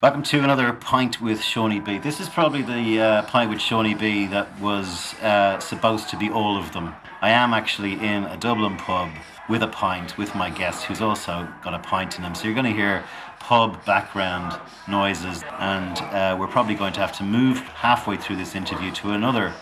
Welcome 0.00 0.22
to 0.22 0.44
another 0.44 0.72
pint 0.74 1.20
with 1.20 1.40
Seaniebee. 1.40 2.00
This 2.04 2.20
is 2.20 2.28
probably 2.28 2.62
the 2.62 3.00
uh, 3.00 3.22
pint 3.22 3.50
with 3.50 3.58
Seaniebee 3.58 4.30
that 4.30 4.60
was 4.60 5.14
uh, 5.14 5.58
supposed 5.58 6.08
to 6.10 6.16
be 6.16 6.30
all 6.30 6.56
of 6.56 6.72
them. 6.72 6.94
I 7.20 7.30
am 7.30 7.52
actually 7.52 7.94
in 7.94 8.22
a 8.22 8.36
Dublin 8.36 8.76
pub 8.76 9.10
with 9.48 9.64
a 9.64 9.66
pint 9.66 10.16
with 10.16 10.36
my 10.36 10.50
guest 10.50 10.84
who's 10.84 11.00
also 11.00 11.48
got 11.64 11.74
a 11.74 11.80
pint 11.80 12.16
in 12.16 12.22
him. 12.22 12.36
So 12.36 12.44
you're 12.44 12.54
going 12.54 12.72
to 12.72 12.80
hear 12.80 13.02
pub 13.40 13.84
background 13.84 14.56
noises, 14.86 15.42
and 15.58 15.98
uh, 15.98 16.36
we're 16.38 16.46
probably 16.46 16.76
going 16.76 16.92
to 16.92 17.00
have 17.00 17.16
to 17.18 17.24
move 17.24 17.58
halfway 17.58 18.16
through 18.16 18.36
this 18.36 18.54
interview 18.54 18.92
to 18.92 19.10
another 19.10 19.52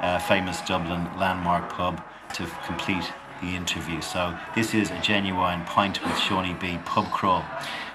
uh, 0.00 0.18
famous 0.18 0.62
Dublin 0.62 1.04
landmark 1.18 1.68
pub 1.68 2.02
to 2.32 2.46
complete 2.64 3.04
the 3.44 3.56
interview. 3.56 4.00
So 4.00 4.36
this 4.54 4.74
is 4.74 4.90
a 4.90 5.00
genuine 5.00 5.64
pint 5.64 6.02
with 6.02 6.12
Seaniebee 6.12 6.84
pub 6.84 7.10
crawl. 7.10 7.44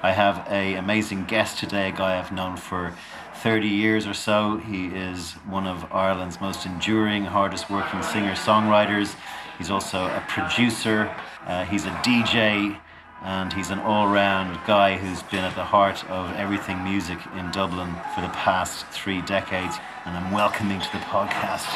I 0.02 0.12
have 0.12 0.48
a 0.50 0.76
amazing 0.76 1.26
guest 1.26 1.60
today, 1.60 1.90
a 1.90 1.92
guy 1.92 2.20
I've 2.20 2.32
known 2.32 2.56
for 2.58 2.94
30 3.36 3.68
years 3.68 4.06
or 4.06 4.14
so. 4.14 4.58
He 4.58 4.88
is 4.88 5.34
one 5.48 5.66
of 5.66 5.92
Ireland's 5.92 6.40
most 6.40 6.66
enduring, 6.66 7.26
hardest 7.26 7.70
working 7.70 8.04
singer 8.04 8.34
songwriters. 8.34 9.16
He's 9.58 9.70
also 9.70 10.06
a 10.06 10.24
producer, 10.28 11.14
uh, 11.46 11.66
he's 11.66 11.86
a 11.86 11.92
DJ, 12.02 12.80
and 13.24 13.52
he's 13.52 13.70
an 13.70 13.80
all 13.80 14.08
round 14.08 14.58
guy 14.66 14.98
who's 14.98 15.24
been 15.24 15.44
at 15.44 15.56
the 15.56 15.66
heart 15.66 16.10
of 16.10 16.34
everything 16.36 16.84
music 16.84 17.20
in 17.38 17.52
Dublin 17.52 17.94
for 18.16 18.22
the 18.22 18.30
past 18.30 18.86
three 18.88 19.22
decades. 19.24 19.78
And 20.06 20.16
I'm 20.16 20.32
welcoming 20.32 20.80
to 20.80 20.92
the 20.94 21.00
podcast 21.00 21.68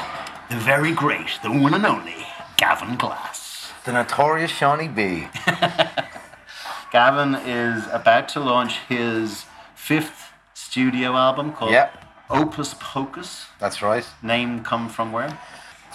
the 0.49 0.59
very 0.59 0.93
great, 0.93 1.39
the 1.41 1.51
one 1.51 1.73
and 1.73 1.85
only 1.85 2.27
Gavin 2.57 2.95
Glass. 2.95 3.42
The 3.85 3.91
notorious 3.93 4.51
Seaniebee. 4.51 5.27
Gavin 6.91 7.35
is 7.35 7.85
about 7.91 8.29
to 8.29 8.39
launch 8.39 8.77
his 8.87 9.45
fifth 9.75 10.29
studio 10.53 11.15
album 11.15 11.51
called 11.53 11.71
Yep. 11.71 12.05
Opus 12.29 12.75
Pocus. 12.79 13.47
That's 13.59 13.81
right. 13.81 14.05
Name 14.21 14.63
come 14.63 14.87
from 14.89 15.11
where? 15.11 15.37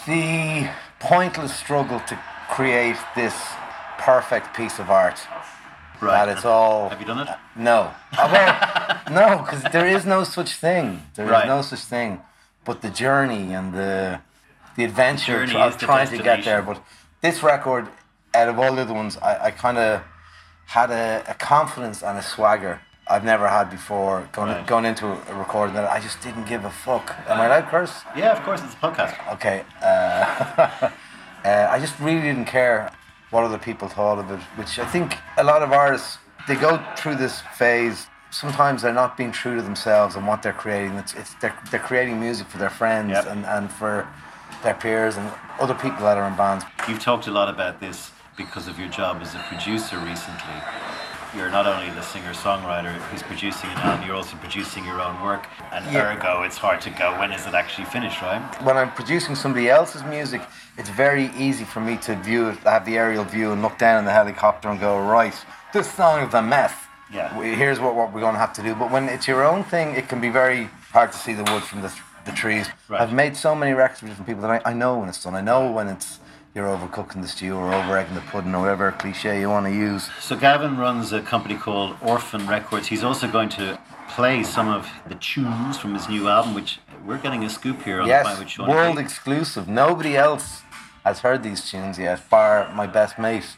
The 0.07 0.69
pointless 1.01 1.55
struggle 1.55 2.01
to 2.01 2.19
create 2.51 2.97
this 3.17 3.35
perfect 3.99 4.55
piece 4.55 4.79
of 4.79 4.91
art. 4.91 5.21
Right. 6.01 6.27
That 6.27 6.29
it's 6.37 6.45
all. 6.45 6.91
Have 6.91 7.01
you 7.01 7.07
done 7.07 7.27
it? 7.27 7.29
No. 7.57 7.91
Oh, 8.19 8.31
well, 8.33 9.01
no, 9.11 9.43
because 9.43 9.63
there 9.73 9.87
is 9.87 10.05
no 10.05 10.25
such 10.25 10.55
thing. 10.55 11.03
There 11.15 11.25
is 11.25 11.31
Right. 11.31 11.47
no 11.47 11.63
such 11.63 11.81
thing. 11.81 12.21
But 12.65 12.83
the 12.83 12.91
journey 12.91 13.53
and 13.55 13.73
the 13.73 14.21
the 14.77 14.85
adventure 14.85 15.45
Journey 15.47 15.61
of 15.61 15.77
trying 15.79 16.09
to 16.09 16.23
get 16.23 16.45
there. 16.45 16.63
But 16.63 16.81
this 17.21 17.43
record, 17.43 17.89
out 18.35 18.49
of 18.49 18.59
all 18.59 18.75
the 18.75 18.83
other 18.83 18.95
ones, 18.95 19.17
I, 19.19 19.47
I 19.47 19.51
kind 19.51 19.79
of 19.79 20.03
had 20.67 20.91
a, 20.91 21.25
a 21.29 21.35
confidence 21.35 22.03
and 22.03 22.19
a 22.19 22.23
swagger 22.23 22.81
I've 23.11 23.25
never 23.25 23.49
had 23.49 23.71
before 23.71 24.29
going 24.33 24.51
Right. 24.51 24.67
going 24.67 24.85
into 24.85 25.07
a 25.07 25.35
recording 25.35 25.75
that 25.77 25.91
I 25.91 25.99
just 25.99 26.21
didn't 26.21 26.45
give 26.47 26.65
a 26.65 26.71
fuck. 26.71 27.17
Am 27.27 27.41
I 27.41 27.47
allowed 27.47 27.69
curse? 27.69 28.03
Yeah, 28.15 28.33
of 28.37 28.43
course, 28.45 28.61
it's 28.63 28.75
a 28.75 28.77
podcast. 28.77 29.15
Okay. 29.35 29.65
Uh, 29.83 29.87
uh, 31.45 31.69
I 31.71 31.79
just 31.79 31.99
really 32.01 32.21
didn't 32.21 32.45
care 32.45 32.91
what 33.31 33.45
other 33.45 33.59
people 33.59 33.89
thought 33.89 34.19
of 34.19 34.31
it, 34.31 34.41
which 34.57 34.79
I 34.79 34.85
think 34.87 35.17
a 35.39 35.45
lot 35.45 35.63
of 35.63 35.73
artists 35.73 36.19
they 36.47 36.55
go 36.57 36.83
through 36.97 37.17
this 37.17 37.41
phase. 37.57 38.07
Sometimes 38.31 38.83
they're 38.83 38.93
not 38.93 39.17
being 39.17 39.33
true 39.33 39.57
to 39.57 39.63
themselves 39.63 40.15
and 40.17 40.27
what 40.27 40.43
they're 40.43 40.53
creating. 40.53 40.93
It's, 40.99 41.15
it's 41.15 41.33
they're, 41.41 41.57
they're 41.71 41.81
creating 41.81 42.21
music 42.21 42.47
for 42.49 42.59
their 42.59 42.69
friends 42.71 43.11
Yep. 43.13 43.27
and, 43.27 43.47
and 43.47 43.71
for 43.73 44.07
their 44.63 44.75
peers 44.75 45.17
and 45.17 45.31
other 45.61 45.75
people 45.75 46.01
that 46.05 46.17
are 46.19 46.27
in 46.27 46.37
bands. 46.37 46.65
You've 46.89 47.01
talked 47.01 47.27
a 47.27 47.31
lot 47.31 47.49
about 47.49 47.81
this 47.81 48.11
because 48.37 48.69
of 48.69 48.79
your 48.79 48.89
job 48.89 49.21
as 49.21 49.35
a 49.35 49.39
producer 49.49 49.99
recently. 49.99 50.55
You're 51.37 51.51
not 51.51 51.67
only 51.67 51.91
the 51.91 52.01
singer 52.01 52.33
songwriter 52.33 52.93
who's 53.11 53.23
producing 53.23 53.69
an 53.71 53.77
album, 53.79 54.07
you're 54.07 54.17
also 54.17 54.37
producing 54.39 54.85
your 54.87 55.01
own 55.01 55.21
work. 55.23 55.47
And 55.73 55.85
Yeah. 55.93 56.15
ergo, 56.15 56.43
it's 56.43 56.57
hard 56.57 56.81
to 56.83 56.91
go, 56.91 57.19
when 57.19 57.33
is 57.33 57.47
it 57.47 57.55
actually 57.55 57.85
finished, 57.85 58.23
right? 58.23 58.41
When 58.63 58.79
I'm 58.79 58.91
producing 58.93 59.35
somebody 59.35 59.69
else's 59.69 60.05
music, 60.05 60.41
it's 60.79 60.89
very 60.89 61.27
easy 61.37 61.65
for 61.65 61.81
me 61.81 61.99
to 61.99 62.15
view 62.17 62.49
it, 62.49 62.59
have 62.61 62.87
the 62.87 62.97
aerial 62.97 63.25
view, 63.25 63.53
and 63.53 63.61
look 63.61 63.77
down 63.77 63.99
in 63.99 64.05
the 64.07 64.13
helicopter 64.13 64.71
and 64.71 64.81
go, 64.81 64.99
right, 64.99 65.35
this 65.75 65.93
song 65.93 66.27
is 66.27 66.33
a 66.33 66.41
mess. 66.41 66.73
Yeah. 67.13 67.29
Here's 67.43 67.81
what, 67.81 67.95
what 67.95 68.13
we're 68.13 68.21
going 68.21 68.35
to 68.35 68.41
have 68.41 68.55
to 68.55 68.63
do. 68.63 68.75
But 68.75 68.91
when 68.91 69.09
it's 69.09 69.29
your 69.29 69.45
own 69.45 69.65
thing, 69.65 69.97
it 69.97 70.09
can 70.09 70.21
be 70.21 70.31
very 70.31 70.71
hard 70.93 71.13
to 71.13 71.19
see 71.19 71.35
the 71.35 71.45
wood 71.45 71.63
from 71.63 71.83
the, 71.83 71.93
the 72.29 72.35
trees. 72.37 72.69
Right. 72.89 73.01
I've 73.01 73.13
made 73.13 73.37
so 73.37 73.55
many 73.55 73.73
records 73.73 74.03
with 74.03 74.11
different 74.11 74.29
people 74.29 74.43
that 74.43 74.67
I, 74.67 74.71
I 74.71 74.75
know 74.75 74.99
when 74.99 75.09
it's 75.09 75.23
done. 75.23 75.35
I 75.35 75.41
know 75.41 75.71
when 75.71 75.89
it's 75.89 76.21
you're 76.55 76.67
overcooking 76.67 77.23
the 77.23 77.29
stew 77.29 77.55
or 77.55 77.73
over 77.73 77.97
egging 77.97 78.15
the 78.15 78.21
pudding 78.23 78.55
or 78.55 78.61
whatever 78.63 78.91
cliche 78.93 79.39
you 79.41 79.49
want 79.49 79.67
to 79.67 79.73
use. 79.73 80.09
So 80.21 80.37
Gavin 80.37 80.77
runs 80.77 81.13
a 81.13 81.21
company 81.21 81.57
called 81.57 81.97
Orphan 82.03 82.47
Records. 82.47 82.89
He's 82.89 83.05
also 83.05 83.29
going 83.29 83.49
to 83.51 83.79
play 84.09 84.43
some 84.43 84.69
of 84.69 84.89
the 85.07 85.15
tunes 85.17 85.79
from 85.79 85.95
his 85.95 86.09
new 86.09 86.27
album, 86.29 86.55
which 86.55 86.79
we're 87.05 87.19
getting 87.19 87.45
a 87.45 87.51
scoop 87.51 87.83
here 87.83 88.01
on 88.01 88.09
the 88.09 88.15
Yes, 88.15 88.51
Sean. 88.51 88.69
world 88.69 88.99
exclusive. 88.99 89.69
Nobody 89.69 90.17
else 90.17 90.63
has 91.05 91.21
heard 91.21 91.43
these 91.43 91.71
tunes 91.71 91.99
yet, 91.99 92.29
bar 92.29 92.73
my 92.75 92.87
best 92.87 93.19
mate. 93.19 93.57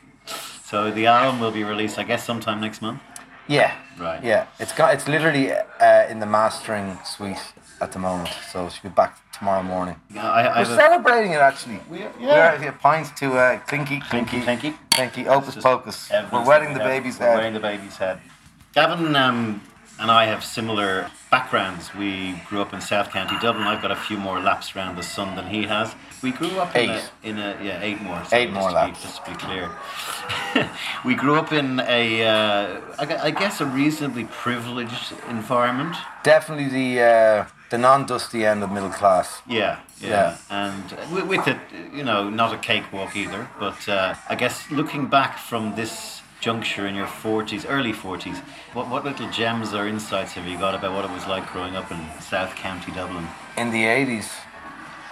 So 0.65 0.91
the 0.91 1.07
album 1.07 1.41
will 1.41 1.51
be 1.53 1.65
released, 1.65 1.99
I 1.99 2.03
guess, 2.05 2.25
sometime 2.25 2.61
next 2.61 2.83
month. 2.83 3.01
Yeah. 3.49 3.75
Right. 3.99 4.23
Yeah. 4.23 4.47
It's 4.59 4.73
got. 4.73 4.95
It's 4.95 5.09
literally 5.09 5.53
uh, 5.53 6.07
in 6.09 6.21
the 6.21 6.27
mastering 6.27 6.99
suite 7.05 7.39
at 7.81 7.93
the 7.93 7.99
moment, 7.99 8.29
so 8.53 8.67
it 8.67 8.73
should 8.73 8.83
be 8.83 8.89
back 8.91 9.19
tomorrow 9.33 9.63
morning. 9.63 9.97
I, 10.15 10.19
I 10.19 10.59
We're 10.61 10.65
celebrating 10.77 11.33
it 11.33 11.41
actually. 11.41 11.81
We 11.91 12.03
are- 12.03 12.13
yeah. 12.21 12.59
here, 12.59 12.73
pints 12.73 13.11
to 13.21 13.33
uh, 13.33 13.59
Clinky, 13.61 14.01
Clinky, 14.01 14.41
Clinky, 14.43 14.75
Clinky. 14.91 15.27
Opus 15.27 15.57
Pocus. 15.57 16.11
We're 16.11 16.23
that 16.31 16.47
wetting 16.47 16.69
we 16.69 16.75
the 16.75 16.81
baby's 16.81 17.19
we're 17.19 17.27
head. 17.27 17.37
Wearing 17.37 17.55
the 17.55 17.61
baby's 17.61 17.97
head. 17.97 18.21
Gavin 18.75 19.17
um, 19.17 19.63
and 19.99 20.11
I 20.11 20.27
have 20.27 20.45
similar 20.45 21.11
backgrounds. 21.31 21.95
We 21.95 22.35
grew 22.49 22.61
up 22.61 22.73
in 22.73 22.81
South 22.81 23.11
County 23.11 23.37
Dublin. 23.41 23.67
I've 23.67 23.83
got 23.83 23.91
a 23.91 23.97
few 23.97 24.17
more 24.17 24.41
laps 24.41 24.75
around 24.77 24.97
the 24.97 25.03
sun 25.03 25.37
than 25.37 25.47
he 25.47 25.65
has. 25.65 25.95
We 26.23 26.33
grew 26.33 26.59
up 26.59 26.75
in 26.77 26.91
Eight. 26.91 27.11
a, 27.25 27.29
in 27.29 27.39
a 27.39 27.59
yeah 27.63 27.83
eight 27.83 28.01
more. 28.03 28.23
Eight 28.33 28.51
more 28.51 28.71
laps. 28.71 28.99
Be, 28.99 29.07
just 29.07 29.25
to 29.25 29.31
be 29.31 29.37
clear, 29.37 29.71
we 31.05 31.15
grew 31.15 31.37
up 31.37 31.53
in 31.53 31.81
a 31.81 32.27
uh, 32.27 32.81
I 32.99 33.17
I 33.25 33.31
guess 33.31 33.61
a 33.61 33.67
reasonably 33.67 34.25
privileged 34.25 35.13
environment. 35.29 35.97
Definitely 36.23 36.69
the 36.69 37.03
uh, 37.03 37.45
the 37.71 37.79
non-dusty 37.79 38.45
end 38.45 38.63
of 38.63 38.71
middle 38.73 38.91
class. 38.91 39.43
Yeah, 39.47 39.79
yeah, 40.01 40.09
Yeah. 40.09 40.37
and 40.51 40.85
with, 41.13 41.27
with 41.27 41.47
it, 41.49 41.59
you 41.95 42.05
know, 42.05 42.29
not 42.29 42.53
a 42.55 42.59
cakewalk 42.59 43.17
either. 43.17 43.49
But 43.59 43.89
uh, 43.89 44.15
I 44.29 44.35
guess 44.35 44.71
looking 44.71 45.07
back 45.07 45.39
from 45.39 45.75
this 45.77 46.23
juncture 46.41 46.87
in 46.87 46.95
your 46.95 47.07
forties, 47.07 47.65
early 47.67 47.93
forties, 47.93 48.39
what 48.73 48.89
what 48.89 49.05
little 49.05 49.29
gems 49.31 49.73
or 49.75 49.87
insights 49.87 50.33
have 50.35 50.47
you 50.47 50.59
got 50.59 50.75
about 50.75 50.93
what 50.95 51.05
it 51.05 51.11
was 51.11 51.27
like 51.27 51.47
growing 51.53 51.77
up 51.77 51.91
in 51.93 51.99
South 52.21 52.55
County 52.57 52.93
Dublin? 52.93 53.27
in 53.57 53.71
the 53.71 53.83
80s, 53.85 54.29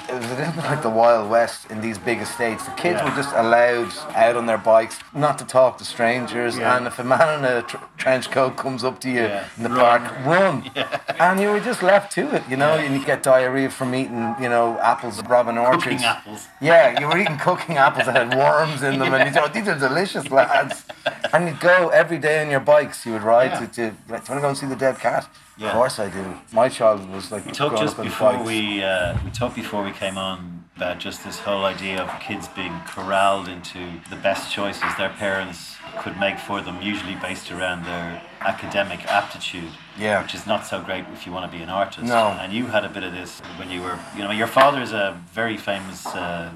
it 0.08 0.14
was 0.14 0.30
a 0.30 0.34
little 0.36 0.52
bit 0.52 0.64
like 0.64 0.82
the 0.82 0.88
Wild 0.91 1.30
West 1.30 1.70
in 1.70 1.80
these 1.80 1.98
big 1.98 2.19
estates. 2.20 2.64
The 2.64 2.70
kids 2.72 2.98
Yeah. 3.00 3.04
were 3.08 3.16
just 3.22 3.34
allowed 3.34 3.92
out 4.14 4.36
on 4.36 4.46
their 4.46 4.58
bikes, 4.58 4.98
not 5.12 5.38
to 5.38 5.44
talk 5.44 5.76
to 5.78 5.84
strangers. 5.84 6.56
Yeah. 6.56 6.76
And 6.76 6.86
if 6.86 6.98
a 6.98 7.04
man 7.04 7.38
in 7.38 7.44
a 7.44 7.62
tr- 7.62 7.76
trench 7.98 8.30
coat 8.30 8.56
comes 8.56 8.82
up 8.84 9.00
to 9.00 9.10
you 9.10 9.22
Yeah. 9.22 9.44
in 9.56 9.62
the 9.64 9.69
Run. 9.70 9.78
park, 10.02 10.12
run. 10.24 10.70
And 11.20 11.41
you 11.41 11.50
were 11.50 11.60
just 11.60 11.82
left 11.82 12.12
to 12.12 12.34
it, 12.34 12.42
you 12.48 12.56
know. 12.56 12.74
And 12.74 12.94
you 12.94 13.04
get 13.04 13.22
diarrhea 13.22 13.70
from 13.70 13.94
eating, 13.94 14.34
you 14.41 14.48
know, 14.48 14.78
apples 14.80 15.20
Robin 15.24 15.58
Orchards. 15.58 15.84
Cooking 15.84 16.04
apples. 16.04 16.46
Yeah, 16.60 16.98
you 17.00 17.06
were 17.08 17.19
eating 17.19 17.38
cooking 17.38 17.76
apples 17.76 18.06
that 18.06 18.14
had 18.16 18.38
worms 18.38 18.82
in 18.82 18.98
them, 19.00 19.12
and 19.12 19.25
you 19.28 19.32
thought 19.40 19.52
these 19.52 19.66
are 19.69 19.78
delicious, 19.78 20.30
lads. 20.30 20.84
And 21.32 21.48
you'd 21.48 21.60
go 21.60 21.88
every 21.88 22.19
day 22.19 22.40
on 22.40 22.50
your 22.50 22.60
bikes. 22.60 23.04
You 23.04 23.12
would 23.14 23.22
ride 23.25 23.52
to, 23.58 23.66
to. 23.66 23.82
Like, 24.08 24.25
do 24.25 24.32
you 24.32 24.38
want 24.38 24.38
to 24.38 24.40
go 24.40 24.48
and 24.48 24.58
see 24.58 24.66
the 24.66 24.76
dead 24.76 24.98
cat? 25.00 25.28
Yeah. 25.58 25.69
Of 25.69 25.74
course 25.74 25.98
I 25.98 26.08
do. 26.08 26.24
My 26.52 26.69
child 26.69 27.08
was 27.10 27.32
like 27.32 27.44
We 27.44 27.52
talked 27.52 27.78
just 27.78 27.96
before 28.00 28.42
we 28.42 28.82
uh, 28.82 29.19
we 29.24 29.30
talked 29.30 29.56
before 29.56 29.82
we 29.82 29.91
came 29.91 30.16
on 30.16 30.64
about 30.76 31.00
just 31.00 31.24
this 31.24 31.41
whole 31.41 31.64
idea 31.64 32.00
of 32.00 32.20
kids 32.20 32.46
being 32.46 32.80
corralled 32.86 33.48
into 33.48 33.80
the 34.10 34.16
best 34.16 34.52
choices 34.52 34.84
their 34.96 35.08
parents 35.08 35.74
could 35.98 36.16
make 36.20 36.38
for 36.38 36.60
them, 36.60 36.80
usually 36.80 37.16
based 37.16 37.50
around 37.50 37.84
their 37.84 38.22
academic 38.42 39.04
aptitude. 39.06 39.72
Yeah. 39.98 40.22
Which 40.22 40.36
is 40.36 40.46
not 40.46 40.64
so 40.64 40.80
great 40.80 41.05
if 41.12 41.26
you 41.26 41.32
want 41.32 41.50
to 41.50 41.56
be 41.58 41.62
an 41.64 41.69
artist. 41.69 42.06
No. 42.06 42.28
And 42.40 42.52
you 42.52 42.66
had 42.66 42.84
a 42.84 42.88
bit 42.88 43.02
of 43.02 43.12
this 43.12 43.40
when 43.58 43.69
you 43.72 43.82
were, 43.82 43.99
you 44.16 44.22
know, 44.22 44.31
your 44.31 44.46
father 44.46 44.81
is 44.81 44.93
a 44.93 45.20
very 45.32 45.56
famous 45.56 46.06
uh, 46.06 46.52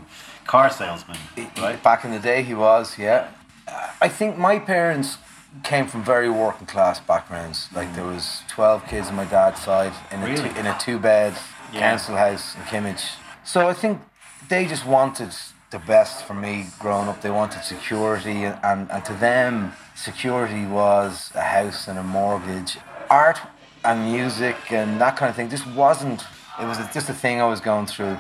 car 0.47 0.71
salesman, 0.71 1.19
right? 1.59 1.83
Back 1.83 2.05
in 2.05 2.13
the 2.13 2.21
day, 2.21 2.45
he 2.45 2.55
was, 2.55 2.97
yeah. 2.99 3.29
I 4.01 4.09
think 4.09 4.39
my 4.39 4.61
parents 4.61 5.19
came 5.63 5.87
from 5.87 6.03
very 6.03 6.31
working 6.31 6.67
class 6.67 7.01
backgrounds. 7.01 7.69
Like 7.75 7.95
there 7.95 8.05
was 8.07 8.43
twelve 8.49 8.87
kids 8.87 9.09
on 9.09 9.15
my 9.17 9.25
dad's 9.25 9.61
side 9.63 9.93
in 10.11 10.23
a 10.23 10.37
two, 10.37 10.59
in 10.61 10.67
a 10.67 10.77
two 10.79 10.99
bed 10.99 11.35
Yeah. 11.73 11.81
council 11.81 12.17
house 12.17 12.55
in 12.57 12.63
Kimmage. 12.63 13.05
So 13.45 13.69
I 13.69 13.75
think 13.75 14.01
they 14.49 14.67
just 14.67 14.87
wanted 14.87 15.31
the 15.71 15.79
best 15.79 16.25
for 16.25 16.35
me 16.35 16.67
growing 16.79 17.09
up. 17.09 17.23
They 17.23 17.31
wanted 17.31 17.65
security, 17.65 18.45
and, 18.45 18.59
and, 18.63 18.91
and 18.91 19.05
to 19.07 19.15
them, 19.15 19.73
security 19.95 20.67
was 20.67 21.31
a 21.35 21.41
house 21.41 21.89
and 21.89 21.99
a 21.99 22.03
mortgage. 22.03 22.79
Art 23.11 23.39
and 23.85 24.05
music 24.13 24.57
and 24.71 25.01
that 25.01 25.17
kind 25.17 25.29
of 25.31 25.37
thing 25.37 25.49
just 25.51 25.67
wasn't. 25.67 26.23
It 26.61 26.67
was 26.67 26.79
just 26.95 27.09
a 27.09 27.15
thing 27.15 27.41
I 27.41 27.47
was 27.47 27.61
going 27.61 27.87
through 27.87 28.17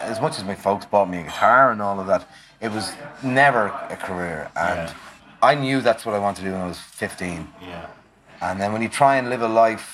as 0.00 0.20
much 0.20 0.36
as 0.38 0.44
my 0.44 0.54
folks 0.54 0.84
bought 0.86 1.08
me 1.08 1.18
a 1.18 1.22
guitar 1.22 1.70
and 1.72 1.80
all 1.80 1.98
of 1.98 2.06
that, 2.06 2.28
it 2.60 2.70
was 2.70 2.92
never 3.22 3.66
a 3.88 3.96
career. 3.96 4.50
And 4.56 4.88
Yeah. 4.88 4.94
I 5.50 5.54
knew 5.54 5.80
that's 5.80 6.04
what 6.06 6.14
I 6.14 6.18
wanted 6.18 6.40
to 6.42 6.46
do 6.48 6.52
when 6.52 6.60
I 6.62 6.66
was 6.66 6.78
15. 6.78 7.48
Yeah. 7.62 7.86
And 8.40 8.60
then 8.60 8.72
when 8.72 8.82
you 8.82 8.88
try 8.88 9.16
and 9.16 9.30
live 9.30 9.42
a 9.42 9.48
life, 9.48 9.86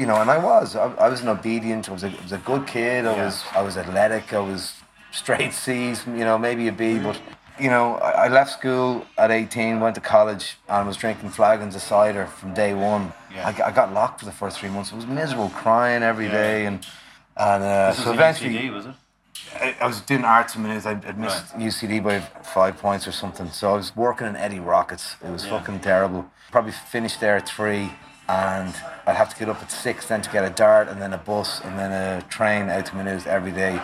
you 0.00 0.06
know, 0.06 0.16
and 0.22 0.30
I 0.30 0.38
was, 0.38 0.74
I, 0.76 0.86
I 1.06 1.08
was 1.08 1.20
an 1.20 1.28
obedient, 1.28 1.88
I 1.90 1.92
was 1.92 2.04
a, 2.04 2.08
I 2.08 2.22
was 2.22 2.32
a 2.32 2.38
good 2.50 2.66
kid, 2.66 3.04
I 3.06 3.14
Yeah. 3.14 3.24
was, 3.26 3.44
I 3.54 3.62
was 3.62 3.76
athletic, 3.76 4.32
I 4.32 4.40
was 4.40 4.60
straight 5.12 5.52
C's, 5.52 6.04
you 6.06 6.24
know, 6.28 6.36
maybe 6.38 6.68
a 6.68 6.72
B, 6.72 6.98
but 6.98 7.20
you 7.60 7.68
know, 7.74 7.86
I, 8.08 8.24
I 8.24 8.28
left 8.28 8.50
school 8.58 9.06
at 9.16 9.30
18, 9.30 9.78
went 9.78 9.94
to 9.94 10.00
college, 10.00 10.56
and 10.68 10.88
was 10.88 10.96
drinking 10.96 11.30
flagons 11.30 11.74
of 11.76 11.82
cider 11.82 12.26
from 12.26 12.52
day 12.54 12.72
one. 12.74 13.12
Yeah. 13.32 13.46
I, 13.48 13.68
I 13.68 13.70
got 13.80 13.92
locked 13.92 14.18
for 14.20 14.26
the 14.26 14.32
first 14.42 14.58
three 14.58 14.70
months. 14.70 14.92
I 14.92 14.96
was 14.96 15.06
miserable, 15.06 15.50
crying 15.50 16.02
every 16.02 16.26
Yeah. 16.26 16.32
day, 16.42 16.66
and 16.66 16.76
and 17.36 17.62
uh, 17.62 17.90
This 17.92 18.02
so 18.04 18.12
eventually. 18.12 18.70
Was 18.70 18.86
it? 18.86 18.94
I, 19.60 19.76
I 19.80 19.86
was 19.86 20.00
doing 20.00 20.24
arts 20.24 20.54
and 20.54 20.64
Maynooth. 20.64 20.86
I 20.86 20.94
would 20.94 21.18
missed 21.18 21.46
UCD 21.54 22.02
by 22.02 22.20
five 22.42 22.78
points 22.78 23.06
or 23.06 23.12
something. 23.12 23.48
So 23.50 23.70
I 23.72 23.76
was 23.76 23.94
working 23.96 24.26
in 24.26 24.36
Eddie 24.36 24.60
Rockets. 24.60 25.16
It 25.24 25.30
was 25.30 25.44
Yeah. 25.44 25.58
fucking 25.58 25.80
terrible. 25.80 26.26
Probably 26.50 26.72
finished 26.72 27.20
there 27.20 27.36
at 27.36 27.48
three, 27.48 27.92
and 28.28 28.74
I'd 29.06 29.16
have 29.16 29.30
to 29.30 29.36
get 29.38 29.48
up 29.48 29.62
at 29.62 29.70
six 29.70 30.06
then 30.06 30.22
to 30.22 30.30
get 30.30 30.44
a 30.44 30.50
dart 30.50 30.88
and 30.88 31.00
then 31.00 31.12
a 31.12 31.18
bus 31.18 31.60
and 31.64 31.78
then 31.78 31.92
a 31.92 32.22
train 32.22 32.68
out 32.70 32.86
to 32.86 32.96
Maynooth 32.96 33.26
every 33.26 33.52
day. 33.52 33.80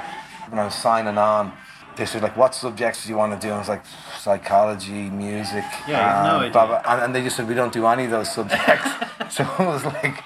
When 0.48 0.58
I 0.58 0.64
was 0.64 0.74
signing 0.74 1.18
on, 1.18 1.52
they 1.96 2.06
said 2.06 2.22
like, 2.22 2.36
"What 2.36 2.54
subjects 2.54 3.04
do 3.04 3.10
you 3.10 3.16
want 3.16 3.32
to 3.32 3.38
do?" 3.38 3.48
And 3.48 3.56
I 3.56 3.58
was 3.58 3.68
like, 3.68 3.84
"Psychology, 4.18 5.10
music." 5.10 5.64
Yeah, 5.88 6.22
no 6.24 6.36
um, 6.36 6.40
idea. 6.42 6.52
blah, 6.52 6.66
blah. 6.66 6.82
And, 6.86 7.02
and 7.04 7.14
they 7.14 7.22
just 7.22 7.36
said, 7.36 7.48
"We 7.48 7.54
don't 7.54 7.72
do 7.72 7.86
any 7.86 8.04
of 8.04 8.10
those 8.10 8.30
subjects." 8.32 8.88
so 9.30 9.42
it 9.58 9.66
was 9.66 9.84
like. 9.84 10.22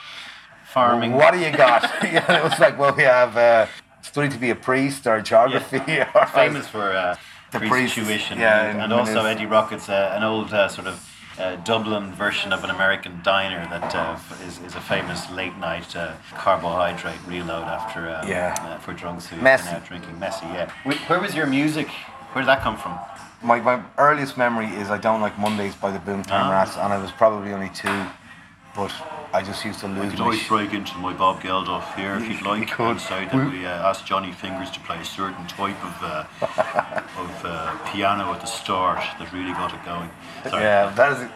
Farming. 0.66 1.12
What 1.12 1.32
do 1.34 1.38
you 1.38 1.52
got? 1.52 1.82
yeah, 2.02 2.38
it 2.38 2.42
was 2.42 2.58
like, 2.58 2.76
well, 2.76 2.92
we 2.96 3.04
have 3.04 3.36
uh, 3.36 3.66
study 4.04 4.28
to 4.28 4.38
be 4.38 4.50
a 4.50 4.54
priest 4.54 5.06
or 5.06 5.20
geography. 5.20 5.78
or 6.14 6.26
famous 6.26 6.68
for 6.68 6.92
uh, 6.92 7.16
The 7.52 7.60
priest 7.60 7.94
tuition, 7.94 8.38
yeah, 8.38 8.70
and, 8.70 8.80
and 8.82 8.92
also. 8.92 9.24
Eddie 9.24 9.46
Rocket's 9.46 9.88
uh, 9.88 10.12
an 10.16 10.22
old 10.22 10.52
uh, 10.52 10.68
sort 10.68 10.86
of 10.86 10.96
uh, 11.38 11.56
Dublin 11.64 12.12
version 12.12 12.52
of 12.52 12.62
an 12.62 12.70
American 12.70 13.20
diner 13.24 13.66
that 13.70 13.94
uh, 13.94 14.18
is, 14.46 14.58
is 14.60 14.74
a 14.76 14.80
famous 14.80 15.28
late 15.32 15.56
night 15.58 15.96
uh, 15.96 16.14
carbohydrate 16.36 17.18
reload 17.26 17.64
after 17.64 18.08
uh, 18.08 18.24
Yeah. 18.26 18.54
uh, 18.60 18.78
for 18.78 18.92
drunks 18.92 19.26
who 19.26 19.36
Messy. 19.40 19.68
are 19.68 19.72
now 19.72 19.78
drinking 19.80 20.18
messy. 20.20 20.46
Yeah, 20.46 20.70
where 21.08 21.20
was 21.20 21.34
your 21.34 21.46
music? 21.46 21.88
Where 22.32 22.42
did 22.42 22.48
that 22.48 22.60
come 22.62 22.76
from? 22.76 22.98
My, 23.42 23.60
my 23.60 23.82
earliest 23.98 24.36
memory 24.38 24.66
is 24.66 24.90
I 24.90 24.98
Don't 24.98 25.20
Like 25.20 25.38
Mondays 25.38 25.74
by 25.74 25.90
the 25.90 25.98
Boomtown 25.98 26.46
Ah. 26.46 26.50
Rats, 26.50 26.76
and 26.76 26.92
I 26.92 26.98
was 26.98 27.10
probably 27.12 27.52
only 27.52 27.68
two, 27.70 28.06
but 28.74 28.92
I 29.32 29.42
just 29.42 29.64
used 29.64 29.80
to 29.80 29.88
lose 29.88 30.10
could 30.10 30.18
my 30.18 30.24
always 30.26 30.46
break 30.48 30.72
into 30.72 30.96
my 30.98 31.12
Bob 31.12 31.40
Geldof 31.40 31.94
here 31.94 32.14
if 32.16 32.28
you'd 32.28 32.42
like 32.46 32.60
You 32.60 32.66
could. 32.66 32.90
and 32.92 33.00
say 33.00 33.24
that 33.26 33.50
we 33.52 33.64
uh, 33.66 33.88
asked 33.88 34.06
Johnny 34.06 34.32
Fingers 34.32 34.70
to 34.72 34.80
play 34.80 34.98
a 35.00 35.04
certain 35.04 35.46
type 35.46 35.80
of 35.84 35.94
uh, 36.02 36.24
of 37.18 37.44
uh, 37.44 37.78
piano 37.92 38.32
at 38.32 38.40
the 38.40 38.46
start 38.46 39.00
that 39.18 39.32
really 39.32 39.52
got 39.52 39.72
it 39.74 39.84
going. 39.84 40.10
Sorry. 40.48 40.62
Yeah, 40.62 40.90
that 40.90 41.12
is. 41.12 41.28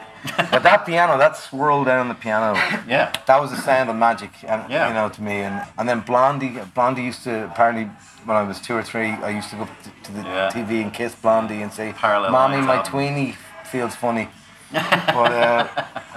but 0.51 0.65
that 0.65 0.85
piano, 0.85 1.17
that 1.17 1.37
swirl 1.37 1.85
down 1.85 2.09
the 2.09 2.15
piano, 2.15 2.55
Yeah. 2.89 3.13
that 3.27 3.41
was 3.41 3.51
the 3.53 3.57
sound 3.57 3.89
of 3.89 3.95
magic, 3.95 4.31
and 4.43 4.69
Yeah. 4.69 4.89
you 4.89 4.95
know, 4.95 5.09
to 5.09 5.23
me. 5.23 5.43
And 5.43 5.65
and 5.79 5.89
then 5.89 6.01
Blondie, 6.01 6.59
Blondie 6.75 7.03
used 7.03 7.23
to 7.25 7.45
apparently 7.45 7.85
when 8.25 8.37
I 8.37 8.43
was 8.43 8.61
two 8.61 8.75
or 8.75 8.83
three, 8.83 9.11
I 9.11 9.31
used 9.31 9.51
to 9.51 9.57
go 9.57 9.65
to, 9.67 9.91
to 10.07 10.13
the 10.13 10.23
Yeah. 10.23 10.51
TV 10.53 10.83
and 10.83 10.93
kiss 10.93 11.15
Blondie 11.15 11.63
and 11.63 11.73
say, 11.73 11.93
Parallel 11.93 12.33
"Mommy, 12.33 12.61
my 12.61 12.77
album. 12.79 12.93
tweenie 12.93 13.35
feels 13.65 13.95
funny." 13.95 14.29
But 14.73 15.33
uh, 15.33 15.69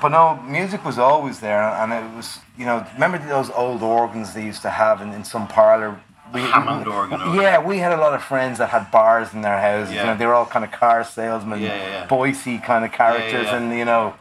but 0.01 0.09
no, 0.09 0.35
music 0.43 0.83
was 0.83 0.97
always 0.97 1.39
there, 1.39 1.61
and 1.63 1.91
it 1.93 2.15
was 2.15 2.39
you 2.57 2.65
know 2.65 2.85
remember 2.95 3.17
those 3.17 3.49
old 3.51 3.81
organs 3.81 4.33
they 4.33 4.43
used 4.45 4.61
to 4.63 4.69
have 4.69 5.01
in, 5.01 5.13
in 5.13 5.23
some 5.23 5.47
parlor. 5.47 5.99
We, 6.33 6.39
Hammond 6.41 6.87
organ 6.87 7.19
Yeah, 7.35 7.61
we 7.61 7.79
had 7.79 7.91
a 7.91 7.97
lot 7.97 8.13
of 8.13 8.23
friends 8.23 8.57
that 8.59 8.69
had 8.69 8.89
bars 8.89 9.33
in 9.33 9.41
their 9.41 9.59
houses. 9.59 9.93
You 9.93 10.01
know, 10.03 10.15
they 10.15 10.25
were 10.25 10.33
all 10.33 10.45
kind 10.45 10.63
of 10.63 10.71
car 10.71 11.03
salesmen, 11.03 11.59
Yeah, 11.59 11.75
yeah, 11.75 11.87
yeah. 11.87 12.07
Boycie 12.07 12.63
kind 12.63 12.85
of 12.85 12.93
characters, 12.93 13.47
yeah. 13.47 13.57
and 13.57 13.77
you 13.77 13.83
know. 13.85 14.13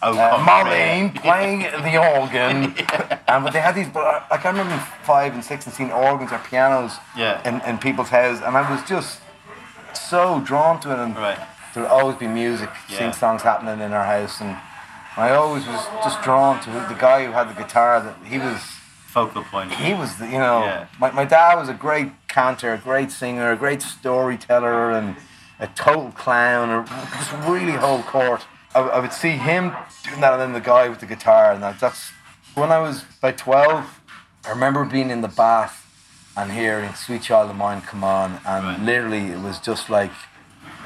Oh, 0.00 0.16
Uh, 0.16 0.38
Marlene 0.46 1.12
playing 1.14 1.58
the 1.82 1.98
organ, 1.98 2.72
and 3.28 3.44
but 3.44 3.52
they 3.52 3.60
had 3.60 3.74
these. 3.74 3.88
But 3.88 4.04
I- 4.06 4.22
like 4.30 4.46
I 4.46 4.50
remember 4.50 4.78
five 5.02 5.34
and 5.34 5.44
six 5.44 5.66
and 5.66 5.74
seeing 5.74 5.90
organs 5.92 6.30
or 6.32 6.38
pianos 6.38 6.92
Yeah. 7.16 7.42
in, 7.48 7.60
in 7.68 7.76
people's 7.78 8.08
houses, 8.08 8.40
and 8.42 8.56
I 8.56 8.70
was 8.70 8.80
just 8.88 9.20
so 9.92 10.40
drawn 10.40 10.80
to 10.80 10.92
it. 10.92 10.98
And 10.98 11.16
Right. 11.16 11.38
There 11.78 11.88
would 11.88 11.92
always 12.02 12.16
be 12.16 12.26
music, 12.26 12.70
Yeah. 12.88 12.98
sing 12.98 13.12
songs 13.12 13.42
happening 13.42 13.80
in 13.80 13.92
our 13.92 14.04
house, 14.04 14.40
and 14.40 14.56
I 15.16 15.30
always 15.30 15.66
was 15.66 15.80
just 16.02 16.20
drawn 16.22 16.60
to 16.60 16.70
the 16.70 16.96
guy 16.98 17.24
who 17.24 17.32
had 17.32 17.48
the 17.48 17.54
guitar. 17.62 18.00
That 18.00 18.16
he 18.24 18.38
was, 18.38 18.60
Focal 19.06 19.44
point. 19.44 19.72
he 19.72 19.94
was, 19.94 20.16
the, 20.16 20.26
you 20.26 20.38
know, 20.38 20.64
Yeah. 20.64 20.86
my, 20.98 21.10
my 21.12 21.24
dad 21.24 21.54
was 21.54 21.68
a 21.68 21.74
great 21.74 22.10
cantor, 22.28 22.74
a 22.74 22.78
great 22.78 23.10
singer, 23.12 23.52
a 23.52 23.56
great 23.56 23.80
storyteller, 23.82 24.90
and 24.90 25.16
a 25.60 25.66
total 25.68 26.10
clown, 26.12 26.70
or 26.70 26.84
just 27.16 27.32
really 27.48 27.72
whole 27.72 28.02
court. 28.02 28.44
I, 28.74 28.80
I 28.80 28.98
would 28.98 29.12
see 29.12 29.30
him 29.32 29.72
doing 30.04 30.20
that, 30.20 30.32
and 30.32 30.40
then 30.42 30.52
the 30.52 30.60
guy 30.60 30.88
with 30.88 30.98
the 31.00 31.06
guitar, 31.06 31.52
and 31.52 31.62
that, 31.62 31.78
that's 31.80 32.10
when 32.54 32.70
I 32.72 32.78
was 32.80 33.04
about 33.18 33.38
twelve. 33.38 34.00
I 34.44 34.50
remember 34.50 34.84
being 34.84 35.10
in 35.10 35.20
the 35.20 35.28
bath 35.28 35.84
and 36.36 36.50
hearing 36.52 36.92
"Sweet 36.94 37.22
Child 37.22 37.50
of 37.50 37.56
Mine" 37.56 37.82
come 37.82 38.02
on, 38.04 38.40
and 38.46 38.66
Right. 38.66 38.80
literally 38.80 39.26
it 39.32 39.38
was 39.40 39.58
just 39.58 39.88
like 39.90 40.10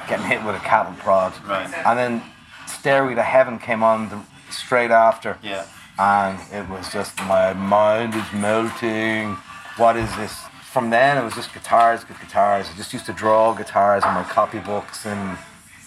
getting 0.07 0.25
hit 0.25 0.43
with 0.43 0.55
a 0.55 0.59
cattle 0.59 0.93
prod. 0.99 1.33
Right. 1.47 1.71
And 1.85 1.97
then 1.97 2.21
Stairway 2.67 3.15
to 3.15 3.23
Heaven 3.23 3.59
came 3.59 3.83
on 3.83 4.09
the, 4.09 4.19
straight 4.51 4.91
after. 4.91 5.37
Yeah. 5.43 5.65
And 5.99 6.39
it 6.51 6.67
was 6.69 6.91
just 6.91 7.15
my 7.23 7.53
mind 7.53 8.15
is 8.15 8.25
melting. 8.33 9.35
What 9.77 9.95
is 9.97 10.13
this? 10.15 10.33
From 10.71 10.89
then 10.89 11.17
it 11.19 11.23
was 11.23 11.35
just 11.35 11.53
guitars, 11.53 12.03
good 12.03 12.19
guitars. 12.19 12.67
I 12.71 12.75
just 12.75 12.93
used 12.93 13.05
to 13.05 13.13
draw 13.13 13.53
guitars 13.53 14.03
in 14.03 14.11
my 14.13 14.23
copybooks 14.23 15.05
and 15.05 15.37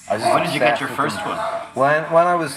I 0.09 0.19
just 0.19 0.33
When 0.33 0.45
did 0.45 0.55
you 0.55 0.61
get 0.61 0.79
your 0.81 0.89
first 0.91 1.17
them. 1.17 1.29
one? 1.29 1.39
When 1.75 2.05
when 2.12 2.27
I 2.29 2.37
was 2.37 2.57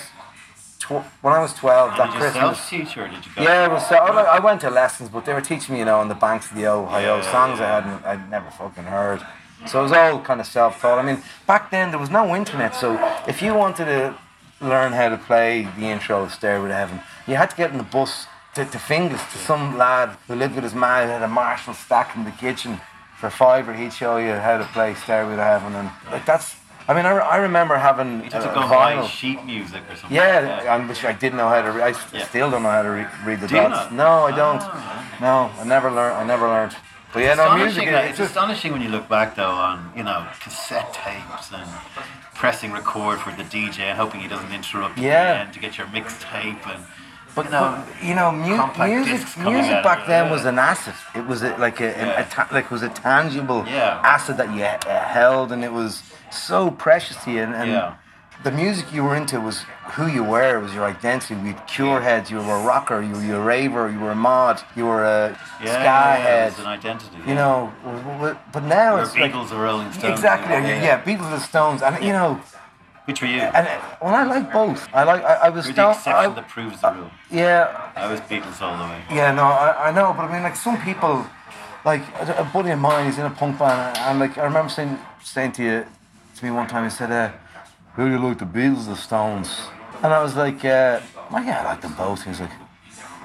tw- 0.79 1.03
when 1.23 1.33
I 1.33 1.39
was 1.39 1.53
twelve, 1.53 1.97
that 1.97 2.05
Did 2.05 2.13
you 2.13 2.19
Christmas. 2.19 2.59
self-teach 2.59 2.97
or 2.97 3.07
did 3.07 3.25
you 3.25 3.31
go? 3.35 3.41
Yeah, 3.41 3.65
it 3.65 3.71
was 3.71 3.87
so. 3.89 3.97
Oh, 3.99 4.13
I 4.15 4.37
I 4.37 4.39
went 4.39 4.61
to 4.61 4.69
lessons, 4.69 5.09
but 5.09 5.25
they 5.25 5.33
were 5.33 5.41
teaching 5.41 5.73
me, 5.73 5.79
you 5.79 5.85
know, 5.85 5.99
on 5.99 6.07
the 6.07 6.13
banks 6.15 6.51
of 6.51 6.55
the 6.57 6.67
Ohio, 6.67 7.17
Yeah, 7.17 7.31
songs 7.31 7.59
yeah. 7.59 7.65
I 7.65 7.81
hadn't, 7.81 8.05
I'd 8.05 8.29
never 8.29 8.51
fucking 8.51 8.83
heard. 8.83 9.25
So 9.67 9.79
it 9.79 9.83
was 9.83 9.91
all 9.91 10.19
kind 10.21 10.39
of 10.39 10.47
self-taught. 10.47 10.99
I 10.99 11.03
mean, 11.03 11.21
back 11.45 11.69
then 11.71 11.91
there 11.91 11.99
was 11.99 12.09
no 12.09 12.35
internet, 12.35 12.75
so 12.75 12.97
if 13.27 13.41
you 13.41 13.53
wanted 13.53 13.85
to 13.85 14.15
learn 14.61 14.93
how 14.93 15.09
to 15.09 15.17
play 15.17 15.67
the 15.77 15.85
intro 15.85 16.23
of 16.23 16.33
Stairway 16.33 16.69
to 16.69 16.75
Heaven, 16.75 17.01
you 17.27 17.35
had 17.35 17.49
to 17.51 17.55
get 17.55 17.71
in 17.71 17.77
the 17.77 17.83
bus 17.83 18.25
to, 18.55 18.65
to 18.65 18.77
Finglas 18.77 19.31
to 19.31 19.37
some 19.37 19.77
lad 19.77 20.17
who 20.27 20.35
lived 20.35 20.55
with 20.55 20.63
his 20.63 20.73
man 20.73 21.07
who 21.07 21.13
had 21.13 21.21
a 21.23 21.27
Marshall 21.27 21.73
stack 21.73 22.15
in 22.15 22.23
the 22.23 22.31
kitchen 22.31 22.79
for 23.19 23.29
fiver. 23.29 23.73
He'd 23.73 23.93
show 23.93 24.17
you 24.17 24.31
how 24.33 24.57
to 24.57 24.63
play 24.65 24.95
Stairway 24.95 25.35
to 25.35 25.43
Heaven, 25.43 25.75
and 25.75 25.89
like 26.11 26.25
that's. 26.25 26.55
I 26.87 26.95
mean, 26.95 27.05
I, 27.05 27.11
re- 27.11 27.21
I 27.21 27.37
remember 27.37 27.77
having 27.77 28.23
You 28.23 28.31
had 28.31 28.41
a, 28.41 28.47
to 28.47 28.53
go 28.55 28.61
buy 28.67 29.05
sheet 29.05 29.45
music 29.45 29.83
or 29.87 29.95
something. 29.95 30.15
Yeah, 30.15 30.63
I 30.67 30.83
wish 30.87 31.03
I 31.05 31.13
didn't 31.13 31.37
know 31.37 31.47
how 31.47 31.61
to 31.61 31.71
read. 31.71 31.93
I 31.93 32.17
Yeah. 32.17 32.25
still 32.25 32.49
don't 32.49 32.63
know 32.63 32.71
how 32.71 32.81
to 32.81 32.89
re- 32.89 33.05
read 33.23 33.41
the 33.41 33.47
Do 33.47 33.55
you 33.55 33.61
dots. 33.61 33.91
not? 33.91 33.93
No, 33.93 34.25
I 34.25 34.35
don't. 34.35 34.59
Ah, 34.63 35.17
No, 35.21 35.61
I 35.61 35.65
never 35.65 35.91
learned. 35.91 36.17
I 36.17 36.23
never 36.23 36.47
learned. 36.47 36.75
But 37.13 37.23
yeah, 37.23 37.33
no 37.35 37.55
music. 37.57 37.83
astonishing, 37.87 38.09
It's 38.09 38.19
it's 38.19 38.29
astonishing 38.29 38.71
when 38.71 38.81
you 38.81 38.89
look 38.89 39.09
back 39.09 39.35
though 39.35 39.49
on 39.69 39.91
you 39.95 40.03
know 40.03 40.27
cassette 40.41 40.93
tapes 40.93 41.51
and 41.51 41.67
pressing 42.35 42.71
record 42.71 43.19
for 43.19 43.31
the 43.31 43.43
DJ 43.43 43.79
and 43.89 43.97
hoping 43.97 44.21
he 44.21 44.27
doesn't 44.27 44.51
interrupt 44.53 44.97
Yeah. 44.97 45.33
the 45.33 45.39
end 45.41 45.53
to 45.53 45.59
get 45.59 45.77
your 45.77 45.87
mixtape 45.87 46.65
and 46.73 46.83
but 47.35 47.45
you 47.45 47.51
know 47.51 47.83
but, 47.85 48.03
you 48.03 48.15
know, 48.15 48.31
mu- 48.31 48.85
music. 48.87 49.37
Music 49.37 49.83
back 49.83 50.05
then 50.07 50.25
yeah. 50.25 50.31
was 50.31 50.45
an 50.45 50.57
asset. 50.59 50.95
It 51.15 51.25
was 51.27 51.41
a, 51.43 51.55
like 51.57 51.79
a, 51.79 51.95
an- 51.97 52.07
Yeah. 52.07 52.21
a 52.21 52.25
ta- 52.29 52.49
like 52.51 52.69
was 52.71 52.81
a 52.83 52.89
tangible 52.89 53.63
Yeah. 53.67 54.01
asset 54.03 54.37
that 54.37 54.49
you 54.55 54.63
uh, 54.63 55.03
held, 55.05 55.51
and 55.51 55.63
it 55.63 55.71
was 55.71 56.01
so 56.31 56.71
precious 56.71 57.15
to 57.23 57.31
you. 57.31 57.41
And, 57.43 57.53
and. 57.55 57.71
The 58.43 58.51
music 58.51 58.93
you 58.93 59.03
were 59.03 59.15
into 59.15 59.39
was 59.41 59.63
who 59.93 60.07
you 60.07 60.23
were. 60.23 60.57
It 60.57 60.61
was 60.61 60.73
your 60.73 60.85
identity. 60.85 61.35
We 61.35 61.49
had 61.49 61.67
cure 61.67 61.99
heads. 62.01 62.31
You 62.31 62.37
were 62.37 62.55
a 62.55 62.63
rocker. 62.63 63.01
You 63.01 63.13
were 63.13 63.35
a 63.35 63.43
raver. 63.43 63.89
You 63.91 63.99
were 63.99 64.11
a 64.11 64.15
mod. 64.15 64.61
You 64.75 64.85
were 64.85 65.03
a 65.03 65.37
yeah, 65.61 65.65
ska 65.73 65.83
yeah, 65.83 66.15
head. 66.17 66.53
an 66.59 66.65
identity. 66.65 67.17
You 67.27 67.35
know, 67.35 67.73
w- 67.83 68.03
w- 68.03 68.37
but 68.53 68.63
now 68.63 68.95
Or 68.95 69.01
it's 69.01 69.15
like 69.17 69.35
or 69.35 69.45
Rolling 69.61 69.91
Stones. 69.91 70.13
exactly 70.19 70.53
yeah, 70.53 70.83
yeah, 70.83 71.03
Beatles 71.03 71.33
and 71.33 71.41
Stones, 71.41 71.81
and 71.81 72.01
you 72.03 72.13
know, 72.13 72.39
Which 73.05 73.21
were 73.21 73.27
you? 73.27 73.41
and 73.41 73.67
uh, 73.67 73.81
well, 74.01 74.15
I 74.15 74.23
like 74.23 74.53
both. 74.53 74.87
I 74.93 75.03
like 75.03 75.21
I, 75.23 75.33
I 75.47 75.49
was 75.49 75.65
You're 75.65 75.73
the 75.75 75.89
exception 75.89 76.13
I- 76.13 76.33
that 76.35 76.47
proves 76.47 76.79
the 76.81 76.91
rule. 76.93 77.11
yeah, 77.29 77.91
I 77.95 78.09
was 78.11 78.21
Beatles 78.21 78.61
all 78.61 78.77
the 78.77 78.83
way. 78.93 79.01
yeah, 79.11 79.31
no, 79.33 79.43
I, 79.43 79.89
I 79.89 79.91
know, 79.91 80.13
but 80.15 80.23
I 80.25 80.31
mean, 80.33 80.43
like 80.43 80.55
some 80.55 80.77
people, 80.81 81.25
like 81.83 82.03
a, 82.21 82.49
buddy 82.53 82.71
of 82.71 82.79
mine, 82.79 83.05
he's 83.07 83.17
in 83.17 83.25
a 83.25 83.29
punk 83.41 83.59
band, 83.59 83.97
and 83.97 84.19
like 84.19 84.37
I 84.37 84.43
remember 84.45 84.69
saying 84.69 84.97
saying 85.23 85.51
to 85.53 85.63
you 85.63 85.85
to 86.37 86.45
me 86.45 86.51
one 86.51 86.67
time, 86.67 86.85
he 86.85 86.89
said, 86.89 87.11
uh, 87.11 87.31
"Who 87.95 88.05
do 88.07 88.11
you 88.11 88.19
like, 88.19 88.39
the 88.39 88.45
Beatles 88.45 88.85
the 88.87 88.95
Stones?" 88.95 89.61
And 90.03 90.13
I 90.13 90.21
was 90.23 90.35
like, 90.35 90.63
uh, 90.65 90.99
"Well, 91.31 91.43
yeah, 91.43 91.61
I 91.61 91.63
like 91.65 91.81
them 91.81 91.93
both." 91.93 92.23
He 92.23 92.29
was 92.29 92.39
like. 92.41 92.51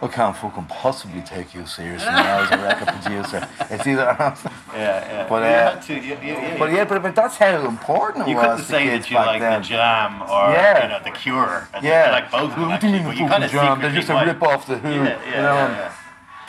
I 0.03 0.09
can't 0.09 0.37
fucking 0.37 0.67
possibly 0.67 1.23
take 1.23 1.55
you 1.55 1.65
seriously 1.65 2.11
now 2.11 2.43
as 2.43 2.51
a 2.51 2.63
record 2.63 2.89
producer. 2.89 3.49
It's 3.71 3.87
either, 3.87 4.05
Yeah, 4.19 4.37
yeah. 4.75 5.27
But, 5.29 5.43
uh, 5.45 5.47
had 5.73 5.83
to, 5.83 5.95
you, 5.95 6.17
but 6.59 6.73
yeah, 6.73 6.85
but, 6.85 7.01
but 7.03 7.15
that's 7.15 7.37
how 7.37 7.65
important 7.67 8.27
it 8.27 8.31
you 8.33 8.37
was. 8.37 8.45
You 8.45 8.51
couldn't 8.51 8.65
say 8.67 8.89
that 8.89 9.11
you 9.11 9.17
like 9.17 9.41
then. 9.41 9.63
the 9.63 9.69
Jam 9.69 10.21
or 10.23 10.51
Yeah. 10.53 10.83
you 10.83 10.89
know 10.91 11.01
the 11.03 11.11
Cure. 11.11 11.69
And 11.73 11.83
Yeah, 11.85 12.11
like 12.11 12.31
both 12.31 12.51
of 12.51 12.57
them. 12.59 12.69
You 12.69 12.75
Actually, 12.75 12.99
but 12.99 13.17
you 13.17 13.27
kind 13.29 13.45
of 13.45 13.51
Jam? 13.51 13.81
They're 13.81 13.93
just 13.95 14.11
a 14.11 14.25
rip 14.27 14.43
off 14.43 14.67
the 14.67 14.77
Who. 14.79 14.91
Yeah, 14.91 15.05
yeah, 15.05 15.25
you 15.27 15.37
know? 15.37 15.55
yeah, 15.55 15.69
yeah. 15.71 15.93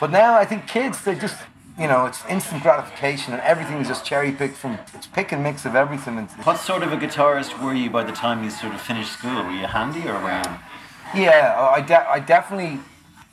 But 0.00 0.10
now 0.10 0.34
I 0.34 0.44
think 0.44 0.66
kids 0.66 1.00
they 1.02 1.14
just 1.14 1.36
you 1.78 1.86
know 1.86 2.06
it's 2.06 2.24
instant 2.26 2.62
gratification 2.62 3.32
and 3.34 3.42
everything 3.42 3.76
is 3.78 3.88
just 3.88 4.04
cherry 4.04 4.32
picked 4.32 4.56
from 4.56 4.78
it's 4.94 5.06
pick 5.06 5.32
and 5.32 5.42
mix 5.42 5.64
of 5.64 5.74
everything. 5.76 6.18
It's, 6.18 6.32
What 6.46 6.58
sort 6.58 6.82
of 6.82 6.92
a 6.92 6.96
guitarist 6.96 7.62
were 7.62 7.74
you 7.74 7.90
by 7.90 8.02
the 8.04 8.12
time 8.12 8.42
you 8.44 8.50
sort 8.50 8.74
of 8.74 8.80
finished 8.80 9.12
school? 9.12 9.42
Were 9.44 9.50
you 9.52 9.66
handy 9.66 10.08
or 10.08 10.14
were 10.20 10.42
you? 11.14 11.22
Yeah, 11.22 11.70
I, 11.72 11.80
de- 11.80 12.10
I 12.10 12.18
definitely 12.20 12.80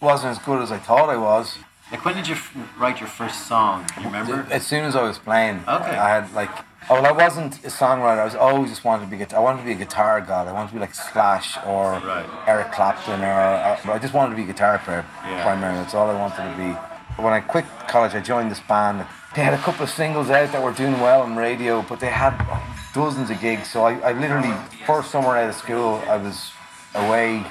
wasn't 0.01 0.31
as 0.37 0.39
good 0.43 0.61
as 0.61 0.71
I 0.71 0.77
thought 0.77 1.09
I 1.09 1.17
was. 1.17 1.57
Like, 1.91 2.05
when 2.05 2.15
did 2.15 2.27
you 2.27 2.35
f- 2.35 2.55
write 2.77 2.99
your 2.99 3.09
first 3.09 3.47
song? 3.47 3.85
You 3.97 4.05
remember? 4.05 4.45
As 4.51 4.65
soon 4.65 4.83
as 4.83 4.95
I 4.95 5.01
was 5.03 5.17
playing, 5.19 5.57
Okay. 5.67 5.97
I 5.97 6.09
had 6.09 6.31
like, 6.33 6.49
oh, 6.89 6.95
well, 7.01 7.05
I 7.05 7.11
wasn't 7.11 7.55
a 7.63 7.69
songwriter. 7.69 8.19
I 8.19 8.25
was 8.25 8.35
always 8.35 8.69
just 8.69 8.83
wanted 8.83 9.09
to 9.09 9.15
be. 9.17 9.35
I 9.35 9.39
wanted 9.39 9.59
to 9.59 9.65
be 9.65 9.71
a 9.73 9.75
guitar 9.75 10.21
god. 10.21 10.47
I 10.47 10.51
wanted 10.53 10.67
to 10.69 10.73
be 10.75 10.79
like 10.79 10.93
Slash 10.93 11.57
or 11.65 11.93
Right. 11.93 12.25
Eric 12.47 12.71
Clapton, 12.71 13.21
or, 13.21 13.25
or 13.89 13.93
I 13.95 13.99
just 13.99 14.13
wanted 14.13 14.31
to 14.31 14.35
be 14.37 14.43
a 14.43 14.47
guitar 14.53 14.79
player 14.79 15.05
Yeah. 15.25 15.43
primarily. 15.43 15.79
That's 15.81 15.93
all 15.93 16.09
I 16.09 16.13
wanted 16.19 16.37
to 16.51 16.57
be. 16.57 16.92
When 17.17 17.33
I 17.33 17.39
quit 17.41 17.65
college, 17.87 18.13
I 18.15 18.19
joined 18.19 18.49
this 18.51 18.59
band. 18.61 19.05
They 19.35 19.43
had 19.43 19.53
a 19.53 19.57
couple 19.57 19.83
of 19.83 19.89
singles 19.89 20.29
out 20.29 20.51
that 20.51 20.61
were 20.63 20.71
doing 20.73 20.93
well 20.99 21.21
on 21.21 21.35
radio, 21.35 21.81
but 21.81 21.99
they 21.99 22.07
had 22.07 22.33
dozens 22.93 23.29
of 23.29 23.39
gigs. 23.39 23.69
So 23.69 23.83
I, 23.85 23.93
I 23.99 24.11
literally 24.13 24.53
first 24.85 25.11
summer 25.11 25.37
out 25.37 25.49
of 25.49 25.55
school, 25.55 26.01
I 26.07 26.17
was 26.17 26.51
away 26.95 27.45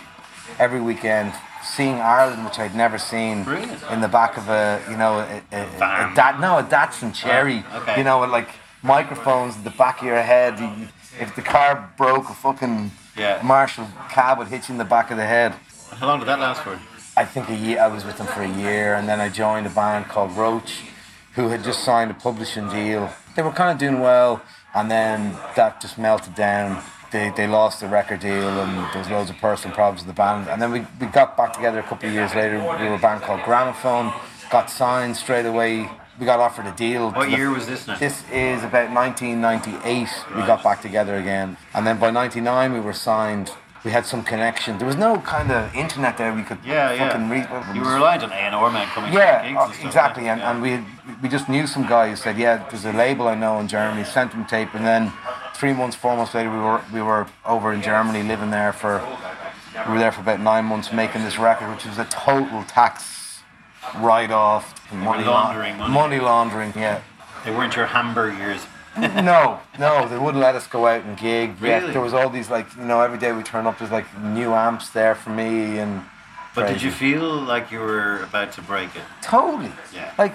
every 0.59 0.81
weekend 0.81 1.33
seeing 1.65 1.95
Ireland, 1.95 2.45
which 2.45 2.59
I'd 2.59 2.75
never 2.75 2.99
seen 2.99 3.45
Brilliant. 3.45 3.83
in 3.91 4.01
the 4.01 4.09
back 4.09 4.37
of 4.37 4.49
a 4.49 4.83
you 4.91 4.97
know 4.97 5.21
a, 5.21 5.43
a, 5.57 5.63
a. 5.77 6.13
Dat- 6.15 6.41
no 6.41 6.59
a 6.59 6.63
Datsun 6.65 7.11
oh, 7.11 7.13
Cherry. 7.13 7.65
Oh, 7.73 7.81
okay. 7.83 7.99
You 7.99 8.05
know 8.05 8.21
with 8.21 8.31
like 8.31 8.49
microphones 8.83 9.57
at 9.57 9.65
the 9.65 9.71
back 9.71 10.01
of 10.01 10.07
your 10.07 10.23
head. 10.23 10.59
You- 10.59 10.89
If 11.21 11.37
the 11.37 11.43
car 11.43 11.93
broke, 11.99 12.31
a 12.31 12.35
fucking 12.35 12.91
Yeah. 13.17 13.43
Marshall 13.45 13.87
cab 14.09 14.39
would 14.39 14.49
hit 14.49 14.69
you 14.69 14.73
in 14.73 14.79
the 14.79 14.85
back 14.97 15.11
of 15.11 15.19
the 15.19 15.27
head. 15.27 15.53
How 15.99 16.07
long 16.07 16.19
did 16.21 16.27
that 16.29 16.39
last 16.41 16.63
for? 16.63 16.81
I 17.17 17.25
think 17.25 17.49
a 17.51 17.55
year. 17.55 17.81
I 17.81 17.89
was 17.89 18.05
with 18.05 18.17
them 18.19 18.27
for 18.27 18.43
a 18.43 18.49
year, 18.49 18.95
and 18.95 19.09
then 19.09 19.21
I 19.21 19.29
joined 19.29 19.67
a 19.67 19.71
band 19.71 20.07
called 20.07 20.33
Roach, 20.37 20.81
who 21.35 21.49
had 21.49 21.63
just 21.63 21.85
signed 21.85 22.11
a 22.11 22.15
publishing 22.15 22.69
deal. 22.71 23.11
They 23.37 23.43
were 23.43 23.53
kind 23.53 23.71
of 23.71 23.79
doing 23.79 24.01
well, 24.01 24.43
and 24.75 24.91
then 24.91 25.37
that 25.57 25.81
just 25.81 25.99
melted 25.99 26.35
down. 26.35 26.83
They, 27.11 27.31
they 27.37 27.47
lost 27.47 27.81
the 27.81 27.89
record 27.89 28.21
deal, 28.21 28.49
and 28.49 28.79
there 28.95 28.99
was 29.03 29.11
loads 29.11 29.29
of 29.29 29.37
personal 29.37 29.75
problems 29.75 30.01
with 30.01 30.09
the 30.15 30.19
band. 30.19 30.49
And 30.49 30.61
then 30.63 30.73
we, 30.73 30.87
we 30.99 31.07
got 31.09 31.37
back 31.37 31.53
together 31.53 31.81
a 31.81 31.83
couple 31.83 32.09
of 32.09 32.15
years 32.15 32.35
later. 32.35 32.57
We 32.59 32.89
were 32.89 32.95
a 32.95 32.99
band 32.99 33.21
called 33.23 33.41
Gramophone. 33.43 34.13
Got 34.51 34.71
signed 34.71 35.15
straight 35.17 35.45
away. 35.45 35.91
We 36.19 36.25
got 36.25 36.41
offered 36.41 36.67
a 36.67 36.73
deal. 36.73 37.11
What 37.11 37.31
the- 37.31 37.37
year 37.37 37.51
was 37.51 37.67
this 37.67 37.87
now? 37.87 37.99
this 37.99 38.23
is 38.31 38.63
about 38.65 38.91
1998. 38.91 40.09
We 40.35 40.43
got 40.47 40.63
back 40.63 40.81
together 40.81 41.17
again, 41.17 41.59
and 41.75 41.87
then 41.87 41.99
by 41.99 42.11
'99 42.11 42.73
we 42.73 42.81
were 42.81 42.93
signed. 42.95 43.51
We 43.85 43.91
had 43.91 44.07
some 44.07 44.23
connection. 44.23 44.79
There 44.79 44.87
was 44.87 44.97
no 44.97 45.19
kind 45.19 45.51
of 45.51 45.75
internet 45.75 46.17
there. 46.17 46.33
We 46.33 46.45
could 46.45 46.59
Yeah, 46.65 46.93
yeah. 46.93 47.31
read. 47.31 47.49
You 47.75 47.83
were 47.83 47.95
reliant 47.95 48.23
on 48.23 48.31
A&R 48.33 48.71
men 48.71 48.87
coming 48.89 49.13
Yeah, 49.13 49.43
gigs 49.43 49.59
and 49.59 49.75
stuff. 49.75 49.85
exactly. 49.85 50.23
right? 50.25 50.31
And, 50.33 50.41
Yeah. 50.41 50.51
and 50.51 50.63
we 50.63 50.85
we 51.21 51.29
just 51.29 51.49
knew 51.49 51.67
some 51.67 51.87
guy 51.87 52.09
who 52.11 52.17
said, 52.17 52.39
yeah, 52.39 52.63
there's 52.71 52.85
a 52.85 52.93
label 52.93 53.27
I 53.27 53.35
know 53.35 53.59
in 53.59 53.67
Germany. 53.67 54.05
Sent 54.05 54.31
them 54.31 54.45
tape, 54.45 54.73
and 54.75 54.87
then 54.87 55.13
three 55.55 55.73
months, 55.73 55.97
four 55.97 56.17
months 56.17 56.33
later, 56.35 56.51
we 56.51 56.59
were 56.59 56.81
we 56.93 57.03
were 57.03 57.27
over 57.45 57.73
in 57.73 57.83
Germany, 57.83 58.23
living 58.23 58.51
there 58.51 58.73
for. 58.73 59.03
We 59.87 59.95
were 59.95 59.99
there 59.99 60.13
for 60.13 60.21
about 60.21 60.39
nine 60.39 60.67
months 60.67 60.93
making 60.93 61.25
this 61.25 61.39
record, 61.39 61.71
which 61.71 61.85
was 61.87 61.99
a 61.99 62.05
total 62.05 62.63
tax 62.65 63.41
write-off, 63.99 64.75
money 64.93 65.25
laundering 65.25 65.77
money. 65.79 65.93
money 65.95 66.21
laundering. 66.21 66.73
Yeah. 66.77 67.01
They 67.45 67.51
weren't 67.51 67.75
your 67.75 67.87
hamburgers. 67.87 68.61
No, 68.99 69.61
no, 69.79 70.07
they 70.09 70.19
wouldn't 70.19 70.43
let 70.43 70.55
us 70.55 70.67
go 70.67 70.87
out 70.87 71.03
and 71.05 71.17
gig. 71.17 71.57
Yeah, 71.61 71.79
Really? 71.81 71.93
there 71.93 72.03
was 72.03 72.13
all 72.15 72.29
these 72.29 72.51
like 72.51 72.67
you 72.77 72.85
know 72.85 73.01
every 73.01 73.19
day 73.19 73.33
we 73.33 73.43
turn 73.43 73.67
up. 73.67 73.79
There's 73.79 73.91
like 73.91 74.07
new 74.21 74.53
amps 74.53 74.91
there 74.91 75.15
for 75.15 75.31
me 75.31 75.79
and. 75.79 76.03
But 76.55 76.69
did 76.69 76.83
you 76.83 76.91
feel 76.91 77.23
like 77.41 77.71
you 77.73 77.79
were 77.81 78.21
about 78.25 78.53
to 78.53 78.63
break 78.63 78.95
it? 78.95 79.03
Totally. 79.23 79.73
Yeah. 79.95 80.13
Like 80.19 80.35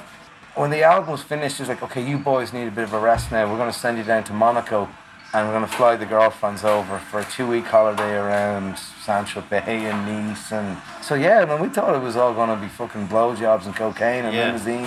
when 0.55 0.71
the 0.71 0.81
album 0.81 1.11
was 1.11 1.21
finished, 1.21 1.59
it's 1.59 1.69
like, 1.69 1.83
okay, 1.83 2.03
you 2.03 2.17
boys 2.17 2.51
need 2.53 2.67
a 2.67 2.71
bit 2.71 2.85
of 2.85 2.93
a 2.93 2.99
rest 2.99 3.31
now. 3.31 3.47
We're 3.47 3.59
going 3.59 3.71
to 3.71 3.77
send 3.77 3.99
you 3.99 4.03
down 4.03 4.23
to 4.23 4.33
Monaco, 4.33 4.89
and 5.31 5.47
we're 5.47 5.53
going 5.53 5.69
to 5.69 5.75
fly 5.77 5.95
the 5.95 6.07
girlfriends 6.07 6.63
over 6.63 6.97
for 6.97 7.19
a 7.19 7.23
two-week 7.25 7.65
holiday 7.65 8.15
around 8.15 8.79
Sancho 8.79 9.41
Bay 9.41 9.61
and 9.85 10.07
Nice, 10.27 10.51
and 10.51 10.79
so 11.03 11.13
yeah. 11.13 11.41
I 11.41 11.45
mean, 11.45 11.61
we 11.61 11.67
thought 11.69 11.93
it 11.93 12.01
was 12.01 12.15
all 12.17 12.33
going 12.33 12.49
to 12.49 12.55
be 12.55 12.67
fucking 12.67 13.07
blowjobs 13.09 13.67
and 13.67 13.75
cocaine 13.75 14.25
and 14.25 14.35
Yeah. 14.35 14.45
limousine. 14.47 14.85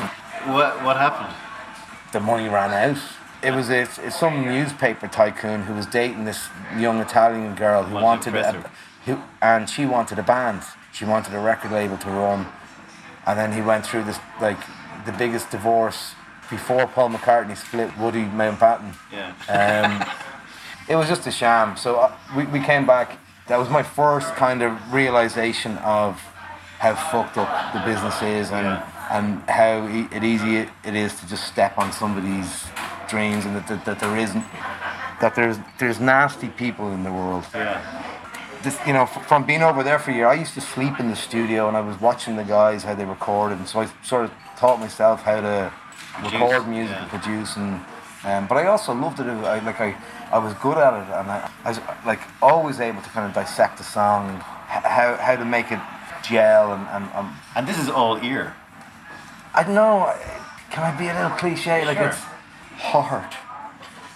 What 0.52 0.82
What 0.82 0.96
happened? 0.96 1.32
the 2.10 2.18
money 2.18 2.48
ran 2.48 2.72
out. 2.72 3.00
It 3.42 3.52
was 3.54 3.70
a, 3.70 3.82
it's 3.82 4.18
some 4.18 4.44
newspaper 4.44 5.08
tycoon 5.08 5.62
who 5.62 5.74
was 5.74 5.86
dating 5.86 6.24
this 6.24 6.48
young 6.76 7.00
Italian 7.00 7.54
girl 7.54 7.82
who 7.84 7.94
Wanted 7.94 8.34
a, 8.36 8.70
who, 9.06 9.18
and 9.40 9.68
she 9.68 9.86
wanted 9.86 10.18
a 10.18 10.22
band. 10.22 10.62
She 10.92 11.04
wanted 11.06 11.34
a 11.34 11.38
record 11.38 11.72
label 11.72 11.96
to 11.98 12.08
run, 12.10 12.46
and 13.26 13.38
then 13.38 13.52
he 13.52 13.62
went 13.62 13.86
through 13.86 14.04
this 14.04 14.18
like 14.40 14.58
the 15.06 15.12
biggest 15.12 15.50
divorce 15.50 16.14
before 16.50 16.86
Paul 16.86 17.10
McCartney 17.10 17.56
split 17.56 17.96
Woody 17.96 18.24
Mountbatten. 18.24 18.94
Yeah. 19.12 19.32
Um, 19.48 20.10
it 20.88 20.96
was 20.96 21.08
just 21.08 21.26
a 21.26 21.30
sham. 21.30 21.76
So 21.76 21.96
uh, 21.96 22.12
we, 22.36 22.44
we 22.46 22.60
came 22.60 22.84
back. 22.86 23.18
That 23.46 23.58
was 23.58 23.70
my 23.70 23.82
first 23.82 24.34
kind 24.34 24.60
of 24.62 24.92
realization 24.92 25.78
of 25.78 26.20
how 26.78 26.94
fucked 26.94 27.38
up 27.38 27.72
the 27.72 27.80
business 27.80 28.20
is 28.22 28.50
and 28.50 28.66
Yeah. 28.66 29.16
and 29.18 29.42
how 29.48 29.86
e- 29.88 30.08
it 30.14 30.24
easy 30.24 30.56
it, 30.56 30.68
it 30.84 30.94
is 30.94 31.18
to 31.20 31.26
just 31.28 31.46
step 31.46 31.78
on 31.78 31.92
somebody's 31.92 32.64
dreams 33.10 33.44
and 33.46 33.56
that, 33.56 33.66
that, 33.68 33.84
that 33.84 34.00
there 34.00 34.16
isn't 34.16 34.44
that 35.20 35.34
there's 35.34 35.58
there's 35.78 36.00
nasty 36.00 36.48
people 36.48 36.92
in 36.92 37.02
the 37.02 37.12
world 37.12 37.44
yeah. 37.54 37.80
this, 38.62 38.78
you 38.86 38.92
know, 38.92 39.02
f- 39.02 39.26
from 39.26 39.44
being 39.44 39.62
over 39.62 39.82
there 39.82 39.98
for 39.98 40.10
a 40.10 40.14
year, 40.14 40.26
I 40.26 40.34
used 40.34 40.54
to 40.54 40.60
sleep 40.60 41.00
in 41.00 41.08
the 41.08 41.16
studio 41.16 41.68
and 41.68 41.76
I 41.76 41.80
was 41.80 42.00
watching 42.00 42.36
the 42.36 42.44
guys 42.44 42.82
how 42.84 42.94
they 42.94 43.04
recorded, 43.04 43.58
and 43.58 43.68
so 43.68 43.80
I 43.80 43.88
sort 44.02 44.24
of 44.26 44.32
taught 44.56 44.78
myself 44.80 45.22
how 45.22 45.40
to 45.40 45.72
record 46.22 46.68
music 46.68 46.94
yeah. 46.96 47.02
and 47.02 47.10
produce, 47.10 47.56
and 47.56 47.80
um, 48.24 48.46
but 48.46 48.56
I 48.56 48.66
also 48.66 48.92
loved 48.94 49.18
it. 49.20 49.26
I 49.26 49.60
like 49.64 49.80
I, 49.80 49.96
I 50.30 50.38
was 50.38 50.52
good 50.54 50.76
at 50.76 50.92
it, 50.94 51.08
and 51.18 51.30
I, 51.30 51.50
I 51.64 51.68
was 51.70 51.80
like 52.04 52.20
always 52.42 52.80
able 52.80 53.00
to 53.02 53.08
kind 53.10 53.26
of 53.26 53.34
dissect 53.34 53.78
the 53.78 53.84
song 53.84 54.28
and 54.30 54.38
how 54.42 55.16
how 55.16 55.36
to 55.36 55.44
make 55.44 55.72
it 55.72 55.80
gel, 56.22 56.72
and 56.72 56.86
and 56.88 57.04
um, 57.14 57.34
And 57.56 57.66
this 57.66 57.78
is 57.78 57.88
all 57.88 58.22
ear. 58.22 58.54
I 59.54 59.64
don't 59.64 59.74
know. 59.74 60.12
Can 60.70 60.84
I 60.84 60.96
be 60.96 61.08
a 61.08 61.14
little 61.14 61.36
cliche? 61.38 61.84
Like 61.84 61.98
Sure. 61.98 62.08
it's 62.08 62.20
hard. 62.80 63.30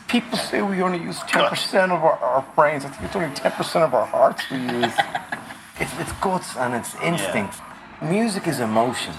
People 0.08 0.38
say 0.38 0.62
we 0.62 0.80
only 0.82 0.98
use 0.98 1.20
ten 1.20 1.48
percent 1.48 1.92
of 1.92 2.02
our, 2.04 2.18
our 2.18 2.46
brains. 2.54 2.84
I 2.84 2.88
think 2.88 3.04
it's 3.04 3.16
only 3.16 3.34
ten 3.34 3.52
percent 3.52 3.84
of 3.84 3.94
our 3.94 4.06
hearts 4.06 4.42
we 4.50 4.58
use. 4.58 4.92
it's 5.80 5.92
it's 5.98 6.12
guts 6.20 6.56
and 6.56 6.74
it's 6.74 6.94
instinct. 7.02 7.56
Music 8.02 8.46
is 8.46 8.60
emotion. 8.60 9.14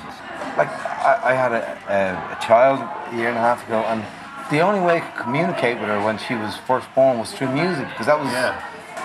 Like 0.57 0.69
I, 0.69 1.31
I 1.31 1.33
had 1.33 1.51
a, 1.51 1.63
a, 1.89 2.37
a 2.37 2.45
child 2.45 2.79
a 2.79 3.17
year 3.17 3.29
and 3.29 3.37
a 3.37 3.41
half 3.41 3.65
ago, 3.67 3.79
and 3.87 4.03
the 4.51 4.61
only 4.61 4.79
way 4.79 4.97
I 4.97 4.99
could 5.01 5.23
communicate 5.23 5.79
with 5.79 5.89
her 5.89 6.03
when 6.03 6.17
she 6.17 6.35
was 6.35 6.55
first 6.67 6.87
born 6.93 7.17
was 7.19 7.31
through 7.33 7.51
music 7.51 7.87
because 7.89 8.05
that 8.05 8.19
was 8.19 8.31
Yeah. 8.31 8.53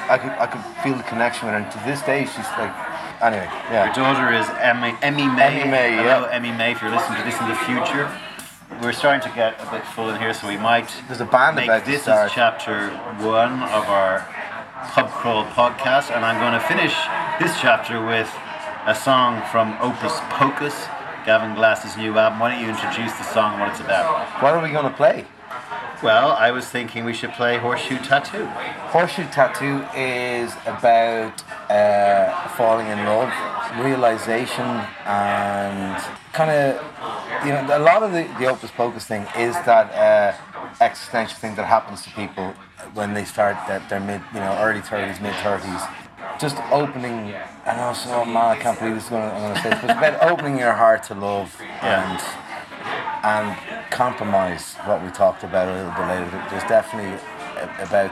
I 0.09 0.19
could 0.19 0.31
I 0.43 0.47
could 0.47 0.65
feel 0.83 0.97
the 0.97 1.05
connection 1.05 1.47
with 1.47 1.55
her. 1.55 1.61
And 1.63 1.71
to 1.73 1.79
this 1.87 2.03
day, 2.03 2.25
she's 2.27 2.51
like 2.61 2.75
anyway. 3.23 3.49
Yeah. 3.71 3.87
Your 3.87 3.95
daughter 3.95 4.29
is 4.35 4.47
Emmy, 4.61 4.93
Emmy 5.03 5.27
May. 5.27 5.61
Emmy 5.61 5.71
May, 5.71 5.91
Hello, 5.97 6.27
yeah. 6.27 6.35
Emmy 6.37 6.53
May, 6.53 6.73
if 6.73 6.83
you're 6.83 6.91
listening 6.91 7.19
to 7.19 7.25
this 7.25 7.39
in 7.41 7.49
the 7.49 7.59
future. 7.65 8.11
We're 8.79 8.93
starting 8.93 9.21
to 9.29 9.35
get 9.35 9.61
a 9.61 9.71
bit 9.71 9.85
full 9.85 10.09
in 10.11 10.19
here, 10.19 10.33
so 10.33 10.49
we 10.49 10.57
might 10.57 10.89
There's 11.07 11.21
a 11.21 11.27
band 11.27 11.57
make 11.57 11.67
about 11.67 11.85
to 11.85 11.91
this 11.91 12.03
is 12.03 12.33
chapter 12.33 12.89
one 13.19 13.63
of 13.65 13.85
our 13.91 14.21
Pub 14.95 15.11
Crawl 15.11 15.45
podcast, 15.47 16.11
and 16.11 16.25
I'm 16.25 16.41
going 16.41 16.55
to 16.55 16.67
finish 16.67 16.95
this 17.39 17.61
chapter 17.61 18.03
with 18.05 18.33
a 18.87 18.95
song 18.95 19.43
from 19.51 19.77
Opus 19.83 20.19
Pocus, 20.31 20.87
Gavin 21.27 21.55
Glass's 21.55 21.97
new 21.99 22.17
album. 22.17 22.41
Why 22.41 22.53
don't 22.53 22.63
you 22.63 22.71
introduce 22.71 23.13
the 23.19 23.25
song 23.25 23.53
and 23.55 23.61
what 23.61 23.71
it's 23.71 23.81
about? 23.81 24.43
What 24.43 24.55
are 24.55 24.63
we 24.63 24.71
gonna 24.71 24.91
play? 24.91 25.27
Well, 26.03 26.33
I 26.33 26.51
was 26.51 26.67
thinking 26.67 27.05
we 27.05 27.13
should 27.13 27.33
play 27.33 27.59
Horseshoe 27.59 27.99
Tattoo. 27.99 28.47
Horseshoe 28.89 29.29
Tattoo 29.29 29.85
is 29.95 30.55
about 30.65 31.45
uh, 31.71 32.49
falling 32.57 32.87
in 32.87 33.05
love, 33.05 33.31
realization, 33.85 34.65
and 35.05 36.03
kind 36.33 36.51
of, 36.51 36.77
you 37.45 37.53
know, 37.53 37.67
a 37.77 37.79
lot 37.79 38.03
of 38.03 38.13
the, 38.13 38.29
the 38.39 38.47
Opus 38.47 38.71
Pocus 38.71 39.07
thing 39.07 39.23
is 39.37 39.55
that 39.65 39.91
uh, 39.93 40.37
existential 40.83 41.37
thing 41.39 41.55
that 41.57 41.67
happens 41.67 42.03
to 42.03 42.11
people 42.11 42.53
when 42.95 43.15
they 43.15 43.25
start 43.25 43.57
their, 43.69 43.81
their 43.89 44.01
mid, 44.01 44.21
you 44.35 44.41
know, 44.41 44.57
early 44.61 44.81
30s, 44.81 45.21
mid 45.21 45.33
30s. 45.35 45.95
Just 46.39 46.57
opening, 46.71 47.35
I 47.67 47.77
know, 47.77 47.93
so 47.93 48.25
man, 48.25 48.37
I 48.37 48.57
can't 48.57 48.79
believe 48.79 48.95
this 48.95 49.07
is 49.07 49.13
I'm 49.13 49.31
going 49.41 49.55
to 49.55 49.63
say 49.63 49.71
this, 49.71 49.81
but 49.81 49.91
it's 49.91 49.99
about 49.99 50.31
opening 50.31 50.59
your 50.59 50.73
heart 50.73 51.03
to 51.05 51.15
love 51.15 51.55
Yeah. 51.61 52.13
and 52.13 52.21
and 53.23 53.91
compromise 53.91 54.75
what 54.87 55.03
we 55.05 55.11
talked 55.11 55.45
about 55.45 55.69
a 55.69 55.73
little 55.73 55.91
bit 55.93 56.07
later. 56.09 56.47
There's 56.51 56.65
definitely 56.65 57.13
about 57.79 58.11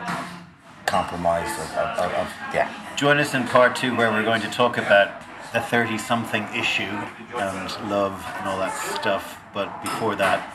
compromise 0.84 1.48
of, 1.58 1.70
of, 1.78 1.98
of, 1.98 2.12
of 2.12 2.32
yeah. 2.52 2.70
Join 2.96 3.18
us 3.18 3.32
in 3.32 3.44
part 3.46 3.74
two, 3.76 3.96
where 3.96 4.10
we're 4.10 4.24
going 4.24 4.42
to 4.42 4.50
talk 4.50 4.76
about 4.76 5.22
the 5.52 5.60
30 5.60 5.96
something 5.98 6.42
issue 6.54 6.82
and 6.82 7.90
love 7.90 8.24
and 8.38 8.48
all 8.48 8.58
that 8.58 8.74
stuff. 9.00 9.40
But 9.54 9.82
before 9.82 10.14
that, 10.16 10.54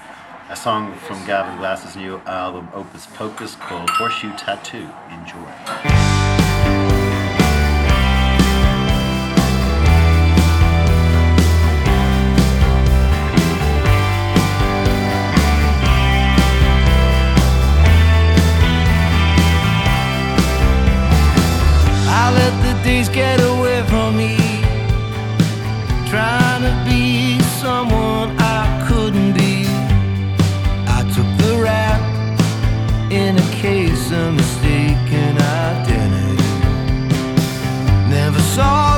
a 0.49 0.55
song 0.55 0.93
from 0.95 1.25
Gavin 1.25 1.57
Glass's 1.57 1.95
new 1.95 2.17
album, 2.25 2.69
Opus 2.73 3.07
Pocus, 3.07 3.55
called 3.55 3.89
Horseshoe 3.89 4.35
Tattoo. 4.37 4.89
Enjoy. 5.09 6.13
Days 22.83 23.07
get 23.07 23.39
away 23.39 23.63
trying 24.13 24.37
to 24.37 24.42
a 33.37 33.51
case 33.51 34.11
of 34.11 34.33
mistaken 34.33 35.37
identity. 35.37 36.49
Never 38.09 38.39
saw 38.39 38.92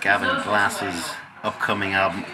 Gavin 0.00 0.28
Glass's 0.44 1.10
upcoming 1.42 1.92
album 1.92 2.24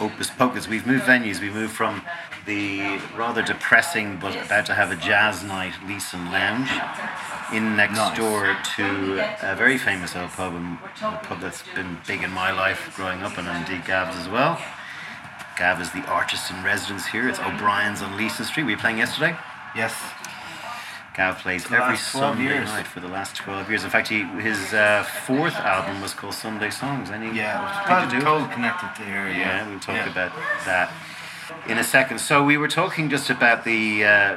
Opus 0.00 0.30
Pocus. 0.30 0.68
We've 0.68 0.86
moved 0.86 1.04
venues. 1.04 1.40
We 1.40 1.50
moved 1.50 1.72
from 1.72 2.02
the 2.46 2.98
rather 3.16 3.42
depressing 3.42 4.18
but 4.20 4.34
about 4.46 4.66
to 4.66 4.74
have 4.74 4.90
a 4.90 4.96
jazz 4.96 5.42
night 5.44 5.74
Leeson 5.86 6.30
Lounge 6.32 6.70
in 7.52 7.76
next 7.76 7.96
Nice. 7.96 8.16
door 8.18 8.56
to 8.76 9.20
a 9.42 9.54
very 9.56 9.78
famous 9.78 10.14
old 10.16 10.30
pub, 10.30 10.54
and 10.54 10.78
a 11.02 11.20
pub 11.24 11.40
that's 11.40 11.62
been 11.74 11.98
big 12.06 12.22
in 12.22 12.30
my 12.30 12.50
life 12.52 12.92
growing 12.96 13.22
up, 13.22 13.36
and 13.38 13.48
indeed 13.48 13.86
Gav's 13.86 14.16
as 14.16 14.28
well. 14.28 14.60
Gav 15.56 15.80
is 15.80 15.90
the 15.90 16.02
artist 16.06 16.50
in 16.50 16.62
residence 16.62 17.06
here. 17.06 17.28
It's 17.28 17.40
O'Brien's 17.40 18.00
on 18.00 18.16
Leeson 18.16 18.44
Street. 18.44 18.62
Were 18.64 18.70
you 18.70 18.76
playing 18.76 18.98
yesterday? 18.98 19.36
Yes. 19.74 19.92
Gav 21.18 21.36
plays 21.38 21.66
every 21.72 21.96
Sunday 21.96 22.44
years. 22.44 22.68
night 22.68 22.86
for 22.86 23.00
the 23.00 23.08
last 23.08 23.34
12 23.34 23.68
years. 23.68 23.82
In 23.82 23.90
fact, 23.90 24.06
he, 24.06 24.22
his 24.40 24.72
uh, 24.72 25.02
fourth 25.26 25.56
album 25.56 26.00
was 26.00 26.14
called 26.14 26.32
Sunday 26.34 26.70
Songs. 26.70 27.10
Any 27.10 27.36
Yeah. 27.36 28.06
to 28.08 28.16
do? 28.16 28.24
Cold 28.24 28.48
connected 28.52 28.94
to 28.98 29.02
here. 29.04 29.26
Yeah. 29.26 29.38
Yeah, 29.38 29.68
we'll 29.68 29.80
talk 29.80 29.96
Yeah. 29.96 30.08
about 30.12 30.30
that 30.64 30.92
in 31.66 31.76
a 31.76 31.82
second. 31.82 32.20
So 32.20 32.44
we 32.44 32.56
were 32.56 32.68
talking 32.68 33.10
just 33.10 33.30
about 33.30 33.64
the, 33.64 34.04
uh, 34.04 34.36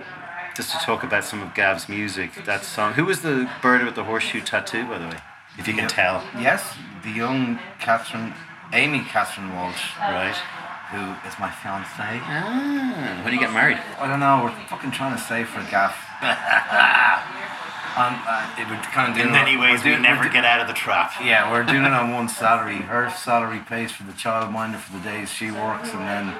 just 0.55 0.71
to 0.71 0.79
talk 0.79 1.03
about 1.03 1.23
some 1.23 1.43
of 1.43 1.53
Gav's 1.53 1.87
music. 1.87 2.33
That 2.45 2.63
song. 2.65 2.93
Who 2.93 3.05
was 3.05 3.21
the 3.21 3.47
bird 3.61 3.83
with 3.85 3.93
the 3.93 4.03
horseshoe 4.05 4.41
tattoo, 4.41 4.85
by 4.87 4.97
the 4.97 5.05
way? 5.05 5.17
If 5.59 5.67
you 5.67 5.75
can 5.75 5.87
tell, 5.87 6.23
Yes, 6.39 6.63
the 7.03 7.11
young 7.11 7.59
Catherine, 7.79 8.33
Amy 8.73 9.01
Catherine 9.01 9.55
Walsh, 9.55 9.91
right? 9.99 10.35
who 10.89 11.13
is 11.29 11.37
my 11.39 11.47
fiancée. 11.49 12.19
Ah, 12.25 13.21
when 13.21 13.27
do 13.27 13.33
you 13.33 13.39
get 13.39 13.53
married? 13.53 13.77
I 13.99 14.07
don't 14.07 14.19
know. 14.19 14.41
We're 14.43 14.65
fucking 14.67 14.91
trying 14.91 15.15
to 15.15 15.21
save 15.21 15.47
for 15.47 15.61
gaff. 15.69 15.95
um, 17.97 18.13
uh, 18.27 18.55
it 18.57 18.69
would 18.69 18.81
kind 18.93 19.11
of 19.11 19.17
do. 19.17 19.23
In 19.23 19.31
many 19.31 19.57
ways, 19.57 19.83
we 19.83 19.97
never 19.97 20.29
get 20.29 20.45
out 20.45 20.59
of 20.61 20.67
the 20.67 20.73
trap. 20.73 21.11
Yeah, 21.23 21.51
we're 21.51 21.63
doing 21.63 21.83
it 21.85 21.91
on 21.93 22.11
one 22.13 22.29
salary. 22.43 22.77
Her 22.77 23.09
salary 23.09 23.59
pays 23.67 23.91
for 23.91 24.03
the 24.03 24.13
childminder 24.13 24.77
for 24.79 24.93
the 24.97 25.03
days 25.03 25.31
she 25.31 25.51
works, 25.51 25.89
and 25.93 26.01
then 26.01 26.35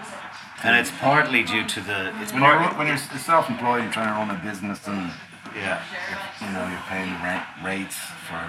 And 0.63 0.75
it's 0.77 0.91
partly 0.91 1.43
due 1.43 1.65
to 1.67 1.79
the. 1.81 2.13
It's 2.21 2.31
when 2.33 2.43
you're, 2.43 2.69
when 2.77 2.87
you're 2.87 2.97
self-employed, 2.97 3.83
you're 3.83 3.91
trying 3.91 4.07
to 4.13 4.13
run 4.19 4.29
a 4.31 4.39
business, 4.43 4.87
and 4.87 5.11
Yeah. 5.55 5.81
you 6.41 6.47
know 6.53 6.63
you're 6.69 6.85
paying 6.87 7.11
rent 7.21 7.43
rates 7.65 7.97
for 8.29 8.39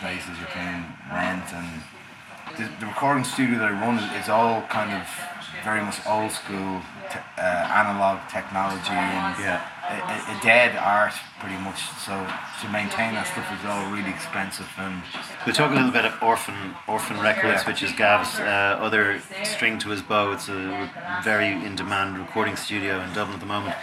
places, 0.00 0.36
you're 0.38 0.48
paying 0.52 0.84
rent, 1.12 1.46
and 1.54 1.68
the, 2.58 2.64
the 2.80 2.86
recording 2.86 3.24
studio 3.24 3.58
that 3.58 3.68
I 3.72 3.80
run 3.80 3.96
is, 3.98 4.24
is 4.24 4.28
all 4.28 4.62
kind 4.68 4.92
of 4.92 5.06
very 5.64 5.80
much 5.82 5.96
old 6.06 6.30
school, 6.32 6.82
te- 7.10 7.18
uh, 7.38 7.80
analog 7.80 8.18
technology, 8.28 8.92
and 8.92 9.38
Yeah. 9.38 9.60
A, 9.90 10.36
a, 10.36 10.40
dead 10.42 10.76
art 10.76 11.14
pretty 11.40 11.56
much. 11.56 11.80
So 12.06 12.12
to 12.60 12.68
maintain 12.70 13.14
that 13.14 13.26
stuff 13.26 13.48
is 13.58 13.64
all 13.66 13.90
really 13.92 14.10
expensive, 14.10 14.68
and 14.78 15.02
We'll 15.44 15.54
talk 15.54 15.70
a 15.70 15.74
little 15.74 15.90
bit 15.90 16.04
of 16.04 16.14
Orphan 16.22 16.74
Orphan 16.86 17.18
Records, 17.20 17.62
Yeah. 17.62 17.66
which 17.66 17.82
is 17.82 17.92
Gav's 17.92 18.38
uh, 18.38 18.78
other 18.86 19.20
string 19.44 19.78
to 19.80 19.88
his 19.90 20.02
bow. 20.02 20.32
It's 20.32 20.48
a 20.48 20.90
very 21.24 21.48
in 21.48 21.76
demand 21.76 22.18
recording 22.18 22.56
studio 22.56 23.00
in 23.00 23.12
Dublin 23.12 23.34
at 23.34 23.40
the 23.40 23.46
moment. 23.46 23.76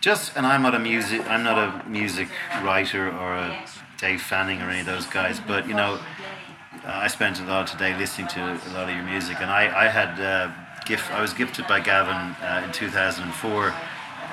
just 0.00 0.36
and 0.36 0.46
I'm 0.46 0.62
not 0.62 0.74
a 0.74 0.78
music 0.78 1.20
I'm 1.30 1.42
not 1.50 1.58
a 1.58 1.88
music 1.88 2.28
writer 2.62 3.04
or 3.08 3.34
a 3.34 3.64
Dave 3.98 4.20
Fanning 4.22 4.60
or 4.62 4.68
any 4.70 4.80
of 4.80 4.86
those 4.86 5.06
guys, 5.06 5.40
but 5.40 5.66
you 5.68 5.74
know, 5.74 5.98
I 6.86 7.08
spent 7.08 7.40
a 7.40 7.44
lot 7.44 7.60
of 7.64 7.70
today 7.70 7.96
listening 7.96 8.28
to 8.28 8.40
a 8.40 8.70
lot 8.76 8.88
of 8.88 8.94
your 8.94 9.04
music, 9.04 9.36
and 9.40 9.50
I 9.50 9.64
I 9.84 9.88
had 9.88 10.10
uh, 10.20 10.50
gift 10.84 11.10
I 11.10 11.20
was 11.20 11.32
gifted 11.32 11.66
by 11.66 11.80
Gavin 11.80 12.22
uh, 12.42 12.64
in 12.66 12.72
2004 12.72 13.74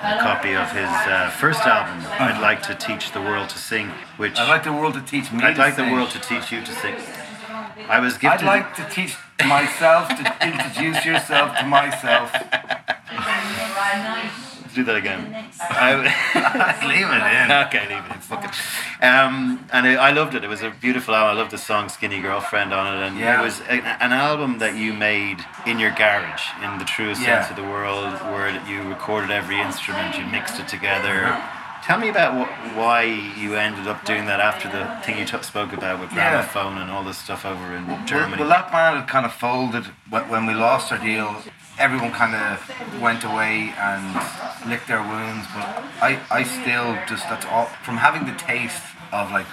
a 0.04 0.18
copy 0.20 0.56
of 0.56 0.72
his 0.72 0.90
uh, 0.90 1.30
first 1.30 1.62
album. 1.62 2.04
I'd 2.20 2.42
like 2.42 2.64
to 2.64 2.76
teach 2.76 3.12
the 3.12 3.22
world 3.22 3.50
to 3.50 3.58
sing, 3.58 3.90
which 4.18 4.40
I'd 4.40 4.50
like 4.50 4.64
the 4.64 4.74
world 4.74 4.96
to 4.96 5.02
teach 5.02 5.32
me. 5.32 5.44
I'd 5.44 5.56
to 5.56 5.62
like 5.62 5.76
the 5.76 5.84
world 5.84 6.10
to 6.12 6.20
teach 6.20 6.52
you 6.52 6.62
to 6.62 6.72
sing. 6.74 6.96
I 7.88 8.00
was 8.00 8.16
I'd 8.16 8.22
gifted. 8.22 8.48
like 8.48 8.76
to 8.76 8.88
teach 8.90 9.16
myself 9.46 10.10
to 10.10 10.36
introduce 10.42 11.06
yourself 11.06 11.58
to 11.58 11.66
myself. 11.66 12.34
do 14.76 14.84
that 14.86 14.96
again. 14.96 15.22
I, 15.60 15.96
Leave 16.88 17.08
it 17.08 17.24
in. 17.36 17.52
okay, 17.68 17.88
leave 17.96 18.04
it 18.06 18.16
in. 18.16 18.22
Fuck 18.22 18.44
it. 18.46 19.04
Um, 19.06 19.68
and 19.74 19.86
I, 19.88 19.96
I 19.96 20.12
loved 20.12 20.36
it. 20.36 20.44
It 20.44 20.48
was 20.50 20.62
a 20.62 20.70
beautiful 20.72 21.14
album. 21.16 21.38
I 21.38 21.40
loved 21.40 21.52
the 21.52 21.58
song 21.58 21.90
"Skinny 21.90 22.22
Girlfriend" 22.22 22.74
on 22.74 22.86
it, 22.98 23.08
and 23.08 23.18
Yeah. 23.20 23.40
it 23.40 23.44
was 23.44 23.60
a, 23.62 23.82
an 24.04 24.12
album 24.14 24.60
that 24.60 24.76
you 24.76 24.94
made 24.94 25.38
in 25.66 25.80
your 25.80 25.92
garage, 25.92 26.44
in 26.64 26.78
the 26.80 26.86
truest 26.86 27.22
Yeah. 27.22 27.42
sense 27.44 27.50
of 27.52 27.64
the 27.64 27.70
word. 27.70 28.14
Where 28.32 28.50
you 28.68 28.82
recorded 28.90 29.32
every 29.32 29.60
instrument, 29.60 30.18
you 30.18 30.26
mixed 30.26 30.60
it 30.60 30.68
together. 30.68 31.36
Tell 31.84 31.98
me 31.98 32.10
about 32.10 32.32
wh- 32.38 32.78
why 32.78 33.02
you 33.04 33.56
ended 33.56 33.88
up 33.88 34.06
doing 34.06 34.26
that 34.28 34.40
after 34.40 34.70
the 34.70 34.86
thing 35.04 35.18
you 35.18 35.26
t- 35.26 35.42
spoke 35.42 35.74
about 35.74 36.00
with 36.00 36.12
Yeah. 36.14 36.30
gramophone 36.30 36.78
and 36.78 36.92
all 36.92 37.04
this 37.04 37.18
stuff 37.18 37.44
over 37.44 37.76
in 37.76 37.86
Germany. 38.06 38.40
well, 38.40 38.50
that 38.50 38.72
band 38.72 39.00
had 39.00 39.08
kind 39.08 39.26
of 39.26 39.34
folded 39.34 39.86
when 40.30 40.46
we 40.46 40.54
lost 40.54 40.92
our 40.92 41.00
deal. 41.00 41.42
Everyone 41.82 42.12
kind 42.12 42.36
of 42.36 43.02
went 43.02 43.24
away 43.24 43.74
and 43.78 44.06
licked 44.70 44.88
their 44.88 45.02
wounds, 45.02 45.48
but 45.56 45.65
I, 46.00 46.20
I 46.30 46.44
still 46.44 46.94
just 47.10 47.26
that's 47.28 47.46
all 47.48 47.65
from 47.84 47.98
having 47.98 48.26
the 48.30 48.38
taste 48.38 48.84
of 49.12 49.32
like 49.32 49.48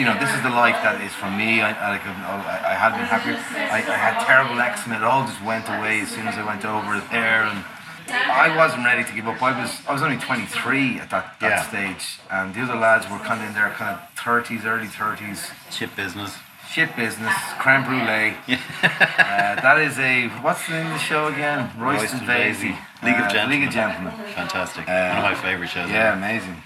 you 0.00 0.04
know 0.08 0.16
this 0.18 0.32
is 0.34 0.40
the 0.42 0.48
life 0.48 0.80
that 0.80 0.96
is 1.04 1.12
for 1.12 1.30
me. 1.30 1.60
I, 1.60 1.70
I 1.70 2.00
I, 2.00 2.72
I 2.72 2.74
had 2.74 2.96
been 2.96 3.04
happy. 3.04 3.36
I, 3.76 3.78
I 3.84 3.98
had 4.00 4.24
terrible 4.24 4.58
eczema. 4.58 4.96
It 4.96 5.04
all 5.04 5.26
just 5.26 5.44
went 5.44 5.68
away 5.68 6.00
as 6.00 6.08
soon 6.08 6.26
as 6.26 6.36
I 6.40 6.44
went 6.44 6.64
over 6.64 7.04
there, 7.12 7.44
and 7.44 7.60
I 8.08 8.56
wasn't 8.56 8.84
ready 8.84 9.04
to 9.04 9.12
give 9.14 9.28
up. 9.28 9.42
I 9.42 9.52
was 9.60 9.70
I 9.86 9.92
was 9.92 10.02
only 10.02 10.16
23 10.16 11.00
at 11.00 11.10
that, 11.10 11.36
that 11.40 11.48
Yeah. 11.52 11.68
stage, 11.68 12.18
and 12.30 12.54
the 12.54 12.62
other 12.62 12.76
lads 12.76 13.04
were 13.10 13.18
kind 13.18 13.42
of 13.42 13.48
in 13.48 13.54
their 13.54 13.70
kind 13.76 13.92
of 13.92 14.00
30s, 14.16 14.64
early 14.64 14.88
30s 14.88 15.52
Chip 15.70 15.94
business. 15.94 16.32
Shit 16.70 16.94
business, 16.96 17.34
creme 17.58 17.84
brulee. 17.84 18.36
uh, 18.48 19.54
that 19.60 19.78
is 19.80 19.98
a 19.98 20.28
what's 20.42 20.66
the 20.66 20.72
name 20.74 20.86
of 20.86 20.92
the 20.92 20.98
show 20.98 21.26
again? 21.28 21.70
Royston 21.78 22.20
Vasey, 22.20 22.76
League 23.02 23.14
of 23.16 23.26
Uh, 23.26 23.28
Gentlemen. 23.30 23.50
League 23.60 23.68
of 23.68 23.74
Gentlemen. 23.74 24.12
Fantastic. 24.34 24.88
Uh, 24.88 24.92
One 24.92 25.18
of 25.18 25.24
my 25.24 25.34
favourite 25.34 25.70
shows. 25.70 25.90
Yeah, 25.90 26.16
amazing. 26.16 26.56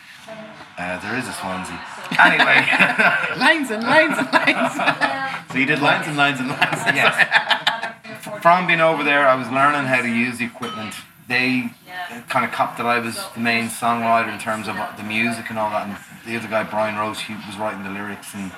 Uh, 0.78 0.98
there 1.00 1.16
is 1.18 1.28
a 1.28 1.32
Swansea. 1.32 1.78
Anyway, 2.18 2.58
Lines 3.38 3.70
and 3.70 3.82
lines 3.84 4.16
and 4.18 4.32
lines. 4.32 4.72
so 5.52 5.58
you 5.58 5.66
did 5.66 5.80
lines 5.80 6.06
and 6.08 6.16
lines 6.16 6.40
and 6.40 6.48
lines. 6.48 6.80
yes. 6.96 7.14
From 8.42 8.66
being 8.66 8.80
over 8.80 9.04
there, 9.04 9.26
I 9.28 9.34
was 9.34 9.48
learning 9.50 9.84
how 9.86 10.00
to 10.02 10.08
use 10.08 10.38
the 10.38 10.46
equipment. 10.46 10.94
They 11.28 11.70
kind 12.28 12.44
of 12.44 12.50
copped 12.52 12.78
that 12.78 12.86
I 12.86 12.98
was 12.98 13.16
the 13.34 13.40
main 13.40 13.68
songwriter 13.68 14.32
in 14.32 14.38
terms 14.40 14.66
of 14.66 14.74
the 14.96 15.02
music 15.04 15.50
and 15.50 15.58
all 15.58 15.70
that, 15.70 15.86
and 15.86 15.96
the 16.26 16.36
other 16.36 16.48
guy, 16.48 16.64
Brian 16.64 16.96
Rose, 16.96 17.20
he 17.20 17.34
was 17.34 17.56
writing 17.58 17.84
the 17.84 17.90
lyrics 17.90 18.34
and. 18.34 18.50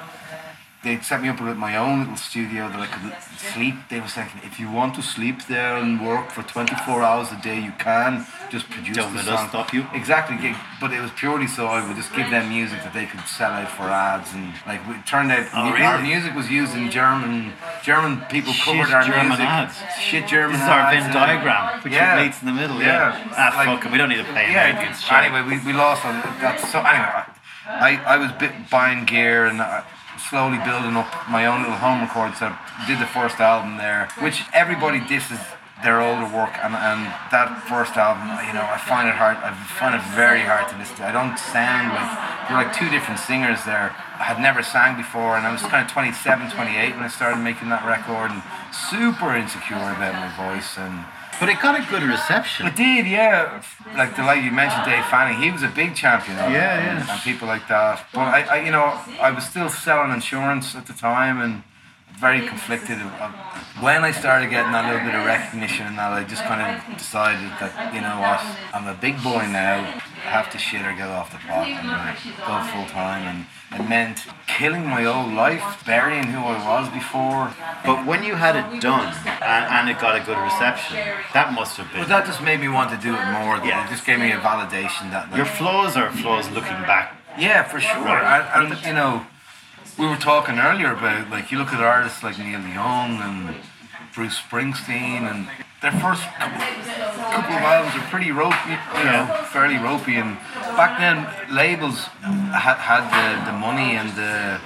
They 0.84 1.00
set 1.00 1.22
me 1.22 1.28
up 1.30 1.40
with 1.40 1.56
my 1.56 1.76
own 1.78 2.00
little 2.00 2.16
studio 2.16 2.68
that 2.68 2.78
I 2.78 2.86
could 2.86 3.12
sleep. 3.38 3.74
They 3.88 4.00
were 4.00 4.06
saying, 4.08 4.28
if 4.42 4.60
you 4.60 4.70
want 4.70 4.94
to 4.96 5.02
sleep 5.02 5.46
there 5.48 5.76
and 5.78 6.04
work 6.06 6.30
for 6.30 6.42
24 6.42 7.02
hours 7.02 7.32
a 7.32 7.40
day, 7.40 7.58
you 7.58 7.72
can. 7.78 8.26
Just 8.50 8.68
produce 8.68 8.94
Don't 8.96 9.12
the 9.16 9.22
let 9.22 9.28
us 9.28 9.40
song." 9.40 9.48
stop 9.48 9.72
you. 9.72 9.86
Exactly, 9.94 10.54
but 10.82 10.92
it 10.92 11.00
was 11.00 11.10
purely 11.12 11.46
so 11.46 11.66
I 11.66 11.80
would 11.86 11.96
just 11.96 12.12
give 12.14 12.28
them 12.30 12.50
music 12.50 12.82
that 12.84 12.92
they 12.92 13.06
could 13.06 13.24
sell 13.26 13.50
out 13.50 13.70
for 13.70 13.84
ads, 13.84 14.32
and 14.34 14.52
like 14.66 14.80
it 14.86 15.06
turned 15.06 15.32
out 15.32 15.46
Oh, 15.54 15.70
mu- 15.70 15.82
our 15.82 16.00
music 16.02 16.34
was 16.34 16.50
used 16.50 16.76
in 16.76 16.90
German. 16.90 17.54
German 17.82 18.20
people 18.28 18.52
Shit 18.52 18.64
covered 18.76 18.92
our 18.94 19.02
German 19.02 19.28
music. 19.28 19.46
ads. 19.46 19.74
Shit 19.98 20.26
German 20.28 20.52
This 20.52 20.62
is 20.62 20.68
our 20.68 20.90
Venn 20.92 21.12
diagram. 21.12 21.80
Put 21.80 21.92
Yeah. 21.92 22.16
mates 22.16 22.42
in 22.42 22.46
the 22.46 22.52
middle. 22.52 22.78
Yeah. 22.80 23.16
Yeah. 23.16 23.34
Ah, 23.38 23.52
Like- 23.56 23.66
fuck 23.66 23.86
it. 23.86 23.90
We 23.92 23.96
don't 23.98 24.10
need 24.10 24.18
to 24.26 24.32
pay 24.36 24.52
yeah. 24.52 24.68
Americans. 24.68 25.02
Anyway, 25.10 25.42
we, 25.48 25.58
we 25.64 25.72
lost 25.72 26.04
on 26.04 26.20
that. 26.42 26.60
So 26.60 26.78
anyway, 26.78 27.24
I, 27.66 27.90
I 28.04 28.16
was 28.18 28.30
bit 28.32 28.52
buying 28.70 29.06
gear 29.06 29.46
and 29.46 29.60
uh, 29.62 29.80
slowly 30.28 30.58
building 30.58 30.96
up 30.96 31.08
my 31.28 31.46
own 31.46 31.62
little 31.62 31.76
home 31.76 32.00
record. 32.00 32.36
So 32.36 32.46
I 32.48 32.86
did 32.86 32.98
the 32.98 33.06
first 33.06 33.40
album 33.40 33.76
there, 33.76 34.08
which 34.20 34.42
everybody 34.52 35.00
disses 35.06 35.38
their 35.84 36.00
older 36.00 36.24
work, 36.24 36.56
and, 36.64 36.72
and 36.72 37.04
that 37.28 37.60
first 37.68 37.94
album, 38.00 38.32
you 38.48 38.56
know, 38.56 38.64
I 38.64 38.80
find 38.80 39.04
it 39.06 39.14
hard. 39.14 39.36
I 39.36 39.52
find 39.76 39.92
it 39.92 40.00
very 40.16 40.40
hard 40.40 40.66
to 40.72 40.74
listen 40.80 40.96
to. 40.96 41.04
I 41.04 41.12
don't 41.12 41.36
sound 41.36 41.92
like 41.92 42.08
we're 42.48 42.56
like 42.56 42.72
two 42.72 42.88
different 42.88 43.20
singers 43.20 43.60
there. 43.68 43.92
I 44.16 44.24
had 44.24 44.40
never 44.40 44.64
sang 44.64 44.96
before, 44.96 45.36
and 45.36 45.44
I 45.46 45.52
was 45.52 45.60
kind 45.60 45.84
of 45.84 45.92
27, 45.92 46.50
28 46.50 46.96
when 46.96 47.04
I 47.04 47.12
started 47.12 47.44
making 47.44 47.68
that 47.68 47.84
record, 47.84 48.32
and 48.32 48.40
super 48.72 49.36
insecure 49.36 49.76
about 49.76 50.16
my 50.16 50.32
voice 50.34 50.74
and. 50.80 51.04
But 51.40 51.48
it 51.48 51.60
got 51.60 51.74
a 51.74 51.82
good 51.90 52.04
reception. 52.06 52.66
It 52.66 52.76
did, 52.76 53.06
yeah. 53.10 53.60
Like 53.96 54.14
the 54.14 54.22
like 54.22 54.42
you 54.44 54.52
mentioned, 54.52 54.86
Dave 54.86 55.04
Fanning, 55.06 55.42
he 55.42 55.50
was 55.50 55.64
a 55.64 55.68
big 55.68 55.94
champion. 55.96 56.38
It, 56.38 56.54
Yeah, 56.54 56.78
and, 56.78 57.04
yeah. 57.04 57.12
and 57.12 57.20
people 57.22 57.48
like 57.48 57.66
that. 57.68 58.06
But 58.14 58.30
I, 58.30 58.40
I, 58.42 58.56
you 58.64 58.70
know, 58.70 58.94
I 59.20 59.32
was 59.32 59.44
still 59.44 59.68
selling 59.68 60.12
insurance 60.12 60.76
at 60.76 60.86
the 60.86 60.92
time 60.92 61.40
and 61.40 61.64
very 62.18 62.46
conflicted. 62.46 62.98
When 63.80 64.04
I 64.04 64.12
started 64.12 64.50
getting 64.50 64.72
that 64.72 64.86
little 64.86 65.04
bit 65.04 65.14
of 65.14 65.26
recognition 65.26 65.86
and 65.86 65.98
that, 65.98 66.12
I 66.12 66.24
just 66.24 66.44
kind 66.44 66.62
of 66.62 66.98
decided 66.98 67.50
that 67.60 67.94
you 67.94 68.00
know 68.00 68.20
what, 68.22 68.40
I'm 68.72 68.86
a 68.86 68.98
big 68.98 69.22
boy 69.22 69.46
now. 69.50 69.82
I 70.24 70.30
have 70.30 70.50
to 70.52 70.58
shit 70.58 70.80
or 70.80 70.94
get 70.94 71.08
off 71.08 71.32
the 71.32 71.38
pot 71.38 71.68
and 71.68 71.90
uh, 71.90 72.16
go 72.48 72.54
full 72.72 72.86
time. 72.88 73.22
And 73.28 73.46
it 73.78 73.88
meant 73.88 74.26
killing 74.46 74.86
my 74.86 75.04
old 75.04 75.34
life, 75.34 75.82
burying 75.84 76.28
who 76.28 76.38
I 76.38 76.56
was 76.64 76.88
before. 76.88 77.52
But 77.84 78.06
when 78.06 78.22
you 78.22 78.34
had 78.34 78.56
it 78.56 78.80
done 78.80 79.12
and, 79.26 79.64
and 79.68 79.90
it 79.90 80.00
got 80.00 80.16
a 80.16 80.24
good 80.24 80.38
reception, 80.38 80.96
that 81.34 81.52
must 81.52 81.76
have 81.76 81.90
been. 81.92 82.02
But 82.02 82.08
that 82.08 82.24
just 82.26 82.40
made 82.42 82.60
me 82.60 82.68
want 82.68 82.90
to 82.90 82.96
do 82.96 83.12
it 83.12 83.24
more. 83.36 83.60
Yeah. 83.60 83.84
It 83.84 83.90
just 83.90 84.06
gave 84.06 84.18
me 84.18 84.32
a 84.32 84.38
validation 84.38 85.10
that 85.10 85.28
like, 85.28 85.36
Your 85.36 85.46
flaws 85.46 85.96
are 85.96 86.10
flaws 86.10 86.48
looking 86.50 86.80
back. 86.88 87.20
Yeah, 87.36 87.64
for 87.64 87.80
sure. 87.80 88.04
Right. 88.04 88.48
And, 88.54 88.72
and 88.72 88.86
you 88.86 88.94
know, 88.94 89.26
we 89.98 90.06
were 90.06 90.16
talking 90.16 90.58
earlier 90.58 90.92
about 90.92 91.30
like 91.30 91.52
you 91.52 91.58
look 91.58 91.72
at 91.72 91.80
artists 91.80 92.22
like 92.22 92.38
Neil 92.38 92.60
Young 92.60 93.20
and 93.20 93.54
Bruce 94.14 94.38
Springsteen, 94.38 95.26
and 95.30 95.48
their 95.82 95.92
first 95.92 96.22
couple, 96.38 96.62
of 96.62 97.62
albums 97.66 97.94
are 97.94 98.08
pretty 98.10 98.30
ropey, 98.30 98.78
you 98.98 99.04
know, 99.04 99.26
fairly 99.50 99.76
ropey. 99.76 100.16
And 100.16 100.38
back 100.78 100.98
then, 100.98 101.26
labels 101.54 101.98
had 102.54 102.78
had 102.78 103.04
the, 103.10 103.50
the 103.50 103.58
money 103.58 103.96
and 103.96 104.10
the 104.14 104.60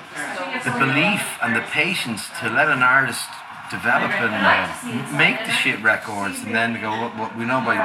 the 0.64 0.72
belief 0.78 1.24
and 1.42 1.54
the 1.54 1.64
patience 1.72 2.28
to 2.40 2.50
let 2.50 2.68
an 2.68 2.82
artist 2.82 3.28
develop 3.70 4.10
and 4.10 4.34
uh, 4.34 5.16
make 5.16 5.38
the 5.44 5.52
shit 5.52 5.82
records, 5.82 6.42
and 6.42 6.54
then 6.54 6.80
go. 6.80 6.90
What, 6.90 7.16
what 7.16 7.36
we 7.36 7.44
know 7.44 7.60
by 7.60 7.76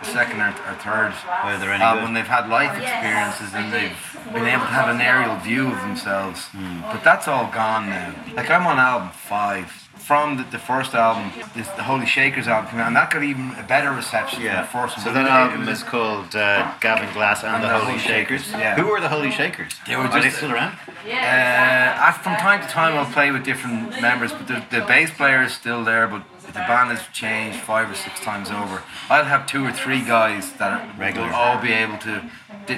the 0.00 0.06
second 0.06 0.40
or, 0.40 0.48
or 0.48 0.74
third 0.80 1.12
Whether 1.44 1.70
any 1.72 1.82
uh, 1.82 1.94
good. 1.94 2.04
when 2.04 2.14
they've 2.14 2.26
had 2.26 2.48
life 2.48 2.76
experiences 2.76 3.54
and 3.54 3.72
they've 3.72 3.96
been 4.32 4.46
able 4.46 4.64
to 4.64 4.74
have 4.74 4.88
an 4.88 5.00
aerial 5.00 5.36
view 5.36 5.68
of 5.68 5.78
themselves. 5.80 6.46
Hmm. 6.48 6.80
But 6.82 7.04
that's 7.04 7.28
all 7.28 7.50
gone 7.52 7.88
now. 7.88 8.14
Like 8.34 8.50
I'm 8.50 8.66
on 8.66 8.78
album 8.78 9.10
five. 9.10 9.89
From 10.10 10.38
the, 10.38 10.42
the 10.50 10.58
first 10.58 10.92
album, 10.96 11.30
this, 11.54 11.68
the 11.68 11.84
Holy 11.84 12.04
Shakers 12.04 12.48
album 12.48 12.68
came 12.72 12.80
out, 12.80 12.88
and 12.88 12.96
that 12.96 13.12
got 13.12 13.22
even 13.22 13.52
a 13.56 13.62
better 13.62 13.92
reception 13.92 14.42
than 14.42 14.56
the 14.56 14.66
first 14.66 14.96
one. 14.96 15.04
So 15.06 15.12
But 15.14 15.22
that 15.22 15.28
album 15.30 15.68
is 15.68 15.84
called 15.84 16.34
uh, 16.34 16.74
Gavin 16.80 17.12
Glass 17.14 17.44
and, 17.44 17.62
the, 17.62 17.68
Holy 17.68 17.96
Shakers. 17.96 18.50
yeah. 18.50 18.74
Who 18.74 18.88
were 18.90 19.00
the 19.00 19.08
Holy 19.08 19.30
Shakers? 19.30 19.70
They 19.86 19.94
were 19.94 20.02
are 20.10 20.20
they 20.20 20.30
still 20.30 20.50
around? 20.50 20.72
Uh, 21.06 22.08
I- 22.08 22.18
from 22.24 22.34
time 22.38 22.60
to 22.60 22.66
time, 22.66 22.94
I'll 22.98 23.12
play 23.12 23.30
with 23.30 23.44
different 23.44 24.00
members, 24.02 24.32
but 24.32 24.48
the, 24.48 24.64
the 24.70 24.84
bass 24.84 25.12
player 25.12 25.42
is 25.44 25.52
still 25.54 25.84
there. 25.84 26.08
But 26.08 26.24
the 26.42 26.64
band 26.66 26.90
has 26.90 27.06
changed 27.12 27.60
five 27.60 27.88
or 27.88 27.94
six 27.94 28.18
times 28.18 28.50
over. 28.50 28.82
I'll 29.10 29.24
have 29.34 29.46
two 29.46 29.64
or 29.64 29.70
three 29.70 30.00
guys 30.02 30.52
that 30.54 30.72
are, 30.72 30.98
Regular. 30.98 31.28
will 31.28 31.34
all 31.36 31.62
be 31.62 31.70
able 31.72 31.98
to, 31.98 32.28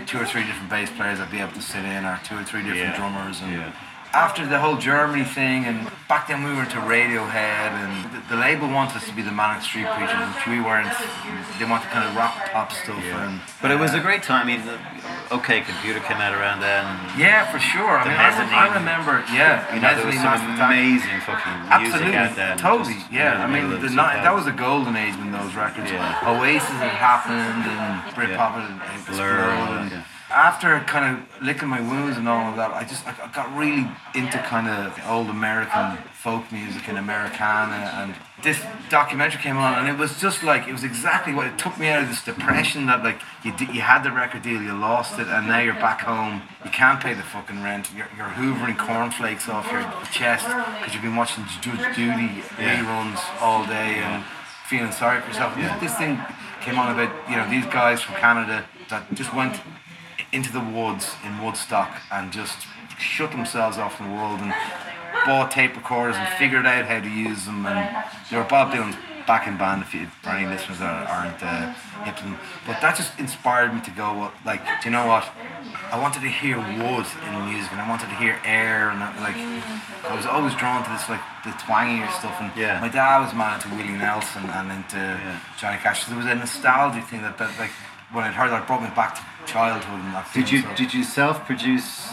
two 0.05 0.19
or 0.21 0.27
three 0.27 0.45
different 0.45 0.69
bass 0.69 0.91
players 0.91 1.19
I'll 1.19 1.31
be 1.31 1.41
able 1.41 1.53
to 1.55 1.63
sit 1.63 1.83
in, 1.87 2.05
or 2.05 2.21
two 2.29 2.37
or 2.37 2.45
three 2.45 2.61
different 2.63 2.93
Yeah. 2.93 2.97
drummers. 3.01 3.41
And 3.41 3.53
Yeah. 3.53 3.73
After 4.15 4.47
the 4.47 4.59
whole 4.59 4.77
Germany 4.77 5.25
thing, 5.25 5.65
and 5.65 5.91
back 6.09 6.29
then 6.29 6.45
we 6.45 6.53
were 6.53 6.63
into 6.63 6.77
Radiohead, 6.85 7.73
and 7.73 8.13
the, 8.13 8.37
the 8.37 8.41
label 8.41 8.69
wanted 8.69 8.97
us 9.01 9.09
to 9.09 9.15
be 9.15 9.23
the 9.23 9.33
Manic 9.33 9.63
Street 9.65 9.87
Preachers, 9.97 10.21
which 10.37 10.47
we 10.47 10.61
weren't. 10.61 10.93
They 11.59 11.65
wanted 11.65 11.89
kind 11.89 12.05
of 12.05 12.15
rock 12.17 12.37
pop 12.53 12.73
stuff. 12.73 13.01
And, 13.03 13.41
But 13.63 13.71
it 13.71 13.79
was 13.81 13.95
a 13.95 13.99
uh, 13.99 14.03
great 14.03 14.23
time. 14.23 14.45
I 14.45 14.57
mean, 14.57 14.67
the 14.67 14.77
OK 15.33 15.63
Computer 15.63 16.01
came 16.01 16.19
out 16.21 16.35
around 16.37 16.61
then. 16.61 16.85
yeah, 17.17 17.49
for 17.51 17.59
sure. 17.59 17.97
I 17.97 18.05
mean, 18.05 18.17
I, 18.21 18.29
Mezzanine. 18.29 18.53
I 18.53 18.67
remember, 18.77 19.25
yeah, 19.33 19.65
You 19.75 19.81
know, 19.81 19.97
there 19.97 20.07
was 20.07 20.21
some 20.21 20.61
amazing 20.61 21.21
fucking 21.25 21.57
music 21.81 21.97
Absolutely, 21.97 22.17
out 22.17 22.37
then. 22.37 22.59
totally, 22.59 22.97
yeah. 23.11 23.41
I 23.41 23.49
mean, 23.49 23.81
the 23.81 23.89
that 23.97 24.35
was 24.35 24.47
a 24.47 24.53
golden 24.53 24.97
age 24.97 25.17
when 25.17 25.33
those 25.33 25.55
records. 25.57 25.91
Yeah. 25.91 26.29
Oasis 26.29 26.69
had 26.85 26.93
happened, 26.93 27.65
and 27.65 28.05
Britpop 28.13 28.61
Yeah. 28.61 28.77
had 28.77 29.01
Blur, 29.09 29.41
exploded. 29.41 29.81
and 29.83 29.91
yeah. 29.91 30.12
After 30.33 30.81
kind 30.81 31.19
of 31.19 31.43
licking 31.43 31.69
my 31.69 31.81
wounds 31.81 32.17
and 32.17 32.27
all 32.27 32.51
of 32.51 32.57
that, 32.57 32.73
I 32.73 32.85
just 32.85 33.07
I 33.07 33.13
got 33.35 33.55
really 33.55 33.87
into 34.15 34.39
kind 34.39 34.67
of 34.67 34.99
old 35.07 35.29
American 35.29 35.99
folk 36.15 36.51
music 36.51 36.89
and 36.89 36.97
Americana, 36.97 37.93
and 38.01 38.15
this 38.43 38.63
documentary 38.89 39.43
came 39.43 39.57
on, 39.57 39.75
and 39.75 39.89
it 39.89 39.99
was 39.99 40.19
just 40.21 40.43
like 40.43 40.67
it 40.67 40.73
was 40.73 40.85
exactly 40.85 41.35
what 41.35 41.47
it 41.47 41.59
took 41.59 41.79
me 41.79 41.89
out 41.89 42.03
of 42.03 42.09
this 42.09 42.25
depression 42.25 42.87
that 42.87 43.05
like 43.05 43.21
you 43.45 43.53
d- 43.57 43.69
you 43.73 43.83
had 43.83 44.03
the 44.03 44.11
record 44.11 44.43
deal, 44.43 44.63
you 44.63 44.73
lost 44.73 45.19
it, 45.19 45.27
and 45.29 45.49
now 45.49 45.61
you're 45.61 45.75
back 45.75 46.01
home. 46.01 46.43
You 46.65 46.71
can't 46.71 47.01
pay 47.01 47.13
the 47.13 47.23
fucking 47.23 47.63
rent. 47.63 47.91
You're, 47.95 48.09
you're 48.17 48.33
hoovering 48.33 48.79
cornflakes 48.79 49.49
off 49.49 49.71
your 49.71 49.83
chest 50.13 50.47
because 50.47 50.95
you've 50.95 51.03
been 51.03 51.17
watching 51.17 51.45
Judge 51.61 51.95
Judy 51.95 52.41
reruns 52.57 53.21
all 53.41 53.67
day 53.67 54.01
and 54.01 54.25
feeling 54.67 54.93
sorry 54.93 55.21
for 55.21 55.29
yourself. 55.29 55.55
This 55.81 55.95
thing 55.97 56.19
came 56.63 56.79
on 56.79 56.95
about 56.95 57.13
you 57.29 57.37
know 57.37 57.51
these 57.51 57.67
guys 57.67 58.01
from 58.01 58.15
Canada 58.15 58.65
that 58.89 59.13
just 59.15 59.35
went 59.35 59.61
into 60.33 60.53
the 60.53 60.61
woods 60.61 61.15
in 61.25 61.43
Woodstock 61.45 61.91
and 62.11 62.33
just 62.33 62.67
shut 62.99 63.31
themselves 63.33 63.79
off 63.79 63.97
from 63.97 64.09
the 64.11 64.15
world 64.17 64.41
and 64.41 64.53
bought 65.27 65.51
tape 65.51 65.77
recorders 65.77 66.17
and 66.17 66.29
figured 66.39 66.67
out 66.67 66.87
how 66.87 67.01
to 67.01 67.09
use 67.11 67.45
them 67.45 67.67
and 67.67 68.05
they 68.31 68.37
were 68.37 68.45
Bob 68.45 68.73
Dylan's 68.73 68.97
backing 69.27 69.57
band 69.57 69.83
if 69.83 69.95
you 69.95 70.07
for 70.23 70.31
any 70.31 70.49
listeners 70.49 70.79
that 70.81 71.07
aren't 71.09 71.41
uh, 71.45 71.73
hip 72.03 72.17
to 72.17 72.25
them. 72.25 72.37
But 72.67 72.81
that 72.81 72.97
just 72.97 73.17
inspired 73.21 73.73
me 73.73 73.81
to 73.83 73.91
go 73.93 74.15
what 74.19 74.33
like 74.45 74.65
do 74.83 74.89
you 74.89 74.91
know 74.91 75.07
what? 75.07 75.29
I 75.93 76.01
wanted 76.01 76.23
to 76.23 76.29
hear 76.29 76.57
wood 76.57 77.07
in 77.29 77.33
music 77.53 77.71
and 77.71 77.81
I 77.81 77.89
wanted 77.89 78.09
to 78.09 78.17
hear 78.17 78.41
air 78.45 78.89
and 78.91 79.03
I- 79.05 79.15
like 79.21 79.37
I 80.11 80.17
was 80.17 80.27
always 80.27 80.55
drawn 80.57 80.83
to 80.83 80.91
this 80.91 81.07
like 81.09 81.21
the 81.45 81.51
twangier 81.51 82.11
stuff 82.19 82.35
and 82.41 82.51
Yeah. 82.57 82.81
my 82.81 82.89
dad 82.89 83.21
was 83.23 83.35
man 83.35 83.61
into 83.61 83.69
Willie 83.77 83.93
Nelson 83.99 84.43
and 84.49 84.73
into 84.73 84.99
Johnny 85.59 85.79
Cash. 85.79 86.05
So 86.05 86.11
there 86.11 86.19
was 86.19 86.27
a 86.27 86.35
nostalgia 86.35 87.03
thing 87.03 87.23
that, 87.23 87.39
that 87.39 87.53
like 87.61 87.71
when 88.11 88.25
I'd 88.25 88.35
heard 88.35 88.51
that 88.51 88.67
brought 88.67 88.83
me 88.83 88.91
back 88.97 89.15
to 89.17 89.23
childhood 89.47 90.01
and 90.01 90.15
that 90.15 90.27
Did 90.33 90.51
you 90.51 90.63
so- 90.63 90.75
did 90.75 90.95
you 90.95 91.03
self 91.05 91.45
produce 91.47 92.09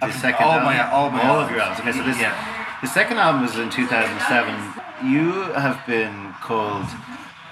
the 0.00 0.12
second 0.12 0.44
all 0.44 0.52
album? 0.52 0.64
my- 0.64 0.90
all 0.90 1.10
my 1.10 1.20
of 1.44 1.50
your 1.50 1.60
albums. 1.60 1.80
Okay, 1.80 1.92
so 1.92 2.02
this 2.04 2.18
Yeah. 2.20 2.34
the 2.82 2.88
second 2.88 3.18
album 3.18 3.42
was 3.42 3.56
in 3.56 3.70
2007. 3.70 4.54
You 5.02 5.32
have 5.54 5.84
been 5.86 6.34
called 6.42 6.86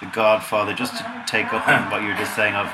the 0.00 0.06
Godfather, 0.06 0.74
just 0.74 0.96
to 0.98 1.04
take 1.26 1.52
up 1.52 1.66
on 1.68 1.90
what 1.90 2.02
you 2.02 2.08
were 2.08 2.14
just 2.14 2.34
saying 2.34 2.54
of 2.54 2.68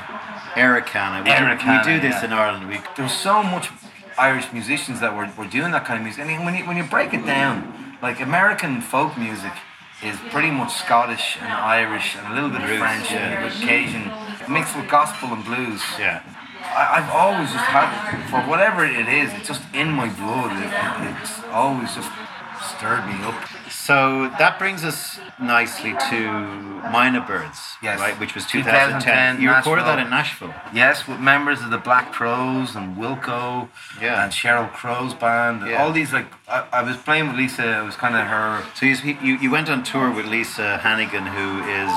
Ericana. 0.54 1.24
We, 1.24 1.30
Ericana, 1.30 1.84
we 1.86 1.92
do 1.94 2.00
this 2.00 2.16
yeah. 2.16 2.24
in 2.26 2.32
Ireland. 2.32 2.68
We 2.68 2.80
there's 2.96 3.12
so 3.12 3.42
much 3.42 3.70
Irish 4.18 4.52
musicians 4.52 5.00
that 5.00 5.16
were, 5.16 5.28
were 5.36 5.46
doing 5.46 5.70
that 5.72 5.84
kind 5.84 5.98
of 5.98 6.04
music. 6.04 6.24
I 6.24 6.26
mean, 6.26 6.44
when 6.44 6.54
you, 6.56 6.64
when 6.66 6.76
you 6.76 6.82
break 6.84 7.14
it 7.14 7.24
down, 7.24 7.96
like 8.02 8.20
American 8.20 8.80
folk 8.80 9.16
music 9.16 9.52
is 10.02 10.16
pretty 10.30 10.50
much 10.50 10.72
Scottish 10.74 11.36
and 11.40 11.52
Irish 11.52 12.16
and 12.16 12.26
a 12.32 12.34
little 12.34 12.50
bit 12.50 12.62
of 12.62 12.68
French 12.78 13.10
yeah. 13.10 13.46
and 14.46 14.52
mixed 14.52 14.76
with 14.76 14.88
gospel 14.88 15.32
and 15.32 15.44
blues. 15.44 15.82
yeah. 15.98 16.22
I, 16.78 16.98
I've 16.98 17.10
always 17.10 17.50
just 17.50 17.64
had, 17.64 17.88
it 18.14 18.22
for 18.30 18.40
whatever 18.48 18.84
it 18.84 19.08
is, 19.08 19.32
it's 19.34 19.48
just 19.48 19.62
in 19.74 19.88
my 19.90 20.08
blood. 20.20 20.52
It, 20.64 20.70
it's 21.22 21.42
always 21.50 21.90
just 21.94 22.10
stirred 22.74 23.04
me 23.06 23.14
up. 23.24 23.34
So 23.70 24.28
that 24.38 24.58
brings 24.58 24.84
us 24.84 25.18
nicely 25.40 25.92
to 26.10 26.18
Myna 26.94 27.20
Birds, 27.26 27.58
Yes. 27.82 27.98
right? 28.00 28.18
Which 28.20 28.34
was 28.34 28.44
2010. 28.46 29.36
2010, 29.36 29.42
you 29.42 29.50
recorded 29.54 29.84
that 29.86 29.98
in 29.98 30.10
Nashville. 30.10 30.54
Yes, 30.72 31.06
with 31.08 31.18
members 31.20 31.60
of 31.62 31.70
the 31.70 31.78
Black 31.78 32.12
Crowes 32.12 32.74
and 32.76 32.96
Wilco 32.96 33.68
Yeah. 34.00 34.22
and 34.24 34.32
Sheryl 34.32 34.70
Crow's 34.72 35.14
band. 35.14 35.66
Yeah. 35.66 35.82
All 35.82 35.92
these, 35.92 36.12
like, 36.12 36.26
I, 36.48 36.64
I 36.72 36.82
was 36.82 36.96
playing 36.96 37.28
with 37.28 37.36
Lisa, 37.36 37.80
it 37.80 37.84
was 37.84 37.96
kind 37.96 38.14
of 38.16 38.26
her 38.26 38.64
So 38.74 38.86
you, 38.86 39.16
you, 39.22 39.34
you 39.38 39.50
went 39.50 39.68
on 39.70 39.82
tour 39.82 40.10
with 40.12 40.26
Lisa 40.26 40.78
Hannigan, 40.78 41.26
who 41.26 41.48
is 41.62 41.92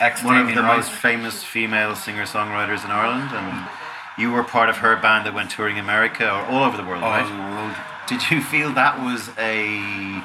ex 0.00 0.22
one 0.24 0.36
of 0.38 0.54
the 0.54 0.62
Rice. 0.62 0.76
most 0.86 0.90
famous 0.90 1.42
female 1.44 1.94
singer-songwriters 1.96 2.84
in 2.84 2.90
Ireland, 2.90 3.30
and 3.32 3.68
you 4.18 4.30
were 4.32 4.42
part 4.42 4.68
of 4.68 4.78
her 4.78 4.96
band 4.96 5.26
that 5.26 5.34
went 5.34 5.50
touring 5.50 5.78
America 5.78 6.24
or 6.28 6.42
all 6.46 6.64
over 6.64 6.76
the 6.76 6.84
world, 6.84 7.02
all 7.02 7.10
right? 7.10 7.24
over 7.24 7.32
the 7.34 7.42
world. 7.42 7.74
Did 8.06 8.30
you 8.30 8.40
feel 8.40 8.72
that 8.74 9.02
was 9.02 9.28
a? 9.38 10.22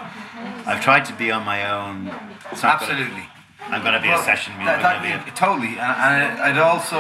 I've 0.70 0.82
tried 0.84 1.06
to 1.06 1.14
be 1.14 1.32
on 1.32 1.44
my 1.46 1.70
own. 1.70 2.06
Not 2.06 2.52
gonna- 2.62 2.74
Absolutely. 2.74 3.26
I'm 3.70 3.84
gonna 3.84 4.02
be 4.02 4.10
a 4.10 4.18
session 4.18 4.54
music. 4.58 4.82
That, 4.82 4.82
that, 4.82 5.02
gonna 5.04 5.24
be 5.24 5.30
a- 5.32 5.34
totally. 5.36 5.68
And, 5.80 5.82
and 5.82 6.42
I'd 6.42 6.58
also, 6.58 7.00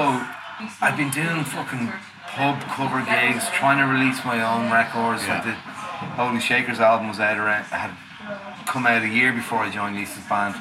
I'd 0.81 0.95
been 0.97 1.11
doing 1.11 1.43
fucking 1.43 1.91
pub 2.27 2.61
cover 2.63 3.01
gigs, 3.05 3.47
trying 3.49 3.77
to 3.79 3.85
release 3.85 4.23
my 4.25 4.41
own 4.41 4.71
records. 4.71 5.27
Like 5.27 5.43
Yeah. 5.45 5.57
the 5.99 6.05
Holy 6.17 6.39
Shakers 6.39 6.79
album 6.79 7.09
was 7.09 7.19
out 7.19 7.37
around, 7.37 7.65
had 7.65 7.91
come 8.67 8.85
out 8.87 9.01
a 9.03 9.07
year 9.07 9.33
before 9.33 9.59
I 9.59 9.69
joined 9.69 9.95
Lisa's 9.95 10.23
band. 10.29 10.55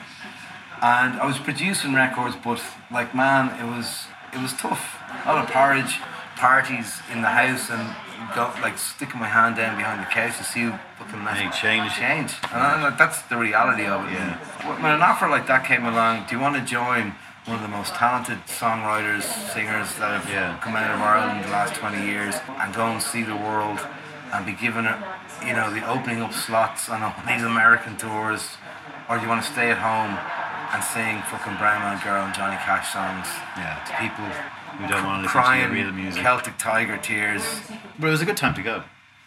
And 0.82 1.20
I 1.20 1.26
was 1.26 1.38
producing 1.38 1.94
records, 1.94 2.34
but 2.42 2.60
like 2.90 3.14
man, 3.14 3.48
it 3.60 3.68
was 3.70 4.06
it 4.32 4.40
was 4.40 4.52
tough. 4.54 4.96
A 5.24 5.32
lot 5.32 5.44
of 5.44 5.50
porridge 5.50 5.98
parties 6.40 6.98
in 7.12 7.20
the 7.20 7.28
house 7.28 7.68
and 7.70 7.84
go 8.34 8.48
like 8.64 8.78
sticking 8.78 9.20
my 9.20 9.28
hand 9.28 9.56
down 9.56 9.76
behind 9.76 10.00
the 10.00 10.08
couch 10.08 10.36
to 10.38 10.44
see 10.44 10.62
who 10.64 10.72
fucking 10.98 11.20
Any 11.28 11.50
change? 11.52 11.92
change. 11.94 12.32
And 12.52 12.60
I'm 12.62 12.82
like, 12.82 12.96
that's 12.96 13.20
the 13.28 13.36
reality 13.36 13.84
of 13.84 14.00
it. 14.08 14.12
Yeah. 14.16 14.40
When 14.80 14.90
an 14.92 15.02
offer 15.02 15.28
like 15.28 15.46
that 15.48 15.64
came 15.64 15.84
along, 15.84 16.24
do 16.28 16.36
you 16.36 16.40
want 16.40 16.56
to 16.56 16.64
join 16.64 17.12
one 17.44 17.56
of 17.56 17.62
the 17.62 17.68
most 17.68 17.92
talented 17.94 18.38
songwriters, 18.46 19.24
singers 19.52 19.92
that 20.00 20.20
have 20.20 20.28
Yeah. 20.32 20.56
come 20.64 20.76
out 20.76 20.90
of 20.90 21.00
Ireland 21.00 21.40
in 21.40 21.44
the 21.44 21.52
last 21.52 21.74
20 21.76 22.00
years 22.06 22.34
and 22.60 22.72
go 22.74 22.86
and 22.88 23.02
see 23.02 23.22
the 23.22 23.36
world 23.36 23.78
and 24.32 24.46
be 24.46 24.52
given 24.52 24.86
it, 24.86 24.96
you 25.44 25.52
know, 25.52 25.68
the 25.70 25.84
opening 25.88 26.22
up 26.22 26.32
slots 26.32 26.88
on 26.88 27.02
all 27.02 27.14
these 27.28 27.42
American 27.44 27.96
tours? 27.98 28.56
Or 29.08 29.16
do 29.16 29.22
you 29.24 29.28
want 29.28 29.42
to 29.44 29.50
stay 29.52 29.70
at 29.70 29.78
home 29.78 30.16
and 30.72 30.80
sing 30.84 31.20
fucking 31.28 31.56
Brown 31.60 31.82
Man 31.82 31.98
Girl 32.04 32.22
and 32.24 32.32
Johnny 32.32 32.56
Cash 32.64 32.92
songs 32.94 33.26
Yeah. 33.58 33.76
to 33.84 33.92
people 34.00 34.28
We 34.78 34.86
don't 34.88 35.04
want 35.04 35.18
to 35.18 35.22
listen 35.22 35.40
crying 35.40 35.68
to 35.70 35.74
your 35.76 35.86
real 35.86 35.92
music. 35.94 36.22
Celtic 36.22 36.56
Tiger 36.58 36.96
tears? 36.98 37.42
But 37.98 38.08
it 38.08 38.10
was 38.10 38.20
a 38.22 38.26
good 38.26 38.36
time 38.36 38.54
to 38.54 38.62
go. 38.62 38.82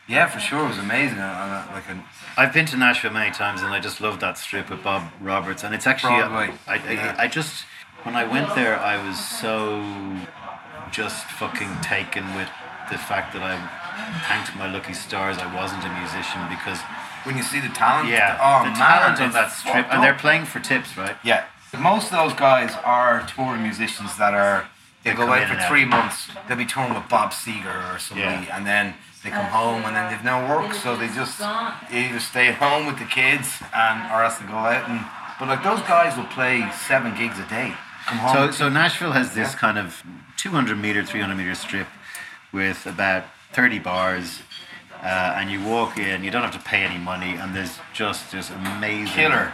Yeah, 0.07 0.27
for 0.27 0.39
sure, 0.39 0.65
it 0.65 0.67
was 0.69 0.77
amazing. 0.77 1.19
I- 1.19 1.63
I- 1.69 1.73
Like 1.73 1.89
an, 1.89 2.03
I've 2.37 2.53
been 2.53 2.65
to 2.67 2.77
Nashville 2.77 3.11
many 3.11 3.31
times, 3.31 3.61
and 3.61 3.73
I 3.73 3.79
just 3.79 4.01
love 4.01 4.19
that 4.19 4.37
strip 4.37 4.69
with 4.69 4.83
Bob 4.83 5.03
Roberts. 5.21 5.63
And 5.63 5.73
it's 5.73 5.87
actually, 5.87 6.15
uh, 6.15 6.27
Broadway, 6.27 6.53
I, 6.67 6.73
I, 6.75 6.91
yeah. 6.91 7.15
I 7.17 7.27
just 7.27 7.65
when 8.03 8.15
I 8.15 8.25
went 8.25 8.53
there, 8.55 8.77
I 8.79 8.97
was 9.05 9.17
so 9.23 9.81
just 10.91 11.25
fucking 11.25 11.69
taken 11.81 12.35
with 12.35 12.49
the 12.91 12.97
fact 12.97 13.33
that 13.33 13.41
I 13.41 13.55
thanked 14.27 14.55
my 14.57 14.67
lucky 14.69 14.93
stars 14.93 15.37
I 15.37 15.53
wasn't 15.55 15.83
a 15.85 15.89
musician 16.01 16.41
because 16.49 16.79
when 17.23 17.37
you 17.37 17.43
see 17.43 17.59
the 17.61 17.69
talent, 17.69 18.09
yeah, 18.09 18.37
oh 18.41 18.69
the 18.69 18.75
talent 18.75 19.21
on 19.21 19.31
that 19.31 19.51
strip, 19.51 19.87
and 19.91 20.03
they're 20.03 20.13
playing 20.13 20.45
for 20.45 20.59
tips, 20.59 20.97
right? 20.97 21.15
Yeah. 21.23 21.45
Most 21.79 22.11
of 22.11 22.17
those 22.19 22.33
guys 22.33 22.75
are 22.83 23.25
touring 23.25 23.63
musicians 23.63 24.17
that 24.17 24.33
are 24.33 24.67
they 25.03 25.11
They 25.11 25.15
go 25.15 25.23
come 25.25 25.31
out 25.33 25.47
for 25.47 25.53
and 25.53 25.61
out. 25.61 25.67
three 25.67 25.85
months. 25.85 26.29
They'll 26.47 26.57
be 26.57 26.65
touring 26.65 26.93
with 26.93 27.07
Bob 27.09 27.31
Seger 27.31 27.93
or 27.95 27.99
somebody, 27.99 28.45
Yeah. 28.47 28.55
and 28.57 28.65
then 28.65 28.93
they 29.23 29.29
come 29.29 29.45
home 29.45 29.83
and 29.85 29.95
then 29.95 30.11
they've 30.11 30.23
no 30.23 30.45
work, 30.47 30.73
so 30.73 30.95
they 30.95 31.07
just 31.07 31.39
either 31.91 32.19
stay 32.19 32.47
at 32.49 32.55
home 32.55 32.85
with 32.85 32.99
the 32.99 33.05
kids 33.05 33.61
and 33.73 34.11
or 34.11 34.23
else 34.23 34.37
they 34.37 34.45
go 34.45 34.55
out 34.57 34.87
and. 34.89 35.01
But 35.39 35.47
like 35.47 35.63
those 35.63 35.81
guys 35.81 36.15
will 36.15 36.25
play 36.25 36.69
seven 36.87 37.15
gigs 37.15 37.39
a 37.39 37.45
day. 37.47 37.73
Come 38.05 38.17
home. 38.19 38.33
So, 38.35 38.51
so 38.51 38.69
Nashville 38.69 39.13
has 39.13 39.33
this 39.33 39.53
Yeah. 39.53 39.59
kind 39.59 39.77
of 39.77 40.03
200 40.37 40.77
meter, 40.77 41.03
300 41.03 41.35
meter 41.35 41.55
strip 41.55 41.87
with 42.51 42.85
about 42.85 43.23
30 43.51 43.79
bars, 43.79 44.41
uh, 45.01 45.05
and 45.37 45.49
you 45.51 45.61
walk 45.61 45.97
in. 45.97 46.23
You 46.23 46.31
don't 46.31 46.43
have 46.43 46.51
to 46.53 46.59
pay 46.59 46.83
any 46.83 46.97
money, 46.97 47.33
and 47.35 47.55
there's 47.55 47.79
just 47.93 48.31
this 48.31 48.49
amazing 48.51 49.07
Killer. 49.15 49.51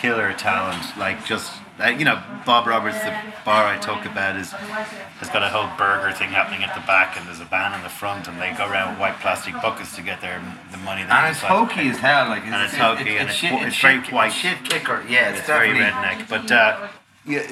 killer 0.00 0.32
talent. 0.32 0.96
Like 0.96 1.24
just 1.26 1.52
uh, 1.80 1.88
you 1.88 2.04
know, 2.04 2.20
Bob 2.44 2.66
Roberts, 2.66 2.98
the 3.00 3.14
bar 3.44 3.64
I 3.66 3.78
talk 3.78 4.04
about 4.06 4.36
is 4.36 4.50
has 4.52 5.28
got 5.30 5.42
a 5.42 5.48
whole 5.48 5.68
burger 5.76 6.12
thing 6.16 6.30
happening 6.30 6.62
at 6.64 6.74
the 6.74 6.80
back, 6.86 7.16
and 7.16 7.26
there's 7.26 7.40
a 7.40 7.44
band 7.44 7.74
in 7.74 7.82
the 7.82 7.88
front, 7.88 8.26
and 8.28 8.40
they 8.40 8.52
go 8.56 8.66
around 8.68 8.90
with 8.92 9.00
white 9.00 9.18
plastic 9.20 9.54
buckets 9.54 9.94
to 9.96 10.02
get 10.02 10.20
their 10.20 10.40
the 10.72 10.78
money. 10.78 11.02
that 11.04 11.10
and 11.12 11.26
they 11.26 11.30
it's 11.30 11.40
hokey 11.40 11.88
as 11.88 11.98
hell. 11.98 12.28
Like 12.28 12.44
And 12.44 12.54
it's 12.64 12.74
hokey 12.76 13.16
and 13.18 13.28
it's 13.28 13.38
shit, 13.38 13.52
wh- 13.52 13.66
it's 13.66 13.78
very 13.80 14.02
shit, 14.04 14.12
white. 14.12 14.32
Shit 14.32 14.64
kicker. 14.64 15.04
Yeah, 15.08 15.30
it's, 15.30 15.38
It's 15.40 15.46
very 15.46 15.70
redneck. 15.70 16.28
But 16.28 16.50
uh, 16.50 16.88
you, 17.24 17.42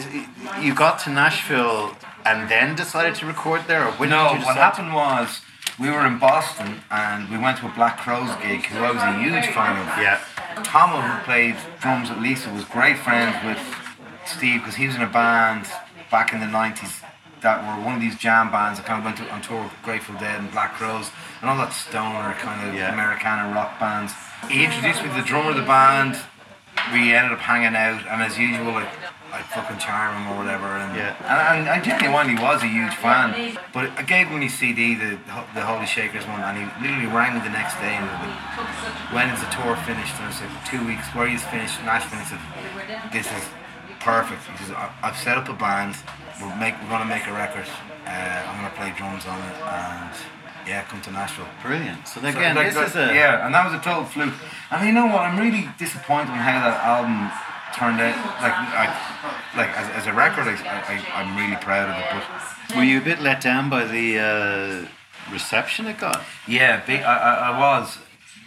you 0.62 0.74
got 0.74 0.98
to 1.00 1.10
Nashville 1.10 1.94
and 2.24 2.48
then 2.50 2.74
decided 2.74 3.14
to 3.16 3.26
record 3.26 3.62
there, 3.68 3.84
or 3.86 3.92
when 3.92 4.10
No, 4.10 4.28
did 4.32 4.40
you 4.40 4.46
what 4.46 4.54
decide? 4.54 4.74
happened 4.74 4.94
was 4.94 5.40
we 5.78 5.90
were 5.90 6.06
in 6.06 6.18
Boston 6.18 6.80
and 6.90 7.28
we 7.30 7.36
went 7.38 7.58
to 7.58 7.66
a 7.66 7.72
Black 7.74 7.98
Crowes 7.98 8.30
gig 8.42 8.64
who 8.66 8.82
I 8.82 8.90
was 8.90 9.02
a 9.02 9.18
huge 9.20 9.46
fan 9.54 9.76
of. 9.76 9.86
Yeah, 10.02 10.18
Tomo, 10.64 11.00
who 11.00 11.22
played 11.24 11.56
drums 11.80 12.08
with 12.08 12.18
Lisa, 12.18 12.50
was 12.50 12.64
great 12.64 12.96
friends 12.98 13.36
with 13.44 13.58
Steve 14.28 14.60
because 14.60 14.76
he 14.76 14.86
was 14.86 14.96
in 14.96 15.02
a 15.02 15.06
band 15.08 15.66
back 16.10 16.32
in 16.32 16.40
the 16.40 16.46
90s 16.46 17.02
that 17.42 17.60
were 17.62 17.84
one 17.84 17.94
of 17.94 18.00
these 18.00 18.16
jam 18.16 18.50
bands 18.50 18.78
that 18.78 18.86
kind 18.86 18.98
of 18.98 19.04
went 19.04 19.16
to, 19.18 19.28
on 19.32 19.40
tour 19.42 19.62
with 19.64 19.72
Grateful 19.82 20.14
Dead 20.16 20.40
and 20.40 20.50
Black 20.50 20.72
Crowes 20.74 21.10
and 21.40 21.50
all 21.50 21.56
that 21.58 21.72
stoner 21.72 22.32
kind 22.40 22.66
of 22.68 22.74
Yeah. 22.74 22.92
Americana 22.92 23.52
rock 23.54 23.78
bands. 23.78 24.12
He 24.48 24.64
introduced 24.64 25.02
me 25.02 25.08
to 25.10 25.14
the 25.16 25.22
drummer 25.22 25.50
of 25.50 25.56
the 25.56 25.62
band. 25.62 26.16
We 26.92 27.12
ended 27.14 27.32
up 27.32 27.40
hanging 27.40 27.74
out, 27.74 28.04
and 28.06 28.22
as 28.22 28.38
usual, 28.38 28.72
like 28.72 28.88
I 29.32 29.42
fucking 29.42 29.78
charm 29.78 30.14
him 30.16 30.28
or 30.32 30.36
whatever. 30.38 30.66
And, 30.66 30.96
Yeah. 30.96 31.16
and, 31.26 31.66
and 31.66 31.68
I 31.68 31.80
genuinely 31.80 32.34
was 32.40 32.62
a 32.62 32.66
huge 32.68 32.94
fan. 32.94 33.58
But 33.72 33.90
I 33.98 34.02
gave 34.02 34.28
him 34.28 34.40
his 34.40 34.54
CD, 34.54 34.94
the 34.94 35.18
the 35.54 35.62
Holy 35.62 35.86
Shakers 35.86 36.24
one, 36.26 36.40
and 36.40 36.56
he 36.56 36.64
literally 36.80 37.06
rang 37.10 37.34
me 37.34 37.40
the 37.40 37.50
next 37.52 37.74
day 37.80 37.96
and 37.96 38.04
was 38.06 38.20
like, 38.22 39.12
when 39.12 39.28
is 39.30 39.40
the 39.40 39.50
tour 39.50 39.76
finished? 39.88 40.14
And 40.20 40.28
I 40.28 40.32
said, 40.32 40.50
two 40.64 40.86
weeks. 40.86 41.04
Where 41.14 41.26
is 41.28 41.42
finished? 41.44 41.82
Nashville. 41.84 42.20
He 42.20 42.26
said, 42.32 42.42
this 43.12 43.26
is 43.26 43.44
perfect. 44.01 44.42
He 44.51 44.57
says, 44.64 44.72
"I- 44.72 44.90
I've 45.03 45.16
set 45.16 45.37
up 45.38 45.49
a 45.49 45.53
band. 45.55 45.96
We're 46.40 46.55
make 46.57 46.75
we're 46.83 46.88
gonna 46.90 47.05
make 47.05 47.27
a 47.27 47.33
record. 47.33 47.66
Uh, 48.07 48.11
I'm 48.11 48.57
gonna 48.57 48.70
play 48.77 48.92
drums 48.96 49.27
on 49.27 49.38
it, 49.38 49.57
and 49.62 50.11
yeah, 50.66 50.83
come 50.83 51.01
to 51.03 51.11
Nashville. 51.11 51.49
brilliant. 51.62 52.07
So 52.09 52.20
So, 52.20 52.27
again, 52.29 52.55
like, 52.57 52.66
this 52.66 52.75
that- 52.75 52.88
is 52.88 52.96
a 52.96 53.14
yeah, 53.14 53.44
and 53.46 53.55
that 53.55 53.64
was 53.64 53.75
a 53.75 53.79
total 53.81 54.05
fluke. 54.05 54.35
And 54.70 54.87
you 54.87 54.92
know 54.92 55.07
what? 55.07 55.22
I'm 55.22 55.38
really 55.38 55.68
disappointed 55.79 56.31
in 56.33 56.38
how 56.38 56.61
that 56.68 56.85
album 56.85 57.31
turned 57.75 58.01
out 58.01 58.16
like 58.42 58.53
I, 58.55 58.87
like 59.57 59.70
as, 59.77 59.88
as 59.90 60.07
a 60.07 60.12
record, 60.12 60.46
I, 60.49 60.55
I, 60.55 61.20
I'm 61.20 61.37
really 61.37 61.57
proud 61.57 61.88
of 61.90 61.96
it. 61.96 62.25
But 62.68 62.77
Were 62.77 62.85
you 62.85 62.99
a 62.99 63.01
bit 63.01 63.20
let 63.20 63.40
down 63.40 63.68
by 63.70 63.85
the 63.85 64.18
uh, 64.18 65.33
reception 65.33 65.87
it 65.87 65.99
got? 65.99 66.22
Yeah, 66.46 66.81
big. 66.87 67.01
I, 67.03 67.14
I, 67.16 67.35
I 67.51 67.59
was. 67.59 67.99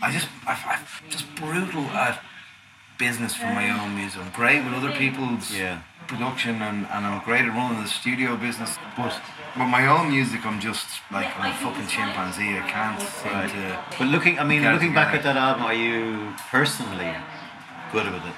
I 0.01 0.11
just, 0.11 0.29
I, 0.47 0.79
just 1.09 1.25
brutal 1.35 1.83
at 1.91 2.21
business 2.99 3.33
for 3.35 3.47
my 3.47 3.67
own 3.71 3.95
music. 3.95 4.21
I'm 4.21 4.29
great 4.31 4.63
with 4.63 4.73
other 4.73 4.91
people's 4.91 5.49
Yeah. 5.51 5.79
production, 6.07 6.61
and, 6.61 6.85
and 6.93 7.05
I'm 7.07 7.19
great 7.23 7.45
at 7.45 7.53
running 7.59 7.81
the 7.81 7.87
studio 7.89 8.35
business. 8.35 8.77
But 8.95 9.13
with 9.57 9.67
my 9.67 9.87
own 9.87 10.11
music, 10.11 10.45
I'm 10.45 10.59
just 10.59 10.85
like 11.11 11.27
I'm 11.39 11.51
a 11.51 11.55
fucking 11.55 11.87
chimpanzee. 11.87 12.57
I 12.57 12.61
can't 12.69 13.01
seem 13.01 13.31
Right. 13.33 13.49
to. 13.49 13.79
But 13.97 14.07
looking, 14.07 14.37
I 14.39 14.43
mean, 14.43 14.61
looking 14.75 14.93
back 14.93 15.15
at 15.15 15.23
that 15.23 15.37
album, 15.37 15.63
are 15.65 15.73
you 15.73 16.33
personally 16.51 17.11
good 17.91 18.05
with 18.11 18.25
it? 18.25 18.33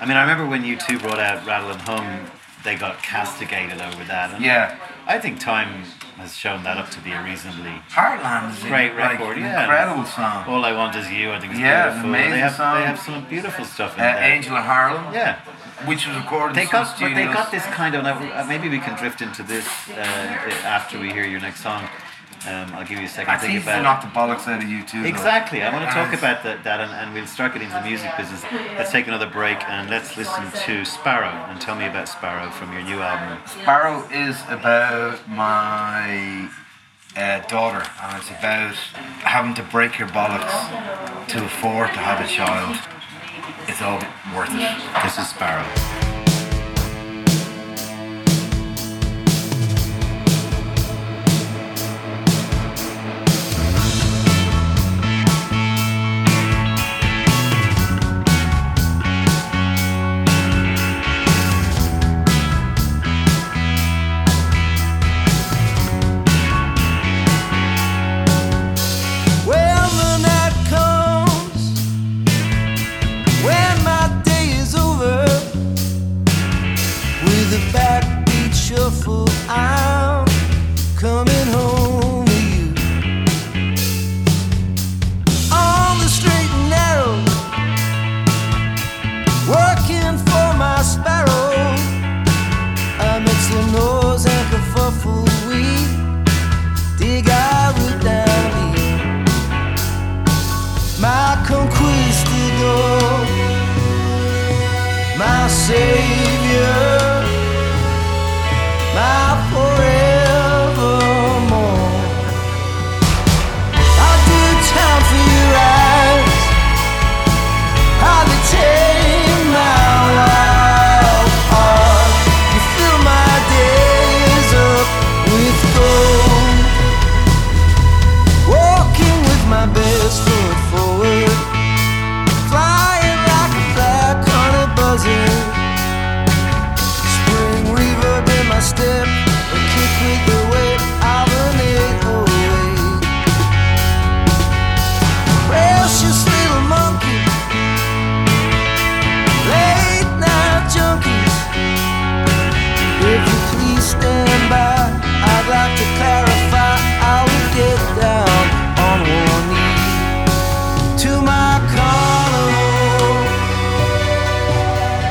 I 0.00 0.04
mean, 0.06 0.16
I 0.16 0.20
remember 0.22 0.46
when 0.46 0.62
U2 0.64 0.98
brought 1.00 1.18
out 1.18 1.44
Rattle 1.46 1.70
and 1.70 1.82
Hum, 1.82 2.30
they 2.62 2.76
got 2.76 3.02
castigated 3.02 3.80
over 3.80 4.04
that. 4.04 4.34
And 4.34 4.44
Yeah, 4.44 4.76
I 5.06 5.18
think 5.18 5.40
time 5.40 5.84
has 6.16 6.36
shown 6.36 6.62
that 6.64 6.76
up 6.78 6.88
to 6.90 7.00
be 7.00 7.12
a 7.12 7.22
reasonably 7.22 7.72
Heartland 7.90 8.52
is 8.56 8.62
great 8.64 8.94
like, 8.94 9.18
record. 9.18 9.38
yeah, 9.38 9.62
incredible 9.64 10.04
song. 10.06 10.44
All 10.48 10.64
I 10.64 10.72
want 10.72 10.96
is 10.96 11.10
you. 11.10 11.32
I 11.32 11.38
think 11.40 11.52
it's 11.52 11.60
Yeah, 11.60 11.88
beautiful. 11.88 12.08
amazing 12.10 12.30
they 12.32 12.38
have 12.38 12.54
song. 12.54 12.80
they 12.80 12.86
have 12.86 12.98
some 12.98 13.24
beautiful 13.28 13.64
stuff 13.64 13.94
in 13.96 14.00
Uh, 14.04 14.12
there. 14.14 14.22
Angel 14.32 14.56
of 14.56 14.64
Harlem, 14.64 15.12
Yeah, 15.14 15.36
which 15.84 16.06
was 16.06 16.16
recorded 16.16 16.56
they 16.56 16.64
got 16.66 16.98
but 16.98 17.14
they 17.14 17.24
got 17.26 17.50
this 17.50 17.64
kind 17.66 17.94
of. 17.94 18.04
uh, 18.06 18.44
Maybe 18.48 18.68
we 18.68 18.78
can 18.78 18.96
drift 18.96 19.20
into 19.20 19.42
this 19.42 19.66
uh, 19.90 20.00
after 20.64 20.98
we 20.98 21.12
hear 21.12 21.24
your 21.26 21.40
next 21.40 21.60
song. 21.62 21.82
Um, 22.46 22.72
I'll 22.74 22.86
give 22.86 22.98
you 22.98 23.06
a 23.06 23.08
second. 23.08 23.34
I 23.34 23.38
to 23.38 23.46
think 23.46 23.62
about 23.62 23.82
knock 23.82 24.02
the 24.02 24.08
bollocks 24.08 24.46
out 24.46 24.62
of 24.62 24.68
U2. 24.68 25.02
though. 25.02 25.08
Exactly. 25.08 25.62
I 25.62 25.72
want 25.72 25.84
to 25.84 25.90
talk 25.90 26.14
about 26.16 26.44
that, 26.44 26.62
that 26.62 26.80
and, 26.80 26.92
and 26.92 27.12
we'll 27.12 27.26
start 27.26 27.52
getting 27.52 27.68
into 27.68 27.80
the 27.82 27.88
music 27.88 28.10
business. 28.16 28.42
Let's 28.78 28.92
take 28.92 29.08
another 29.08 29.28
break 29.28 29.58
and 29.68 29.90
let's 29.90 30.16
listen 30.16 30.44
to 30.64 30.84
Sparrow 30.84 31.34
and 31.50 31.60
tell 31.60 31.74
me 31.74 31.86
about 31.86 32.08
Sparrow 32.08 32.50
from 32.50 32.72
your 32.72 32.82
new 32.82 33.00
album. 33.00 33.38
Sparrow 33.46 34.06
is 34.12 34.40
about 34.48 35.28
my 35.28 36.48
uh, 37.16 37.40
daughter, 37.48 37.82
and 38.02 38.16
it's 38.18 38.30
about 38.30 38.74
having 39.24 39.54
to 39.54 39.62
break 39.64 39.98
your 39.98 40.08
bollocks 40.08 41.26
to 41.28 41.44
afford 41.44 41.88
to 41.88 41.98
have 41.98 42.24
a 42.24 42.28
child. 42.28 42.76
It's 43.66 43.82
all 43.82 43.98
worth 44.36 44.50
it. 44.54 45.02
This 45.02 45.18
is 45.18 45.28
Sparrow. 45.28 46.15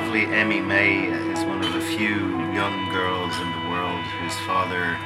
lovely 0.09 0.25
Emmy 0.33 0.59
May 0.59 1.05
is 1.05 1.45
one 1.45 1.63
of 1.63 1.71
the 1.71 1.81
few 1.81 2.33
young 2.49 2.89
girls 2.89 3.29
in 3.37 3.45
the 3.45 3.69
world 3.69 4.01
whose 4.17 4.33
father 4.49 4.97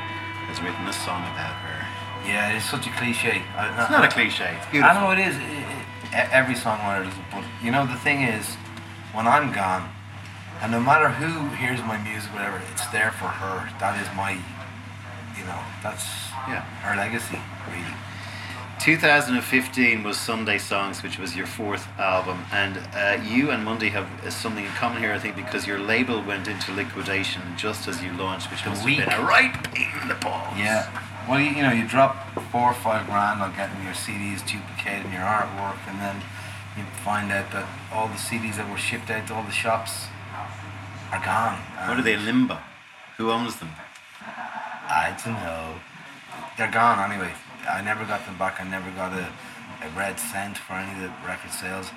has 0.47 0.63
written 0.63 0.87
a 0.87 0.95
song 0.95 1.19
about 1.35 1.51
her. 1.59 1.79
Yeah, 2.23 2.55
it's 2.55 2.63
such 2.63 2.87
a 2.87 2.93
cliche. 2.95 3.43
I, 3.59 3.67
It's 3.83 3.91
not 3.91 4.05
a 4.05 4.07
cliche. 4.07 4.55
It's 4.55 4.63
beautiful. 4.71 4.95
I 4.95 5.03
know 5.03 5.11
it 5.11 5.19
is. 5.19 5.35
It, 5.35 6.15
it, 6.15 6.31
every 6.31 6.55
songwriter 6.55 7.03
does 7.03 7.19
it, 7.19 7.27
but 7.35 7.43
you 7.59 7.67
know 7.75 7.83
the 7.85 7.99
thing 7.99 8.23
is, 8.23 8.55
when 9.11 9.27
I'm 9.27 9.51
gone, 9.51 9.91
and 10.63 10.71
no 10.71 10.79
matter 10.79 11.09
who 11.11 11.51
hears 11.59 11.83
my 11.83 11.99
music, 11.99 12.31
whatever, 12.31 12.63
it's 12.71 12.87
there 12.95 13.11
for 13.11 13.27
her. 13.27 13.67
That 13.83 13.99
is 13.99 14.07
my, 14.15 14.39
you 15.35 15.43
know, 15.43 15.59
that's 15.83 16.07
Yeah. 16.47 16.63
her 16.87 16.95
legacy, 16.95 17.43
really. 17.67 17.91
2015 18.83 20.03
was 20.03 20.17
Sunday 20.17 20.57
Songs, 20.57 21.03
which 21.03 21.17
was 21.17 21.37
your 21.37 21.45
fourth 21.45 21.87
album, 21.97 22.43
and 22.51 22.77
uh, 22.93 23.17
you 23.23 23.49
and 23.49 23.63
Monday 23.63 23.87
have 23.87 24.05
uh, 24.25 24.29
something 24.29 24.65
in 24.65 24.71
common 24.71 25.01
here, 25.01 25.13
I 25.13 25.19
think, 25.19 25.37
because 25.37 25.65
your 25.65 25.79
label 25.79 26.21
went 26.21 26.49
into 26.49 26.73
liquidation 26.73 27.41
just 27.55 27.87
as 27.87 28.03
you 28.03 28.11
launched, 28.11 28.51
which 28.51 28.59
have 28.59 28.85
been 28.85 29.03
a 29.03 29.23
right 29.23 29.53
pain 29.71 29.87
in 30.01 30.09
the 30.09 30.15
balls. 30.15 30.57
Yeah. 30.57 30.91
Well, 31.29 31.39
you, 31.39 31.51
you 31.51 31.61
know, 31.63 31.71
you 31.71 31.87
drop 31.87 32.27
four 32.51 32.71
or 32.71 32.73
five 32.73 33.05
grand 33.05 33.41
on 33.41 33.55
getting 33.55 33.81
your 33.85 33.93
CDs 33.93 34.45
duplicated 34.45 35.05
and 35.05 35.13
your 35.13 35.23
artwork, 35.23 35.79
and 35.87 36.01
then 36.01 36.21
you 36.75 36.83
find 37.05 37.31
out 37.31 37.53
that 37.53 37.65
all 37.93 38.09
the 38.09 38.19
CDs 38.19 38.57
that 38.57 38.69
were 38.69 38.75
shipped 38.75 39.09
out 39.09 39.25
to 39.27 39.33
all 39.33 39.43
the 39.43 39.51
shops 39.51 40.07
are 41.13 41.23
gone. 41.23 41.55
What 41.87 41.97
are 41.97 42.03
they 42.03 42.15
in 42.15 42.25
limbo? 42.25 42.57
Who 43.15 43.31
owns 43.31 43.55
them? 43.55 43.69
I 44.19 45.15
don't 45.23 45.35
know. 45.35 45.79
They're 46.57 46.69
gone 46.69 46.99
anyway. 47.09 47.31
I 47.69 47.81
never 47.81 48.05
got 48.05 48.25
them 48.25 48.37
back. 48.37 48.59
I 48.61 48.63
never 48.67 48.89
got 48.91 49.13
a, 49.13 49.27
a 49.85 49.89
red 49.97 50.19
cent 50.19 50.57
for 50.57 50.73
any 50.73 50.91
of 50.93 51.01
the 51.01 51.27
record 51.27 51.51
sales. 51.51 51.89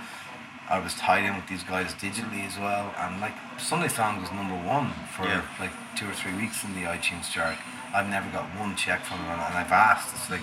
I 0.68 0.80
was 0.80 0.94
tied 0.94 1.24
in 1.24 1.36
with 1.36 1.46
these 1.46 1.62
guys 1.62 1.94
digitally 1.94 2.44
as 2.46 2.58
well, 2.58 2.92
and 2.98 3.20
like 3.20 3.34
Sunday 3.58 3.86
Song 3.88 4.20
was 4.20 4.32
number 4.32 4.56
one 4.66 4.90
for 5.16 5.24
Yeah. 5.24 5.42
like 5.60 5.70
two 5.96 6.08
or 6.08 6.12
three 6.12 6.34
weeks 6.34 6.64
in 6.64 6.74
the 6.74 6.82
iTunes 6.82 7.30
chart. 7.30 7.56
I've 7.94 8.08
never 8.08 8.28
got 8.30 8.44
one 8.58 8.74
check 8.74 9.04
from 9.04 9.18
them, 9.18 9.38
and 9.38 9.54
I've 9.54 9.70
asked. 9.70 10.12
It's 10.14 10.28
like, 10.30 10.42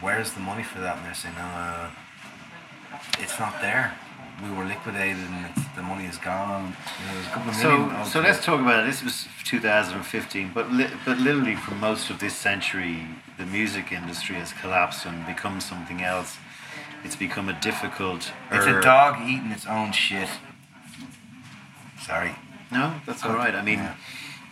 where's 0.00 0.32
the 0.32 0.40
money 0.40 0.64
for 0.64 0.80
that? 0.80 0.96
And 0.96 1.06
they're 1.06 1.14
saying, 1.14 1.36
no, 1.36 1.44
uh, 1.44 1.90
it's 3.20 3.38
not 3.38 3.60
there. 3.60 3.94
We 4.42 4.50
were 4.56 4.64
liquidated, 4.64 5.18
and 5.18 5.46
it's, 5.46 5.68
the 5.76 5.82
money 5.82 6.04
is 6.06 6.18
gone. 6.18 6.74
You 7.00 7.06
know, 7.06 7.14
there's 7.14 7.26
a 7.26 7.30
couple 7.30 7.50
of 7.50 7.62
million. 7.62 8.04
So, 8.04 8.10
so 8.10 8.20
let's 8.20 8.44
talk 8.44 8.60
about 8.60 8.82
it. 8.82 8.86
This 8.86 9.02
was 9.04 9.28
2015, 9.44 10.50
but 10.52 10.72
li- 10.72 10.90
but 11.04 11.18
literally 11.18 11.54
for 11.54 11.74
most 11.74 12.10
of 12.10 12.18
this 12.18 12.34
century, 12.34 13.06
the 13.38 13.46
music 13.46 13.92
industry 13.92 14.34
has 14.36 14.52
collapsed 14.52 15.06
and 15.06 15.24
become 15.26 15.60
something 15.60 16.02
else. 16.02 16.38
It's 17.04 17.14
become 17.16 17.48
a 17.48 17.58
difficult. 17.60 18.32
It's 18.50 18.66
a 18.66 18.78
er, 18.78 18.80
dog 18.80 19.20
eating 19.28 19.50
its 19.52 19.66
own 19.66 19.92
shit. 19.92 20.28
Sorry. 22.00 22.34
No, 22.72 22.94
that's 23.06 23.24
all 23.24 23.34
right. 23.34 23.54
I 23.54 23.62
mean, 23.62 23.78
Yeah. 23.78 23.94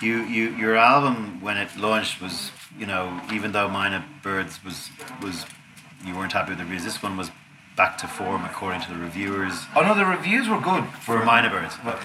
you, 0.00 0.22
you 0.22 0.50
your 0.50 0.76
album 0.76 1.40
when 1.40 1.56
it 1.56 1.76
launched 1.76 2.20
was 2.20 2.52
you 2.78 2.86
know 2.86 3.20
even 3.32 3.52
though 3.52 3.68
Myna 3.68 4.04
Birds 4.22 4.62
was 4.64 4.90
was 5.22 5.46
you 6.04 6.14
weren't 6.14 6.32
happy 6.32 6.50
with 6.50 6.58
the 6.58 6.64
reviews. 6.64 6.84
This 6.84 7.02
one 7.02 7.16
was 7.16 7.30
back 7.80 7.96
to 7.96 8.06
form 8.06 8.44
according 8.44 8.78
to 8.82 8.90
the 8.92 8.98
reviewers 8.98 9.64
Oh 9.74 9.80
no, 9.80 9.94
the 9.94 10.04
reviews 10.04 10.50
were 10.50 10.60
good 10.60 10.84
for 11.00 11.16
Myna 11.24 11.48
Birds. 11.48 11.76
But 11.82 11.98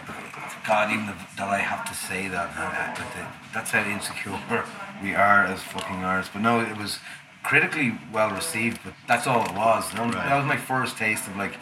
God, 0.65 0.89
even 0.93 1.09
if, 1.09 1.35
that 1.35 1.49
I 1.49 1.57
have 1.59 1.83
to 1.89 1.93
say 1.93 2.29
that 2.29 2.47
now, 2.55 2.69
that 2.71 2.95
the, 3.13 3.23
that's 3.53 3.71
how 3.71 3.83
insecure 3.83 4.39
we 5.03 5.13
are 5.13 5.43
as 5.43 5.61
fucking 5.61 6.01
artists. 6.01 6.31
But 6.33 6.43
no, 6.43 6.61
it 6.61 6.77
was 6.77 6.99
critically 7.43 7.99
well 8.13 8.31
received. 8.31 8.79
But 8.85 8.93
that's 9.05 9.27
all 9.27 9.43
it 9.45 9.51
was. 9.53 9.91
That 9.91 10.05
was, 10.05 10.15
Right. 10.15 10.29
that 10.29 10.37
was 10.37 10.45
my 10.45 10.55
first 10.55 10.97
taste 10.97 11.27
of 11.27 11.35
like 11.35 11.55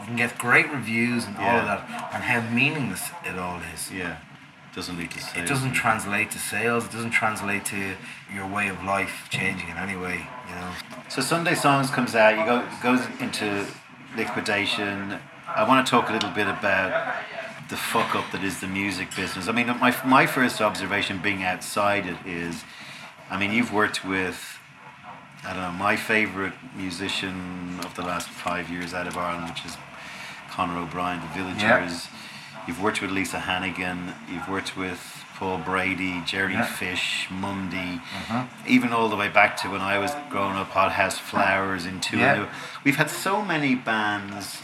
you 0.00 0.06
can 0.06 0.16
get 0.16 0.36
great 0.36 0.68
reviews 0.72 1.24
and 1.24 1.36
all 1.36 1.56
of 1.62 1.66
that, 1.70 2.10
and 2.12 2.24
how 2.24 2.40
meaningless 2.50 3.04
it 3.24 3.38
all 3.38 3.60
is. 3.72 3.92
Yeah, 3.92 4.16
doesn't 4.74 4.98
lead 4.98 5.10
to 5.12 5.40
It 5.40 5.46
doesn't 5.46 5.72
translate 5.72 6.30
to 6.32 6.38
sales. 6.38 6.86
It 6.86 6.92
doesn't 6.92 7.12
translate 7.12 7.64
to 7.66 7.94
your 8.32 8.46
way 8.46 8.68
of 8.68 8.82
life 8.82 9.28
changing 9.30 9.68
in 9.68 9.76
any 9.76 9.96
way. 9.96 10.26
You 10.48 10.54
know. 10.56 10.72
So 11.08 11.22
Sunday 11.22 11.54
Songs 11.54 11.90
comes 11.90 12.14
out. 12.14 12.38
You 12.38 12.44
go 12.44 12.66
goes 12.82 13.06
into 13.20 13.66
liquidation. 14.16 15.18
I 15.46 15.66
want 15.68 15.86
to 15.86 15.90
talk 15.90 16.10
a 16.10 16.12
little 16.12 16.30
bit 16.30 16.48
about 16.48 17.14
the 17.70 17.76
fuck 17.76 18.14
up 18.14 18.30
that 18.32 18.42
is 18.42 18.60
the 18.60 18.66
music 18.66 19.14
business. 19.14 19.48
I 19.48 19.52
mean, 19.52 19.66
my 19.66 19.96
my 20.04 20.26
first 20.26 20.60
observation 20.60 21.20
being 21.22 21.42
outside 21.44 22.06
it 22.06 22.18
is, 22.26 22.64
I 23.30 23.38
mean, 23.38 23.52
you've 23.52 23.72
worked 23.72 24.04
with. 24.04 24.58
I 25.46 25.52
don't 25.52 25.62
know, 25.62 25.72
my 25.72 25.94
favourite 25.94 26.54
musician 26.74 27.78
of 27.84 27.94
the 27.96 28.00
last 28.00 28.30
five 28.30 28.70
years 28.70 28.94
out 28.94 29.06
of 29.06 29.18
Ireland, 29.18 29.50
which 29.50 29.66
is 29.66 29.76
Conor 30.50 30.78
O'Brien, 30.78 31.20
The 31.20 31.42
Villagers. 31.42 32.08
You've 32.66 32.82
worked 32.82 33.02
with 33.02 33.10
Lisa 33.10 33.38
Hannigan. 33.38 34.14
You've 34.30 34.48
worked 34.48 34.76
with 34.76 35.24
Paul 35.36 35.58
Brady, 35.58 36.22
Jerry 36.24 36.54
Yeah. 36.54 36.64
Fish, 36.64 37.26
Mundy, 37.30 38.00
uh-huh. 38.00 38.46
even 38.66 38.92
all 38.92 39.08
the 39.08 39.16
way 39.16 39.28
back 39.28 39.56
to 39.58 39.68
when 39.68 39.80
I 39.80 39.98
was 39.98 40.12
growing 40.30 40.56
up, 40.56 40.68
Hothouse 40.68 41.18
Flowers, 41.18 41.86
Into 41.86 42.18
Yeah. 42.18 42.48
We've 42.84 42.96
had 42.96 43.10
so 43.10 43.42
many 43.42 43.74
bands 43.74 44.62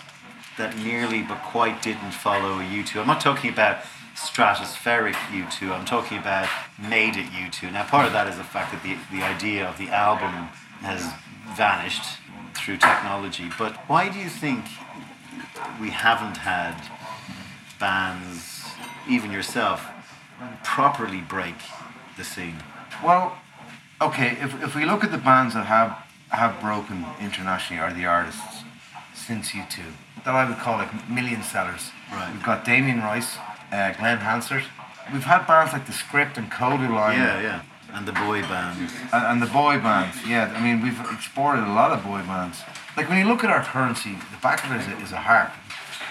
that 0.57 0.77
nearly 0.79 1.23
but 1.23 1.43
quite 1.43 1.83
didn't 1.83 2.13
follow 2.13 2.61
a 2.61 2.63
U2. 2.63 3.01
I'm 3.01 3.07
not 3.07 3.21
talking 3.21 3.51
about 3.51 3.79
stratospheric 4.15 5.15
U2, 5.15 5.71
I'm 5.71 5.85
talking 5.85 6.19
about 6.19 6.49
made 6.79 7.17
it 7.17 7.27
U2. 7.27 7.73
Now, 7.73 7.85
part 7.85 8.07
of 8.07 8.13
that 8.13 8.27
is 8.27 8.37
the 8.37 8.45
fact 8.45 8.73
that 8.73 8.83
the, 8.83 8.97
the 9.11 9.23
idea 9.25 9.67
of 9.69 9.79
the 9.79 9.89
album 9.89 10.49
has 10.83 11.13
vanished 11.57 12.05
through 12.55 12.77
technology, 12.77 13.51
but 13.59 13.77
why 13.89 14.09
do 14.09 14.19
you 14.19 14.29
think 14.29 14.65
we 15.81 15.91
haven't 15.91 16.37
had 16.39 16.75
bands, 17.81 18.67
even 19.09 19.33
yourself, 19.33 19.89
properly 20.63 21.21
break 21.21 21.57
the 22.17 22.25
scene? 22.25 22.63
Well, 23.03 23.37
okay. 24.01 24.37
If, 24.41 24.63
if 24.63 24.77
we 24.77 24.85
look 24.85 25.03
at 25.03 25.11
the 25.11 25.19
bands 25.19 25.55
that 25.55 25.67
have 25.67 26.07
have 26.29 26.61
broken 26.61 27.05
internationally, 27.21 27.83
are 27.83 27.93
the 27.93 28.07
artists 28.07 28.63
since 29.15 29.51
U2 29.51 29.83
that 30.25 30.35
I 30.35 30.49
would 30.49 30.59
call 30.59 30.77
like 30.77 30.93
million 31.09 31.43
sellers. 31.43 31.91
Right. 32.13 32.33
We've 32.33 32.43
got 32.43 32.65
Damien 32.65 33.01
Rice, 33.01 33.37
uh, 33.73 33.93
Glen 33.93 34.19
Hansard. 34.19 34.65
We've 35.13 35.25
had 35.25 35.47
bands 35.47 35.73
like 35.73 35.87
The 35.87 35.93
Script 35.93 36.37
and 36.37 36.51
Kodaline. 36.51 37.17
Yeah, 37.17 37.41
yeah. 37.41 37.63
And 37.93 38.07
the 38.07 38.13
boy 38.13 38.43
bands. 38.43 38.93
And, 39.13 39.25
and 39.25 39.43
the 39.43 39.47
boy 39.47 39.79
bands. 39.79 40.17
Yeah, 40.27 40.53
I 40.55 40.63
mean 40.63 40.83
we've 40.83 41.01
exported 41.11 41.65
a 41.65 41.73
lot 41.73 41.91
of 41.91 42.05
boy 42.05 42.21
bands. 42.21 42.61
Like 42.97 43.09
when 43.09 43.19
you 43.19 43.25
look 43.25 43.43
at 43.43 43.51
our 43.51 43.63
currency, 43.63 44.13
the 44.31 44.41
back 44.43 44.65
of 44.65 44.73
it 44.73 44.81
is 44.81 44.87
a, 44.89 45.05
is 45.05 45.13
a 45.13 45.17
harp. 45.17 45.51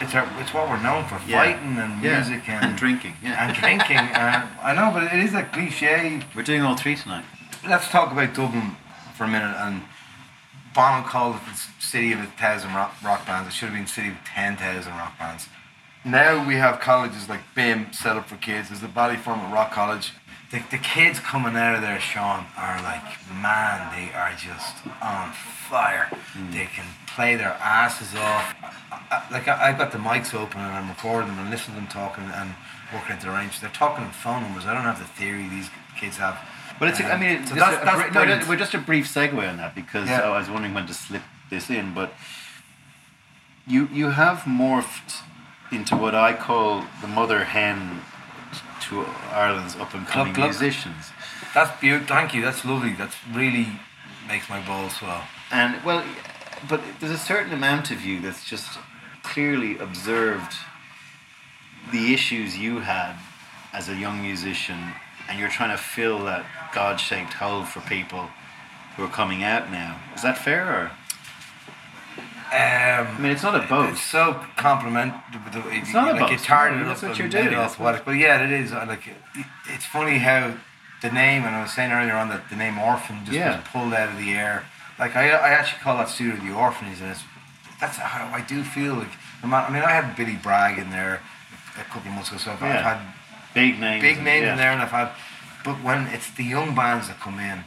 It's 0.02 0.16
our, 0.16 0.28
it's 0.39 0.54
what 0.54 0.70
we're 0.70 0.82
known 0.82 1.06
for, 1.06 1.20
Yeah. 1.28 1.39
fighting 1.43 1.78
and 1.78 2.02
Yeah. 2.04 2.16
music 2.22 2.47
and, 2.50 2.66
and 2.66 2.78
drinking. 2.78 3.16
Yeah. 3.22 3.45
and 3.47 3.56
drinking. 3.56 3.97
uh, 3.97 4.47
I 4.64 4.74
know, 4.74 4.91
but 4.93 5.04
it 5.04 5.20
is 5.20 5.34
a 5.34 5.43
cliche 5.43 6.22
We're 6.36 6.43
doing 6.43 6.62
all 6.62 6.76
three 6.76 6.95
tonight. 6.95 7.26
let's 7.68 7.89
talk 7.89 8.12
about 8.12 8.34
Dublin 8.34 8.76
for 9.16 9.26
a 9.26 9.28
minute. 9.28 9.56
And 9.58 9.84
Bono 10.74 11.02
called 11.04 11.36
it 11.36 11.41
the 11.52 11.84
city 11.84 12.14
of 12.14 12.20
a 12.20 12.26
thousand 12.26 12.74
rock, 12.74 12.93
rock 13.04 13.26
bands. 13.26 13.50
It 13.50 13.54
should 13.54 13.70
have 13.70 13.78
been 13.78 13.88
city 13.88 14.10
of 14.10 14.16
ten 14.26 14.56
thousand 14.56 14.93
rock 14.93 15.18
bands. 15.20 15.50
Now 16.06 16.47
we 16.47 16.56
have 16.56 16.80
colleges 16.80 17.28
like 17.28 17.41
BIMM 17.56 17.93
set 17.93 18.16
up 18.16 18.30
for 18.30 18.38
kids. 18.38 18.70
There's 18.70 18.80
the 18.82 18.88
Ballyfermot 18.88 19.52
Rock 19.52 19.72
College. 19.72 20.14
The, 20.52 20.64
the 20.72 20.78
kids 20.78 21.20
coming 21.20 21.56
out 21.58 21.76
of 21.76 21.82
there, 21.82 22.00
Sean, 22.00 22.45
are 22.58 22.82
like, 22.82 23.04
man, 23.32 23.91
they 23.93 24.12
are 24.18 24.32
just 24.32 24.78
on 25.02 25.32
fire. 25.34 26.10
They 26.52 26.66
can 26.74 26.86
play 27.16 27.36
their 27.36 27.53
asses 27.62 28.14
off. 28.16 28.55
I, 28.91 28.97
I, 29.12 29.32
like 29.32 29.47
I, 29.47 29.70
I've 29.70 29.78
got 29.78 29.91
the 29.91 29.97
mics 29.97 30.34
open 30.34 30.60
and 30.60 30.72
I'm 30.72 30.89
recording 30.89 31.30
them 31.30 31.39
and 31.39 31.49
listening 31.49 31.76
to 31.78 31.82
them 31.82 31.89
talking 31.89 32.24
and 32.26 32.53
working 32.93 33.14
at 33.16 33.22
their 33.22 33.32
range. 33.32 33.60
They're 33.60 33.70
talking 33.70 34.05
in 34.05 34.12
phone 34.12 34.43
numbers. 34.43 34.66
I 34.66 34.74
don't 34.74 34.84
have 34.84 34.99
the 34.99 35.05
theory 35.05 35.47
these 35.49 35.70
kids 35.99 36.18
have. 36.18 36.38
But 36.80 36.89
it's, 36.89 37.01
I 37.01 37.12
um, 37.12 37.20
mean, 37.20 37.45
So 37.45 37.55
that's- 37.55 37.82
a, 37.82 37.86
that's 37.86 38.12
bri- 38.12 38.26
no, 38.26 38.39
no, 38.39 38.45
we're 38.47 38.55
just 38.55 38.74
a 38.74 38.78
brief 38.78 39.07
segue 39.07 39.49
on 39.49 39.57
that 39.57 39.76
because 39.76 40.07
Yeah. 40.07 40.22
I 40.22 40.38
was 40.38 40.49
wondering 40.49 40.74
when 40.74 40.88
to 40.88 40.93
slip 40.93 41.24
this 41.49 41.70
in, 41.70 41.93
but 41.93 42.14
you 43.68 43.88
you 43.91 44.10
have 44.12 44.39
morphed 44.39 45.22
into 45.72 45.95
what 45.95 46.16
I 46.16 46.34
call 46.34 46.86
the 47.01 47.07
mother 47.07 47.43
hen 47.43 48.01
to 48.82 49.05
Ireland's 49.32 49.76
up 49.76 49.93
and 49.93 50.07
coming 50.07 50.34
musicians. 50.34 51.12
That's 51.53 51.80
beautiful. 51.80 52.07
Thank 52.07 52.34
you. 52.34 52.41
That's 52.41 52.64
lovely. 52.66 52.93
That's 52.93 53.16
really 53.32 53.68
makes 54.28 54.49
my 54.49 54.66
balls 54.66 54.95
swell. 54.97 55.24
And 55.51 55.84
well, 55.84 56.03
but 56.68 56.82
there's 56.99 57.12
a 57.12 57.18
certain 57.18 57.53
amount 57.53 57.91
of 57.91 58.03
you 58.03 58.20
that's 58.22 58.43
just 58.45 58.80
clearly 59.24 59.78
observed 59.78 60.53
the 61.91 62.14
issues 62.14 62.57
you 62.57 62.80
had 62.80 63.16
as 63.74 63.88
a 63.89 63.95
young 63.95 64.22
musician, 64.22 64.93
and 65.30 65.39
you're 65.39 65.49
trying 65.49 65.70
to 65.76 65.78
fill 65.82 66.24
that 66.26 66.45
God-shaped 66.74 67.34
hole 67.34 67.64
for 67.64 67.82
people 67.82 68.30
who 68.95 69.03
are 69.03 69.10
coming 69.10 69.43
out 69.43 69.72
now. 69.72 69.99
Is 70.16 70.22
that 70.24 70.38
fair? 70.38 70.66
Or 70.66 70.91
I 72.51 73.05
Um, 73.07 73.22
mean, 73.22 73.32
it's 73.32 73.43
not 73.43 73.53
a 73.55 73.60
it's 73.60 73.70
boast. 73.70 74.03
so 74.07 74.43
compliment. 74.57 75.14
It's 75.72 75.93
not 75.93 76.10
a 76.10 76.12
like 76.14 76.20
boast. 76.22 76.32
you 76.32 76.38
tarred 76.39 76.80
No, 76.80 76.88
that's 76.88 77.01
what 77.03 77.18
you're 77.20 77.28
doing. 77.30 77.53
But 77.55 78.12
yeah, 78.16 78.43
it 78.43 78.51
is. 78.51 78.72
uh, 78.74 78.86
Like 78.88 79.03
it's 79.68 79.86
funny 79.86 80.18
how 80.18 80.53
the 81.01 81.12
name, 81.12 81.43
and 81.45 81.55
I 81.55 81.62
was 81.62 81.72
saying 81.72 81.91
earlier 81.91 82.16
on 82.16 82.30
that 82.30 82.49
the 82.49 82.55
name 82.55 82.80
Orphan 82.80 83.20
just 83.24 83.38
Yeah. 83.38 83.57
was 83.57 83.68
pulled 83.68 83.93
out 83.93 84.10
of 84.10 84.18
the 84.18 84.32
air. 84.34 84.64
Like 85.00 85.16
I, 85.16 85.30
I 85.30 85.50
actually 85.50 85.80
call 85.82 85.97
that 85.97 86.10
studio 86.10 86.36
the 86.36 86.54
Orphanage, 86.54 87.00
and 87.02 87.12
it's 87.12 87.24
that's 87.80 87.97
how 87.97 88.26
I 88.34 88.41
do 88.41 88.64
feel. 88.64 88.95
Like 88.95 89.08
no 89.41 89.47
matter- 89.50 89.68
I 89.68 89.74
mean, 89.74 89.84
I 89.84 89.91
had 89.91 90.16
Billy 90.16 90.36
Bragg 90.36 90.78
in 90.78 90.89
there 90.91 91.22
a 91.80 91.84
couple 91.86 92.10
of 92.10 92.16
months 92.16 92.30
ago, 92.30 92.38
so 92.38 92.52
I've, 92.52 92.62
I've 92.64 92.74
Yeah. 92.76 92.95
had 92.95 93.14
Big 93.54 93.80
names. 93.80 94.02
big 94.02 94.18
names 94.22 94.43
yeah. 94.45 94.52
in 94.52 94.58
there, 94.58 94.72
and 94.72 94.82
I've 94.82 94.91
had. 94.91 95.12
But 95.64 95.82
when 95.84 96.08
it's 96.08 96.30
the 96.32 96.43
young 96.43 96.76
bands 96.76 97.08
that 97.08 97.20
come 97.20 97.39
in, 97.39 97.64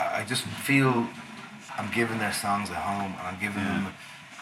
I 0.00 0.24
just 0.24 0.44
feel 0.44 1.08
I'm 1.78 1.90
giving 1.92 2.18
their 2.18 2.32
songs 2.32 2.70
a 2.70 2.74
home, 2.74 3.14
and 3.18 3.26
I'm 3.28 3.38
giving 3.40 3.62
Yeah. 3.62 3.72
them. 3.84 3.94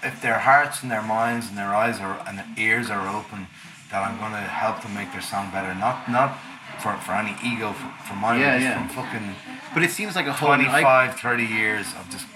If 0.03 0.21
their 0.23 0.39
hearts 0.41 0.83
and 0.83 0.91
their 0.91 1.03
minds 1.03 1.49
and 1.49 1.59
their 1.59 1.75
eyes 1.75 2.01
are 2.01 2.18
and 2.27 2.39
their 2.39 2.47
ears 2.57 2.91
are 2.91 3.07
open, 3.09 3.49
that 3.91 4.03
I'm 4.07 4.18
gonna 4.18 4.41
help 4.43 4.83
them 4.83 4.95
make 4.95 5.12
their 5.12 5.21
song 5.23 5.51
better. 5.51 5.75
Not 5.75 6.09
not 6.09 6.39
for, 6.81 6.97
for 6.99 7.12
any 7.12 7.35
ego 7.45 7.72
for, 7.72 7.89
for 8.09 8.14
mine, 8.14 8.41
Yeah, 8.41 8.59
yeah. 8.59 8.74
from 8.78 8.89
fucking 9.05 9.35
But 9.74 9.83
it 9.83 9.91
seems 9.91 10.16
like 10.16 10.26
a 10.26 10.33
whole. 10.33 10.51
I, 10.51 10.57
25, 10.57 11.20
30 11.20 11.45
years 11.45 11.87
of 11.99 12.09
just 12.11 12.26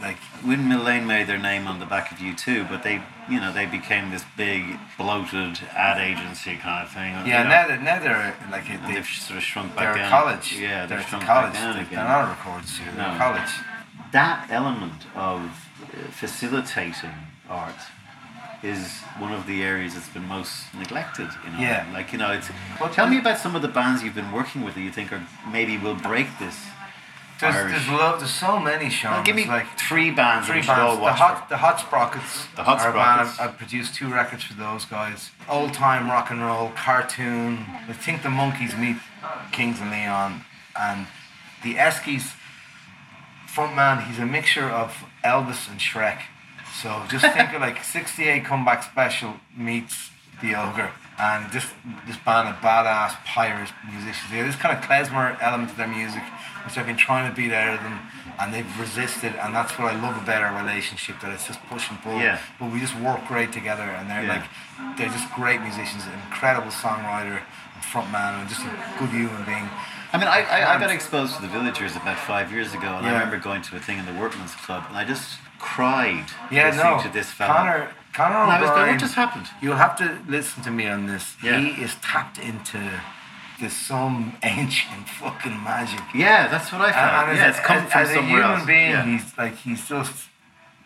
like 0.00 0.16
Windmill 0.46 0.82
Lane 0.84 1.06
made 1.06 1.26
their 1.26 1.38
name 1.38 1.66
on 1.66 1.80
the 1.80 1.86
back 1.86 2.12
of 2.12 2.18
U2, 2.18 2.68
but 2.68 2.84
they, 2.84 3.02
you 3.28 3.40
know, 3.40 3.52
they 3.52 3.66
became 3.66 4.10
this 4.12 4.22
big, 4.36 4.62
bloated 4.96 5.58
ad 5.74 5.98
agency 6.00 6.56
kind 6.56 6.86
of 6.86 6.92
thing. 6.92 7.12
yeah. 7.12 7.24
you 7.26 7.32
know, 7.44 7.50
Now, 7.50 7.66
they're, 7.66 7.80
now 7.80 7.98
they're 7.98 8.34
like 8.50 8.70
and 8.70 8.84
they, 8.86 8.94
they've 8.94 9.04
sort 9.06 9.38
of 9.38 9.42
shrunk 9.42 9.74
back 9.74 9.94
they're 9.94 10.02
down. 10.02 10.10
college. 10.10 10.56
Yeah, 10.56 10.86
they're 10.86 10.98
they've 10.98 10.98
at 11.00 11.08
shrunk 11.08 11.24
college. 11.24 11.52
back 11.52 11.62
down 11.62 11.74
They're, 11.74 11.82
again. 11.82 11.94
they're 11.96 12.04
not 12.08 12.24
a 12.26 12.28
record 12.28 12.64
studio. 12.66 12.92
They're 12.94 13.12
No. 13.12 13.18
college. 13.18 13.50
that 14.12 14.46
element 14.50 15.02
of 15.16 15.40
facilitating 16.10 17.10
art 17.48 17.74
is 18.62 19.00
one 19.18 19.32
of 19.32 19.46
the 19.46 19.62
areas 19.62 19.94
that's 19.94 20.08
been 20.08 20.26
most 20.26 20.74
neglected 20.74 21.28
in 21.46 21.52
Ireland. 21.52 21.60
Yeah. 21.60 21.90
Like, 21.92 22.12
you 22.12 22.18
know, 22.18 22.32
it's. 22.32 22.48
Well, 22.80 22.92
tell 22.92 23.08
me 23.08 23.18
about 23.18 23.38
some 23.38 23.54
of 23.54 23.62
the 23.62 23.68
bands 23.68 24.02
you've 24.02 24.14
been 24.14 24.32
working 24.32 24.62
with 24.64 24.74
that 24.74 24.80
you 24.80 24.90
think 24.90 25.12
are 25.12 25.26
maybe 25.50 25.76
will 25.78 25.94
break 25.94 26.26
this. 26.38 26.56
There's, 27.38 27.54
Irish. 27.54 27.72
there's, 27.72 27.88
lo- 27.88 28.16
there's 28.18 28.30
so 28.30 28.58
many, 28.58 28.88
Sean. 28.88 29.12
Well, 29.12 29.22
give 29.22 29.36
me 29.36 29.46
like 29.46 29.66
three 29.78 30.10
bands 30.10 30.46
three 30.46 30.62
bands. 30.62 30.98
The 30.98 31.12
hot, 31.12 31.48
the 31.50 31.58
hot 31.58 31.80
Sprockets. 31.80 32.46
The 32.56 32.62
Hot. 32.62 32.80
Sprockets. 32.80 33.38
I've, 33.38 33.58
produced 33.58 33.94
two 33.94 34.10
records 34.10 34.42
for 34.44 34.54
those 34.54 34.86
guys. 34.86 35.32
Old 35.48 35.74
time 35.74 36.08
rock 36.08 36.30
and 36.30 36.40
roll, 36.40 36.70
cartoon. 36.70 37.66
I 37.88 37.92
think 37.92 38.22
the 38.22 38.30
Monkeys 38.30 38.74
meet 38.74 38.96
Kings 39.52 39.80
of 39.82 39.88
Leon, 39.88 40.44
and 40.80 41.06
the 41.62 41.74
Eskies 41.74 42.32
frontman. 43.46 44.06
He's 44.06 44.18
a 44.18 44.26
mixture 44.26 44.70
of 44.70 45.04
Elvis 45.22 45.68
and 45.70 45.78
Shrek. 45.78 46.20
So 46.82 47.02
just 47.08 47.24
think 47.34 47.52
of 47.54 47.60
like 47.60 47.82
'68 47.82 48.44
comeback 48.44 48.82
special 48.82 49.34
meets 49.56 50.10
the 50.42 50.54
ogre. 50.54 50.90
And 51.18 51.50
this 51.50 51.64
this 52.06 52.16
band 52.18 52.48
of 52.48 52.56
badass 52.56 53.16
pirate 53.24 53.70
musicians. 53.90 54.30
They 54.30 54.36
have 54.38 54.46
this 54.46 54.56
kind 54.56 54.76
of 54.76 54.84
klezmer 54.84 55.40
element 55.40 55.70
to 55.70 55.76
their 55.76 55.88
music, 55.88 56.22
which 56.64 56.76
I've 56.76 56.84
been 56.84 56.98
trying 56.98 57.30
to 57.30 57.34
beat 57.34 57.52
out 57.52 57.74
of 57.78 57.82
them, 57.82 57.98
and 58.38 58.52
they've 58.52 58.68
resisted. 58.78 59.32
And 59.36 59.54
that's 59.54 59.78
what 59.78 59.94
I 59.94 60.00
love 60.00 60.20
about 60.22 60.42
our 60.42 60.62
relationship 60.62 61.18
that 61.22 61.32
it's 61.32 61.46
just 61.46 61.58
push 61.70 61.88
and 61.88 61.98
pull. 62.02 62.18
Yeah. 62.18 62.38
But 62.60 62.70
we 62.70 62.80
just 62.80 62.94
work 63.00 63.26
great 63.26 63.50
together, 63.52 63.82
and 63.84 64.10
they're 64.10 64.24
Yeah. 64.24 64.44
like 64.44 64.98
they're 64.98 65.08
just 65.08 65.32
great 65.32 65.62
musicians, 65.62 66.04
an 66.06 66.12
incredible 66.28 66.70
songwriter 66.70 67.40
and 67.40 67.82
frontman, 67.82 68.40
and 68.40 68.48
just 68.50 68.60
a 68.60 68.70
good 68.98 69.08
human 69.08 69.42
being. 69.44 69.66
I 70.12 70.18
mean, 70.18 70.28
I, 70.28 70.42
I, 70.44 70.74
I 70.76 70.78
got 70.78 70.90
exposed 70.90 71.34
to 71.36 71.42
the 71.42 71.48
Villagers 71.48 71.96
about 71.96 72.18
five 72.18 72.52
years 72.52 72.74
ago, 72.74 72.86
and 72.96 73.06
I 73.06 73.12
remember 73.12 73.38
going 73.38 73.62
to 73.62 73.76
a 73.76 73.80
thing 73.80 73.98
in 73.98 74.04
the 74.06 74.12
Workman's 74.14 74.54
Club, 74.54 74.84
and 74.88 74.96
I 74.96 75.04
just 75.04 75.38
cried 75.58 76.26
Yeah, 76.50 76.66
listening 76.68 76.96
no. 76.96 77.02
to 77.02 77.08
this 77.08 77.30
fella. 77.30 77.52
Conor, 77.54 77.90
Conor 78.12 78.36
and 78.42 78.52
I 78.52 78.60
was 78.60 78.70
going, 78.70 78.90
what 78.92 79.00
just 79.00 79.14
happened? 79.14 79.46
You'll 79.60 79.76
have 79.76 79.96
to 79.96 80.18
listen 80.28 80.62
to 80.64 80.70
me 80.70 80.86
on 80.88 81.06
this. 81.06 81.36
Yeah. 81.42 81.58
He 81.60 81.82
is 81.82 81.94
tapped 81.96 82.38
into 82.38 82.80
this 83.60 83.74
some 83.74 84.36
ancient 84.42 85.08
fucking 85.08 85.62
magic. 85.64 86.00
Yeah, 86.14 86.48
that's 86.48 86.72
what 86.72 86.80
I 86.82 86.92
found. 86.92 87.30
And 87.30 87.38
yeah, 87.38 87.44
as, 87.46 87.56
it's 87.56 87.66
come 87.66 87.78
as, 87.78 87.92
from 87.92 88.00
as 88.02 88.10
a 88.10 88.14
somewhere 88.14 88.42
human 88.42 88.56
else. 88.58 88.66
being, 88.66 88.90
Yeah. 88.90 89.04
he's 89.04 89.38
like 89.38 89.56
he's 89.56 89.88
just 89.88 90.28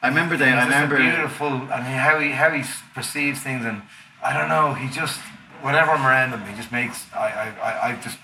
I 0.02 0.08
remember 0.08 0.36
that. 0.38 0.48
I 0.48 0.62
a 0.62 0.64
remember. 0.64 0.96
beautiful 0.96 1.48
and 1.48 1.84
how 1.84 2.18
he 2.20 2.30
how 2.30 2.50
he 2.50 2.62
perceives 2.94 3.40
things 3.40 3.64
and 3.66 3.82
I 4.22 4.32
don't 4.36 4.48
know. 4.48 4.74
He 4.74 4.88
just 4.88 5.20
whenever 5.62 5.90
I'm 5.90 6.06
around 6.06 6.30
him, 6.30 6.42
he 6.48 6.56
just 6.56 6.72
makes 6.72 7.06
I 7.14 7.18
I, 7.62 7.68
I, 7.70 7.88
I 7.90 7.96
just. 7.96 8.18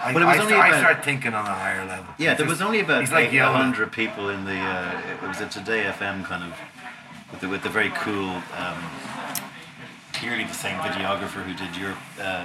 I, 0.00 0.12
But 0.12 0.22
it 0.22 0.26
was 0.26 0.36
I, 0.36 0.40
only 0.40 0.52
st- 0.52 0.62
I 0.64 0.68
about- 0.68 0.78
start 0.80 1.04
thinking 1.04 1.34
on 1.34 1.44
a 1.46 1.54
higher 1.54 1.84
level. 1.84 2.06
Yeah, 2.18 2.34
there 2.34 2.46
just- 2.46 2.48
was 2.48 2.62
only 2.62 2.80
about 2.80 3.10
like 3.10 3.32
hundred 3.32 3.92
people 3.92 4.28
in 4.30 4.44
the. 4.44 4.58
Uh, 4.58 5.00
it 5.22 5.26
was 5.26 5.40
a 5.40 5.46
Today 5.48 5.84
FM 5.84 6.24
kind 6.24 6.44
of 6.44 6.52
with 7.32 7.40
the 7.40 7.48
with 7.48 7.62
the 7.62 7.68
very 7.68 7.90
cool, 7.90 8.28
um, 8.56 8.78
clearly 10.12 10.44
the 10.44 10.54
same 10.54 10.78
videographer 10.78 11.42
who 11.42 11.54
did 11.54 11.76
your 11.76 11.94
uh, 12.20 12.44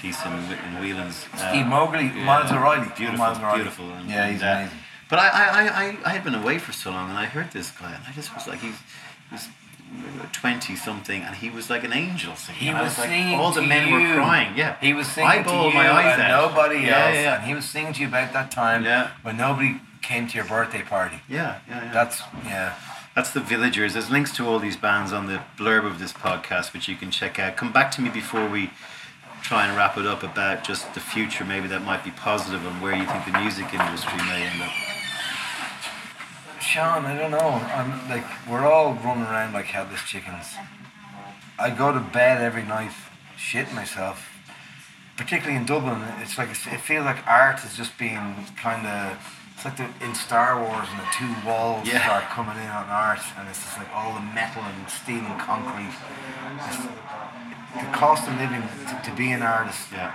piece 0.00 0.24
in 0.26 0.32
in 0.32 0.80
Whelan's. 0.80 1.26
Uh, 1.34 1.50
Steve 1.50 1.66
Mowgli, 1.66 2.04
yeah, 2.06 2.24
Miles 2.24 2.50
O'Reilly. 2.52 2.88
beautiful, 2.96 3.18
Miles 3.18 3.38
O'Reilly. 3.38 3.56
beautiful. 3.58 3.90
And, 3.92 4.08
Yeah, 4.10 4.28
he's 4.30 4.42
and, 4.42 4.50
uh, 4.50 4.52
amazing. 4.60 4.78
But 5.08 5.18
I, 5.18 5.28
I, 5.28 5.44
I, 5.44 5.62
I, 5.84 5.96
I 6.04 6.08
had 6.10 6.22
been 6.24 6.36
away 6.36 6.58
for 6.58 6.72
so 6.72 6.90
long, 6.90 7.08
and 7.10 7.18
I 7.18 7.24
heard 7.26 7.50
this 7.50 7.70
guy, 7.72 7.92
and 7.92 8.02
I 8.08 8.12
just 8.12 8.32
was 8.34 8.46
like, 8.46 8.60
he's, 8.60 8.76
he's 9.30 9.48
twenty 10.32 10.76
something, 10.76 11.22
and 11.22 11.34
he 11.36 11.50
was 11.50 11.68
like 11.70 11.84
an 11.84 11.92
angel 11.92 12.34
singing. 12.36 12.60
He 12.60 12.70
I 12.70 12.82
was 12.82 12.98
like, 12.98 13.10
all 13.38 13.52
the 13.52 13.62
men 13.62 13.88
you. 13.88 13.94
were 13.94 14.14
crying. 14.14 14.56
Yeah, 14.56 14.76
He 14.80 14.92
was 14.92 15.06
singing 15.08 15.30
I 15.30 15.42
to 15.42 15.50
you 15.50 15.74
my 15.74 15.90
eyes 15.90 16.14
and 16.18 16.22
out. 16.22 16.50
nobody 16.50 16.80
Yeah, 16.80 17.06
else, 17.06 17.14
yeah. 17.16 17.34
and 17.36 17.44
he 17.44 17.54
was 17.54 17.64
singing 17.64 17.92
to 17.94 18.00
you 18.02 18.08
about 18.08 18.32
that 18.32 18.50
time 18.50 18.84
Yeah. 18.84 19.10
when 19.22 19.36
nobody 19.36 19.80
came 20.02 20.26
to 20.28 20.36
your 20.36 20.44
birthday 20.46 20.82
party. 20.82 21.20
Yeah, 21.28 21.58
yeah, 21.68 21.84
yeah. 21.84 21.92
That's 21.92 22.22
yeah. 22.44 22.74
That's 23.14 23.30
the 23.32 23.40
Villagers. 23.40 23.94
There's 23.94 24.08
links 24.10 24.30
to 24.36 24.46
all 24.46 24.58
these 24.60 24.76
bands 24.76 25.12
on 25.12 25.26
the 25.26 25.42
blurb 25.58 25.84
of 25.84 25.98
this 25.98 26.12
podcast, 26.12 26.72
which 26.72 26.86
you 26.88 26.94
can 26.96 27.10
check 27.10 27.38
out. 27.38 27.56
Come 27.56 27.72
back 27.72 27.90
to 27.92 28.00
me 28.00 28.08
before 28.08 28.46
we 28.48 28.70
try 29.42 29.66
and 29.66 29.76
wrap 29.76 29.98
it 29.98 30.06
up 30.06 30.22
about 30.22 30.62
just 30.62 30.94
the 30.94 31.00
future, 31.00 31.44
maybe 31.44 31.66
that 31.68 31.82
might 31.82 32.04
be 32.04 32.12
positive, 32.12 32.64
and 32.64 32.80
where 32.80 32.94
you 32.94 33.04
think 33.06 33.24
the 33.24 33.36
music 33.40 33.72
industry 33.74 34.16
may 34.18 34.42
end 34.46 34.62
up. 34.62 34.70
Sean, 36.70 37.04
I 37.04 37.18
don't 37.18 37.32
know. 37.32 37.50
I'm 37.74 38.08
like 38.08 38.24
we're 38.48 38.64
all 38.64 38.94
running 38.94 39.24
around 39.24 39.52
like 39.52 39.66
headless 39.66 40.02
chickens. 40.02 40.54
I 41.58 41.70
go 41.70 41.92
to 41.92 41.98
bed 41.98 42.40
every 42.40 42.62
night 42.62 42.92
shitting 43.36 43.74
myself. 43.74 44.28
Particularly 45.16 45.56
in 45.56 45.66
Dublin, 45.66 46.00
it's 46.20 46.38
like 46.38 46.50
it 46.50 46.80
feels 46.80 47.04
like 47.04 47.26
art 47.26 47.64
is 47.64 47.76
just 47.76 47.98
being 47.98 48.46
kind 48.56 48.86
of. 48.86 49.18
It's 49.56 49.64
like 49.64 49.76
the, 49.76 49.88
in 50.06 50.14
Star 50.14 50.62
Wars 50.62 50.86
and 50.90 51.00
the 51.00 51.10
two 51.18 51.28
walls 51.46 51.86
Yeah. 51.86 52.04
start 52.06 52.24
coming 52.30 52.56
in 52.56 52.70
on 52.70 52.86
art, 52.88 53.20
and 53.36 53.48
it's 53.48 53.62
just 53.62 53.76
like 53.76 53.90
all 53.92 54.14
the 54.14 54.22
metal 54.32 54.62
and 54.62 54.88
steel 54.88 55.26
and 55.26 55.40
concrete. 55.40 55.92
It's, 56.70 56.86
the 57.74 57.90
cost 57.92 58.26
of 58.28 58.34
living 58.38 58.62
to, 58.62 59.10
to 59.10 59.16
be 59.16 59.30
an 59.30 59.42
artist 59.42 59.92
Yeah. 59.92 60.12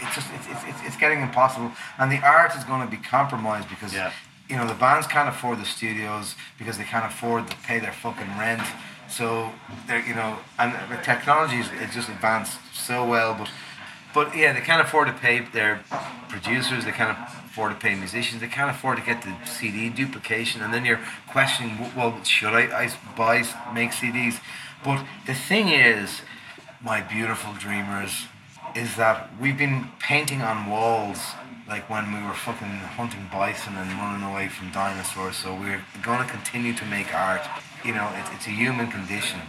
it's 0.00 0.14
just 0.14 0.28
it's, 0.34 0.46
it's, 0.48 0.64
it's, 0.68 0.80
it's 0.88 0.96
getting 0.98 1.22
impossible 1.22 1.72
and 1.98 2.12
the 2.12 2.18
art 2.18 2.54
is 2.54 2.64
going 2.64 2.82
to 2.84 2.90
be 2.90 2.98
compromised 2.98 3.70
because 3.70 3.94
Yeah. 3.94 4.12
You 4.52 4.58
know 4.58 4.66
the 4.66 4.74
bands 4.74 5.06
can't 5.06 5.30
afford 5.30 5.58
the 5.58 5.64
studios 5.64 6.34
because 6.58 6.76
they 6.76 6.84
can't 6.84 7.06
afford 7.06 7.48
to 7.50 7.56
pay 7.68 7.78
their 7.78 7.92
fucking 7.92 8.28
rent. 8.38 8.60
So 9.08 9.50
they're 9.86 10.06
you 10.06 10.14
know 10.14 10.38
and 10.58 10.74
the 10.90 11.02
technology 11.02 11.56
is 11.56 11.68
just 11.94 12.10
advanced 12.10 12.58
so 12.74 13.06
well 13.08 13.34
but 13.34 13.50
but 14.14 14.36
yeah 14.36 14.52
they 14.52 14.60
can't 14.60 14.86
afford 14.86 15.06
to 15.08 15.14
pay 15.14 15.40
their 15.40 15.80
producers 16.28 16.84
they 16.84 16.92
can't 16.92 17.16
afford 17.46 17.72
to 17.72 17.78
pay 17.78 17.94
musicians 17.94 18.42
they 18.42 18.46
can't 18.46 18.70
afford 18.70 18.98
to 18.98 19.04
get 19.04 19.22
the 19.22 19.34
CD 19.46 19.88
duplication 19.88 20.60
and 20.60 20.72
then 20.72 20.84
you're 20.84 21.00
questioning 21.30 21.78
well 21.96 22.22
should 22.24 22.52
I, 22.54 22.84
I 22.84 22.90
buy 23.16 23.44
make 23.74 23.90
CDs 23.90 24.38
but 24.84 25.04
the 25.26 25.34
thing 25.34 25.68
is 25.68 26.20
my 26.82 27.00
beautiful 27.00 27.52
dreamers 27.54 28.26
is 28.74 28.96
that 28.96 29.30
we've 29.40 29.58
been 29.58 29.88
painting 29.98 30.42
on 30.42 30.68
walls 30.68 31.18
like 31.68 31.88
when 31.88 32.12
we 32.12 32.26
were 32.26 32.34
fucking 32.34 32.68
hunting 32.98 33.28
bison 33.32 33.76
and 33.76 33.90
running 33.92 34.22
away 34.22 34.48
from 34.48 34.70
dinosaurs. 34.72 35.36
So 35.36 35.54
we're 35.54 35.84
going 36.02 36.24
to 36.24 36.30
continue 36.30 36.74
to 36.74 36.84
make 36.86 37.14
art. 37.14 37.42
You 37.84 37.94
know, 37.94 38.10
it's, 38.16 38.30
it's 38.34 38.46
a 38.46 38.50
human 38.50 38.90
condition 38.90 39.40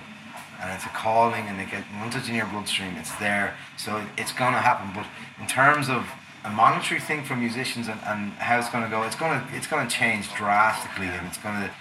and 0.62 0.72
it's 0.72 0.86
a 0.86 0.90
calling 0.90 1.46
and 1.48 1.60
it 1.60 1.70
get, 1.70 1.84
once 2.00 2.16
it's 2.16 2.30
in 2.30 2.36
your 2.36 2.46
bloodstream, 2.48 2.96
it's 2.96 3.14
there. 3.16 3.56
So 3.78 3.98
it, 3.98 4.08
it's 4.18 4.32
going 4.32 4.54
to 4.54 4.60
happen. 4.60 4.92
But 4.96 5.08
in 5.42 5.48
terms 5.48 5.90
of 5.90 6.08
a 6.46 6.50
monetary 6.50 7.02
thing 7.02 7.24
for 7.24 7.36
musicians 7.36 7.88
and, 7.88 8.00
and 8.06 8.32
how 8.34 8.60
it's 8.60 8.70
going 8.70 8.84
to 8.84 8.90
go, 8.90 9.04
it's 9.04 9.16
going 9.16 9.40
to 9.40 9.56
it's 9.56 9.68
going 9.68 9.88
to 9.88 9.94
change 9.94 10.34
drastically 10.36 11.08
and 11.08 11.26
it's 11.28 11.38
going 11.38 11.60
to 11.62 11.72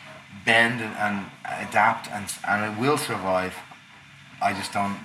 bend 0.44 0.80
and, 0.80 0.94
and 0.96 1.26
adapt 1.68 2.08
and, 2.08 2.26
and 2.48 2.72
it 2.72 2.80
will 2.80 2.98
survive. 2.98 3.54
I 4.40 4.52
just 4.52 4.72
don't. 4.72 4.98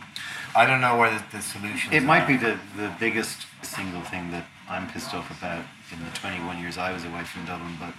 I 0.55 0.65
don't 0.65 0.81
know 0.81 0.97
where 0.97 1.11
the, 1.11 1.23
the 1.37 1.41
solution. 1.41 1.93
It 1.93 2.03
might 2.03 2.27
be 2.27 2.37
the, 2.37 2.59
the 2.75 2.93
biggest 2.99 3.45
single 3.61 4.01
thing 4.01 4.31
that 4.31 4.45
I'm 4.69 4.87
pissed 4.89 5.13
off 5.13 5.29
about 5.31 5.63
in 5.91 6.03
the 6.03 6.11
21 6.11 6.59
years 6.59 6.77
I 6.77 6.91
was 6.91 7.05
away 7.05 7.23
from 7.23 7.45
Dublin. 7.45 7.75
But 7.79 7.93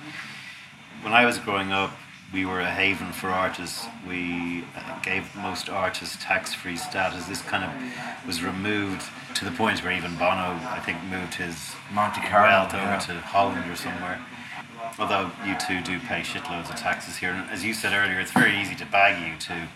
when 1.03 1.13
I 1.13 1.25
was 1.25 1.39
growing 1.39 1.73
up, 1.73 1.93
we 2.33 2.45
were 2.45 2.61
a 2.61 2.71
haven 2.71 3.13
for 3.13 3.29
artists. 3.29 3.87
We 4.07 4.65
uh, 4.77 5.01
gave 5.01 5.35
most 5.35 5.71
artists 5.71 6.19
tax 6.21 6.53
free 6.53 6.77
status. 6.77 7.27
This 7.27 7.41
kind 7.41 7.65
of 7.65 8.27
was 8.27 8.43
removed 8.43 9.03
to 9.35 9.45
the 9.45 9.51
point 9.51 9.83
where 9.83 9.93
even 9.93 10.15
Bono, 10.17 10.59
I 10.69 10.81
think, 10.85 11.03
moved 11.05 11.35
his 11.35 11.73
Monte 11.91 12.21
Carlo, 12.29 12.49
wealth 12.49 12.75
over 12.75 12.83
yeah. 12.83 12.99
to 12.99 13.15
Holland 13.21 13.71
or 13.71 13.77
somewhere. 13.77 14.21
Although 14.99 15.31
U2 15.45 15.85
do 15.85 15.99
pay 16.01 16.21
shitloads 16.21 16.69
of 16.69 16.77
taxes 16.77 17.17
here. 17.17 17.31
And 17.31 17.49
as 17.51 17.65
you 17.65 17.73
said 17.73 17.93
earlier, 17.93 18.21
it's 18.21 18.33
very 18.33 18.57
easy 18.59 18.75
to 18.75 18.87
bag 18.87 19.17
U2. 19.39 19.69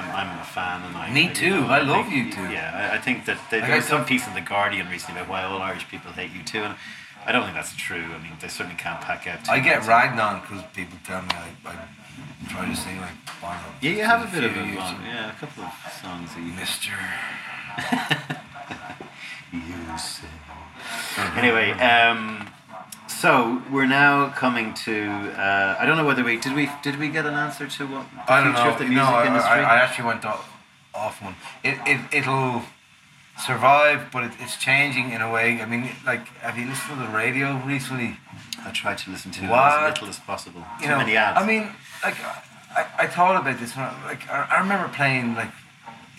I'm, 0.00 0.28
I'm 0.28 0.38
a 0.40 0.44
fan 0.44 0.82
and 0.86 0.96
I 0.96 1.10
Me 1.12 1.28
U2. 1.28 1.50
know, 1.50 1.66
I 1.68 1.80
love 1.82 2.06
think- 2.08 2.34
U2. 2.34 2.52
Yeah, 2.52 2.90
I, 2.92 2.96
I 2.96 2.98
think 3.00 3.24
that 3.26 3.38
there, 3.50 3.60
Like 3.60 3.68
there 3.68 3.76
was 3.76 3.86
some 3.86 4.04
piece 4.04 4.26
in 4.26 4.34
the 4.34 4.40
Guardian 4.40 4.88
recently 4.88 5.20
about 5.20 5.30
why 5.30 5.42
all 5.44 5.60
Irish 5.62 5.86
people 5.88 6.10
hate 6.12 6.32
you 6.32 6.42
too, 6.42 6.62
and 6.62 6.74
I 7.26 7.32
don't 7.32 7.42
think 7.44 7.54
that's 7.54 7.74
true. 7.76 8.04
I 8.16 8.18
mean, 8.22 8.32
they 8.40 8.48
certainly 8.48 8.78
can't 8.78 9.00
pack 9.00 9.26
out. 9.26 9.48
I 9.48 9.60
get 9.60 9.86
ragged 9.86 10.18
on 10.18 10.40
because 10.40 10.62
people 10.74 10.98
tell 11.04 11.22
me 11.22 11.28
I, 11.32 11.70
I 11.70 11.74
try 12.48 12.66
to 12.68 12.74
sing 12.76 12.98
like 13.00 13.12
Bono. 13.40 13.58
Yeah, 13.82 13.90
you 13.92 14.04
have 14.04 14.22
a 14.26 14.30
bit 14.34 14.44
of 14.44 14.56
a 14.56 14.64
years. 14.64 14.76
yeah, 15.06 15.30
a 15.30 15.34
couple 15.34 15.64
of 15.64 15.72
songs 16.02 16.34
that 16.34 16.40
you. 16.42 16.52
Mister. 16.54 16.92
you 19.52 19.98
say. 19.98 20.26
Anyway, 21.36 21.70
um, 21.72 22.49
so 23.20 23.62
we're 23.70 23.86
now 23.86 24.30
coming 24.30 24.72
to. 24.86 25.08
Uh, 25.36 25.76
I 25.78 25.84
don't 25.86 25.96
know 25.96 26.06
whether 26.06 26.24
we 26.24 26.36
did 26.38 26.54
we 26.54 26.70
did 26.82 26.98
we 26.98 27.08
get 27.08 27.26
an 27.26 27.34
answer 27.34 27.66
to 27.66 27.86
what 27.86 28.06
the 28.12 28.32
I 28.32 28.42
don't 28.42 28.54
future 28.54 28.64
know. 28.64 28.72
of 28.72 28.78
the 28.78 28.84
no, 28.84 28.90
music 28.90 29.14
I, 29.14 29.26
industry. 29.26 29.50
I, 29.50 29.76
I 29.76 29.76
actually 29.84 30.06
went 30.06 30.24
off, 30.24 30.44
off 30.94 31.22
one. 31.22 31.34
It, 31.62 31.78
it, 31.86 32.00
it'll 32.18 32.62
survive, 33.46 34.08
but 34.12 34.24
it, 34.24 34.32
it's 34.38 34.56
changing 34.56 35.10
in 35.12 35.20
a 35.20 35.30
way. 35.30 35.60
I 35.60 35.66
mean, 35.66 35.90
like, 36.06 36.26
have 36.38 36.56
you 36.58 36.66
listened 36.66 36.98
to 36.98 37.06
the 37.06 37.12
radio 37.12 37.60
recently? 37.66 38.16
I 38.64 38.70
tried 38.70 38.98
to 38.98 39.10
listen 39.10 39.30
to 39.32 39.44
it 39.44 39.50
What? 39.50 39.82
as 39.82 39.90
little 39.94 40.08
as 40.08 40.18
possible. 40.18 40.62
You 40.78 40.84
Too 40.84 40.90
know, 40.90 40.98
many 40.98 41.16
ads. 41.16 41.38
I 41.40 41.46
mean, 41.46 41.64
like, 42.04 42.16
I, 42.76 42.86
I 43.00 43.06
thought 43.06 43.40
about 43.40 43.58
this. 43.58 43.74
When 43.76 43.84
I, 43.86 44.04
like, 44.04 44.28
I, 44.28 44.48
I 44.56 44.60
remember 44.60 44.88
playing 44.94 45.34
like, 45.34 45.50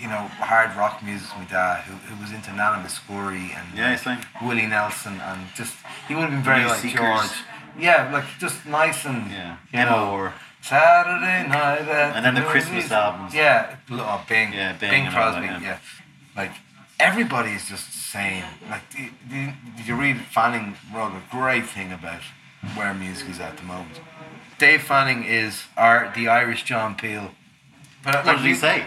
you 0.01 0.07
know, 0.07 0.27
hard 0.41 0.75
rock 0.75 1.03
music 1.03 1.27
with 1.37 1.45
my 1.45 1.51
dad, 1.51 1.83
who, 1.83 1.93
who 1.93 2.21
was 2.21 2.31
into 2.31 2.49
Nana 2.51 2.83
Mouskouri 2.83 3.55
and 3.55 3.77
Yeah, 3.77 3.97
like. 4.05 4.25
Willie 4.41 4.65
Nelson, 4.65 5.19
and 5.21 5.47
just 5.55 5.75
he 6.07 6.15
would 6.15 6.23
have 6.23 6.31
been 6.31 6.43
very 6.43 6.65
like 6.65 6.81
George. 6.81 7.31
Yeah, 7.79 8.11
like 8.11 8.25
just 8.39 8.65
nice 8.65 9.05
and 9.05 9.31
Yeah. 9.31 9.57
you 9.71 9.85
know, 9.85 10.11
Or 10.11 10.33
Saturday 10.61 11.47
night. 11.47 11.87
And 12.15 12.25
then 12.25 12.35
the. 12.35 12.41
Christmas 12.41 12.91
albums. 12.91 13.33
Yeah, 13.33 13.75
oh, 13.91 14.25
Bing. 14.27 14.53
Yeah, 14.53 14.73
Bing 14.73 14.89
Bing 14.91 15.11
Crosby. 15.11 15.47
that, 15.47 15.61
yeah. 15.61 15.67
yeah. 15.67 15.77
like 16.35 16.51
everybody 16.99 17.51
is 17.51 17.67
just 17.69 17.93
saying. 17.93 18.43
Like, 18.69 18.83
you 19.85 19.95
read 19.95 20.17
Fanning 20.31 20.75
wrote 20.93 21.13
a 21.13 21.23
great 21.31 21.65
thing 21.65 21.91
about 21.91 22.21
where 22.75 22.93
music 22.93 23.29
is 23.29 23.39
at 23.39 23.57
the 23.57 23.63
moment? 23.63 23.99
Dave 24.57 24.83
Fanning 24.83 25.23
is 25.23 25.63
our 25.77 26.11
the 26.15 26.27
Irish 26.27 26.63
John 26.63 26.95
Peel. 26.95 27.31
But 28.03 28.15
uh, 28.15 28.17
what 28.19 28.25
like, 28.25 28.37
did 28.37 28.45
he 28.47 28.55
say? 28.55 28.85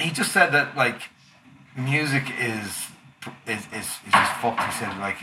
He 0.00 0.10
just 0.10 0.32
said 0.32 0.50
that 0.52 0.76
like 0.76 1.02
music 1.76 2.24
is 2.38 2.88
is 3.46 3.66
is, 3.72 3.86
is 4.06 4.12
just 4.12 4.32
fucked. 4.40 4.62
He 4.62 4.72
said 4.72 4.98
like 4.98 5.18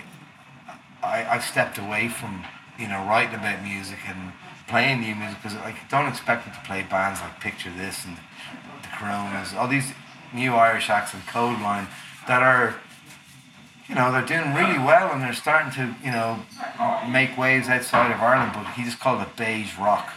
I 1.04 1.26
I've 1.26 1.44
stepped 1.44 1.78
away 1.78 2.08
from 2.08 2.46
you 2.78 2.88
know 2.88 3.06
writing 3.08 3.36
about 3.36 3.64
music 3.64 4.00
and 4.08 4.34
playing 4.68 5.02
new 5.02 5.16
music 5.16 5.38
because 5.42 5.58
like 5.58 5.90
don't 5.90 6.08
expect 6.08 6.46
me 6.46 6.54
to 6.54 6.60
play 6.62 6.86
bands 6.90 7.22
like 7.22 7.40
Picture 7.40 7.72
This 7.76 8.06
and 8.06 8.18
the 8.18 8.90
Coronas, 8.98 9.54
all 9.54 9.68
these 9.68 9.94
new 10.34 10.54
Irish 10.54 10.90
acts 10.90 11.14
and 11.14 11.24
Kodaline 11.24 11.88
that 12.28 12.44
are 12.44 12.76
you 13.88 13.96
know 13.96 14.12
they're 14.12 14.26
doing 14.26 14.54
really 14.54 14.78
well 14.78 15.12
and 15.12 15.22
they're 15.22 15.34
starting 15.34 15.72
to 15.72 15.96
you 16.04 16.12
know 16.12 16.40
make 17.10 17.38
waves 17.38 17.68
outside 17.68 18.12
of 18.12 18.22
Ireland. 18.22 18.52
But 18.54 18.74
he 18.74 18.84
just 18.84 19.00
called 19.00 19.22
it 19.22 19.36
beige 19.36 19.78
rock. 19.78 20.14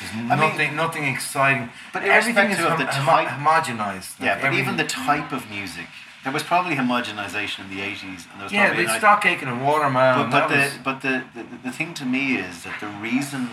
There's 0.00 0.14
mean- 0.14 0.28
nothing, 0.28 0.76
nothing 0.76 1.04
exciting. 1.04 1.70
But 1.92 2.04
everything 2.04 2.50
is 2.50 2.58
hom- 2.58 2.78
type- 2.78 3.28
homogenized. 3.28 4.20
Yeah, 4.22 4.40
but 4.40 4.54
even 4.54 4.76
the 4.76 4.84
type 4.84 5.32
of 5.32 5.48
music. 5.50 5.86
There 6.24 6.32
was 6.32 6.42
probably 6.42 6.74
homogenization 6.74 7.60
in 7.64 7.70
the 7.76 7.80
80s. 7.82 8.26
And 8.30 8.38
there 8.40 8.44
was 8.44 8.52
yeah, 8.52 8.66
probably 8.66 8.84
the 8.86 8.92
an- 8.92 8.98
Stock 8.98 9.24
Aitken 9.24 9.48
and 9.48 9.64
Waterman. 9.64 10.14
But, 10.16 10.30
but, 10.30 10.48
the, 10.48 10.56
was- 10.56 10.78
but 10.84 11.00
the, 11.00 11.24
the, 11.34 11.44
the 11.64 11.70
thing 11.70 11.94
to 11.94 12.04
me 12.04 12.36
is 12.36 12.64
that 12.64 12.80
the 12.80 12.88
reason 12.88 13.48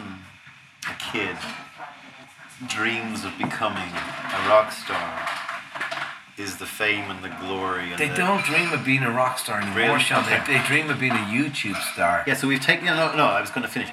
a 0.89 0.93
kid 1.11 1.37
dreams 2.67 3.23
of 3.25 3.37
becoming 3.37 3.89
a 3.89 4.49
rock 4.49 4.71
star 4.71 5.27
is 6.37 6.57
the 6.57 6.65
fame 6.65 7.09
and 7.09 7.23
the 7.23 7.33
glory. 7.39 7.91
And 7.91 7.99
they 7.99 8.09
the, 8.09 8.15
don't 8.15 8.43
dream 8.43 8.71
of 8.73 8.83
being 8.83 9.03
a 9.03 9.11
rock 9.11 9.39
star 9.39 9.61
anymore, 9.61 9.77
Really? 9.77 9.99
Sean. 9.99 10.25
They, 10.25 10.41
they 10.57 10.63
dream 10.65 10.89
of 10.89 10.99
being 10.99 11.13
a 11.13 11.15
YouTube 11.15 11.79
star. 11.93 12.23
Yeah, 12.27 12.33
so 12.33 12.47
we've 12.47 12.59
taken. 12.61 12.85
No, 12.85 13.15
no, 13.15 13.25
I 13.25 13.41
was 13.41 13.51
going 13.51 13.65
to 13.65 13.71
finish. 13.71 13.89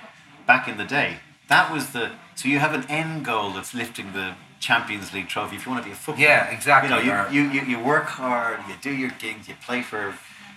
Back 0.46 0.66
in 0.66 0.76
the 0.76 0.84
day, 0.84 1.18
that 1.48 1.72
was 1.72 1.90
the. 1.90 2.12
So 2.34 2.48
you 2.48 2.58
have 2.58 2.74
an 2.74 2.84
end 2.88 3.24
goal 3.24 3.50
that's 3.50 3.74
lifting 3.74 4.12
the 4.12 4.34
Champions 4.60 5.12
League 5.12 5.28
trophy. 5.28 5.56
If 5.56 5.66
you 5.66 5.72
want 5.72 5.82
to 5.84 5.88
be 5.88 5.92
a 5.92 5.96
footballer, 5.96 6.26
Yeah, 6.28 6.50
exactly, 6.50 6.90
You 7.04 7.12
know, 7.12 7.28
you, 7.28 7.42
you, 7.50 7.62
you, 7.62 7.78
work 7.78 8.06
hard, 8.06 8.60
you 8.68 8.74
do 8.80 8.90
your 8.90 9.10
gigs, 9.18 9.48
you 9.48 9.54
play 9.64 9.82
for 9.82 10.14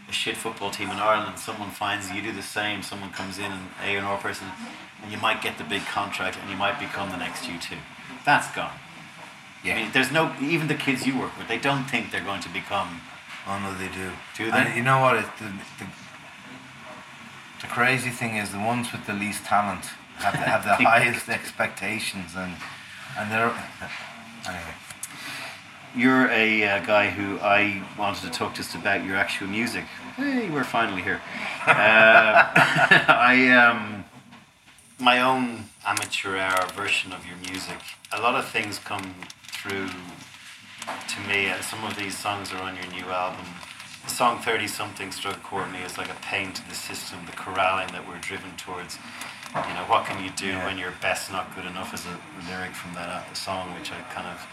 a 0.07 0.11
shit 0.11 0.37
football 0.37 0.69
team 0.71 0.89
in 0.89 0.97
Ireland. 0.97 1.39
Someone 1.39 1.69
finds 1.71 2.09
you, 2.09 2.15
you 2.17 2.21
do 2.21 2.31
the 2.31 2.43
same. 2.43 2.81
Someone 2.83 3.11
comes 3.11 3.37
in, 3.39 3.51
an 3.51 3.67
A 3.83 3.95
and 3.97 4.05
R 4.05 4.17
person, 4.17 4.47
and 5.01 5.11
you 5.11 5.17
might 5.17 5.41
get 5.41 5.57
the 5.57 5.63
big 5.63 5.83
contract, 5.85 6.37
and 6.41 6.49
you 6.49 6.55
might 6.55 6.79
become 6.79 7.09
the 7.09 7.17
next 7.17 7.47
U 7.47 7.59
two. 7.59 7.77
That's 8.25 8.49
gone. 8.55 8.77
Yeah. 9.63 9.73
I 9.73 9.75
mean, 9.83 9.91
there's 9.93 10.11
no 10.11 10.33
even 10.39 10.67
the 10.67 10.75
kids 10.75 11.07
you 11.07 11.17
work 11.17 11.35
with. 11.37 11.47
They 11.47 11.57
don't 11.57 11.85
think 11.85 12.11
they're 12.11 12.23
going 12.23 12.41
to 12.41 12.49
become. 12.49 13.01
Oh 13.47 13.57
no, 13.59 13.73
they 13.77 13.87
do. 13.93 14.11
Do 14.37 14.51
And 14.51 14.71
they? 14.71 14.77
you 14.77 14.83
know 14.83 14.99
what? 15.01 15.17
It, 15.17 15.25
the, 15.39 15.45
the, 15.79 15.87
the 17.61 17.67
crazy 17.67 18.11
thing 18.11 18.37
is, 18.37 18.51
the 18.51 18.59
ones 18.59 18.91
with 18.91 19.05
the 19.07 19.13
least 19.13 19.43
talent 19.45 19.85
have 20.17 20.33
the, 20.33 20.39
have 20.39 20.63
the 20.63 20.75
highest 20.85 21.29
expectations, 21.29 22.31
and 22.35 22.53
and 23.17 23.31
they're 23.31 23.53
anyway. 24.47 24.73
You're 25.95 26.29
a 26.29 26.67
uh, 26.67 26.85
guy 26.85 27.09
who 27.09 27.39
I 27.39 27.81
wanted 27.97 28.23
to 28.23 28.29
talk 28.29 28.53
just 28.53 28.75
about 28.75 29.05
your 29.05 29.15
actual 29.15 29.47
music. 29.47 29.85
Hey, 30.17 30.49
we're 30.49 30.65
finally 30.65 31.01
here. 31.01 31.21
Uh, 31.65 32.51
I 33.07 33.49
um, 33.51 34.03
my 34.99 35.21
own 35.21 35.65
amateur 35.85 36.37
hour 36.37 36.67
version 36.73 37.13
of 37.13 37.25
your 37.25 37.37
music. 37.37 37.77
A 38.11 38.21
lot 38.21 38.35
of 38.35 38.45
things 38.45 38.77
come 38.79 39.15
through 39.47 39.87
to 39.87 41.19
me, 41.29 41.47
and 41.47 41.63
some 41.63 41.83
of 41.83 41.95
these 41.95 42.17
songs 42.17 42.51
are 42.53 42.61
on 42.61 42.75
your 42.75 42.87
new 42.87 43.09
album. 43.11 43.45
Song 44.07 44.39
30 44.39 44.67
something 44.67 45.11
struck 45.11 45.41
Courtney 45.43 45.79
is 45.79 45.97
like 45.97 46.09
a 46.09 46.15
pain 46.21 46.53
to 46.53 46.69
the 46.69 46.75
system, 46.75 47.19
the 47.25 47.33
corralling 47.33 47.87
that 47.91 48.07
we're 48.07 48.19
driven 48.19 48.51
towards. 48.57 48.97
You 49.55 49.73
know, 49.73 49.85
what 49.87 50.05
can 50.05 50.23
you 50.23 50.29
do 50.31 50.47
Yeah. 50.47 50.65
when 50.65 50.77
your 50.77 50.91
best 51.01 51.31
not 51.31 51.53
good 51.55 51.65
enough 51.65 51.93
is 51.93 52.05
a 52.05 52.17
lyric 52.49 52.73
from 52.75 52.93
that 52.93 53.09
uh, 53.09 53.33
song, 53.33 53.73
which 53.77 53.91
I 53.91 53.99
kind 54.13 54.27
of 54.27 54.45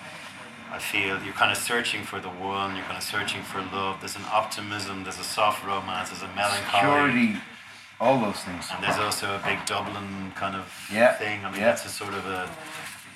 I 0.72 0.78
feel 0.78 1.22
you're 1.22 1.34
kind 1.34 1.52
of 1.52 1.58
searching 1.58 2.02
for 2.02 2.18
the 2.18 2.30
one, 2.30 2.76
you're 2.76 2.84
kind 2.86 2.96
of 2.96 3.02
searching 3.02 3.42
for 3.42 3.60
love. 3.76 4.00
There's 4.00 4.16
an 4.16 4.24
optimism, 4.32 5.02
there's 5.04 5.18
a 5.18 5.24
soft 5.24 5.64
romance, 5.66 6.08
there's 6.10 6.22
a 6.22 6.34
melancholy. 6.34 7.10
Security, 7.10 7.40
all 8.00 8.18
those 8.20 8.40
things. 8.40 8.68
And 8.74 8.82
there's 8.82 8.96
also 8.98 9.34
a 9.36 9.38
big 9.44 9.64
Dublin 9.66 10.32
kind 10.34 10.56
of 10.56 10.64
Yeah, 10.90 11.12
thing. 11.12 11.44
I 11.44 11.50
mean, 11.50 11.60
yeah. 11.60 11.66
that's 11.66 11.84
a 11.84 11.90
sort 11.90 12.14
of 12.14 12.24
a. 12.26 12.48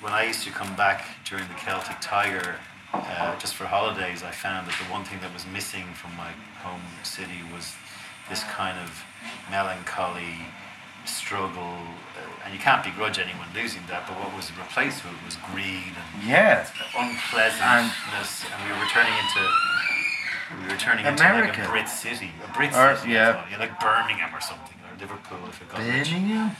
When 0.01 0.13
I 0.13 0.25
used 0.25 0.43
to 0.43 0.51
come 0.51 0.75
back 0.75 1.03
during 1.25 1.47
the 1.47 1.55
Celtic 1.55 1.97
Tiger, 1.99 2.55
uh, 2.93 3.37
just 3.37 3.55
for 3.55 3.65
holidays, 3.65 4.23
I 4.23 4.31
found 4.31 4.67
that 4.67 4.75
the 4.79 4.85
one 4.91 5.03
thing 5.03 5.19
that 5.21 5.33
was 5.33 5.45
missing 5.45 5.85
from 5.93 6.15
my 6.15 6.31
home 6.63 6.81
city 7.03 7.41
was 7.53 7.73
this 8.29 8.43
kind 8.43 8.77
of 8.79 9.03
melancholy 9.51 10.45
struggle. 11.05 11.77
Uh, 12.15 12.45
and 12.45 12.53
you 12.53 12.59
can't 12.59 12.83
begrudge 12.83 13.19
anyone 13.19 13.47
losing 13.53 13.81
that, 13.87 14.07
but 14.07 14.15
what 14.19 14.35
was 14.35 14.51
replaced 14.57 15.03
with 15.03 15.13
it 15.13 15.25
was 15.25 15.37
greed 15.51 15.93
and 15.95 16.23
Yeah. 16.27 16.67
unpleasantness, 16.97 18.45
and, 18.51 18.59
we 18.65 18.71
were 18.79 18.87
turning 18.89 19.13
into. 19.13 19.41
We 20.63 20.67
were 20.73 20.79
turning 20.79 21.05
into 21.05 21.23
like 21.23 21.57
a 21.57 21.67
Brit 21.69 21.89
city, 21.89 22.31
a 22.43 22.47
Brit 22.53 22.73
Or- 22.73 22.95
city, 22.95 23.11
yeah. 23.11 23.43
yeah, 23.51 23.57
like 23.59 23.79
Birmingham 23.79 24.33
or 24.33 24.39
something, 24.41 24.77
or 24.89 24.97
Liverpool 24.99 25.39
if 25.49 25.61
it 25.61 25.67
got. 25.69 25.77
Birmingham? 25.79 26.55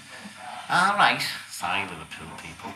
All 0.70 0.96
right, 0.98 1.22
sorry, 1.50 1.84
Liverpool 1.88 2.28
people. 2.44 2.74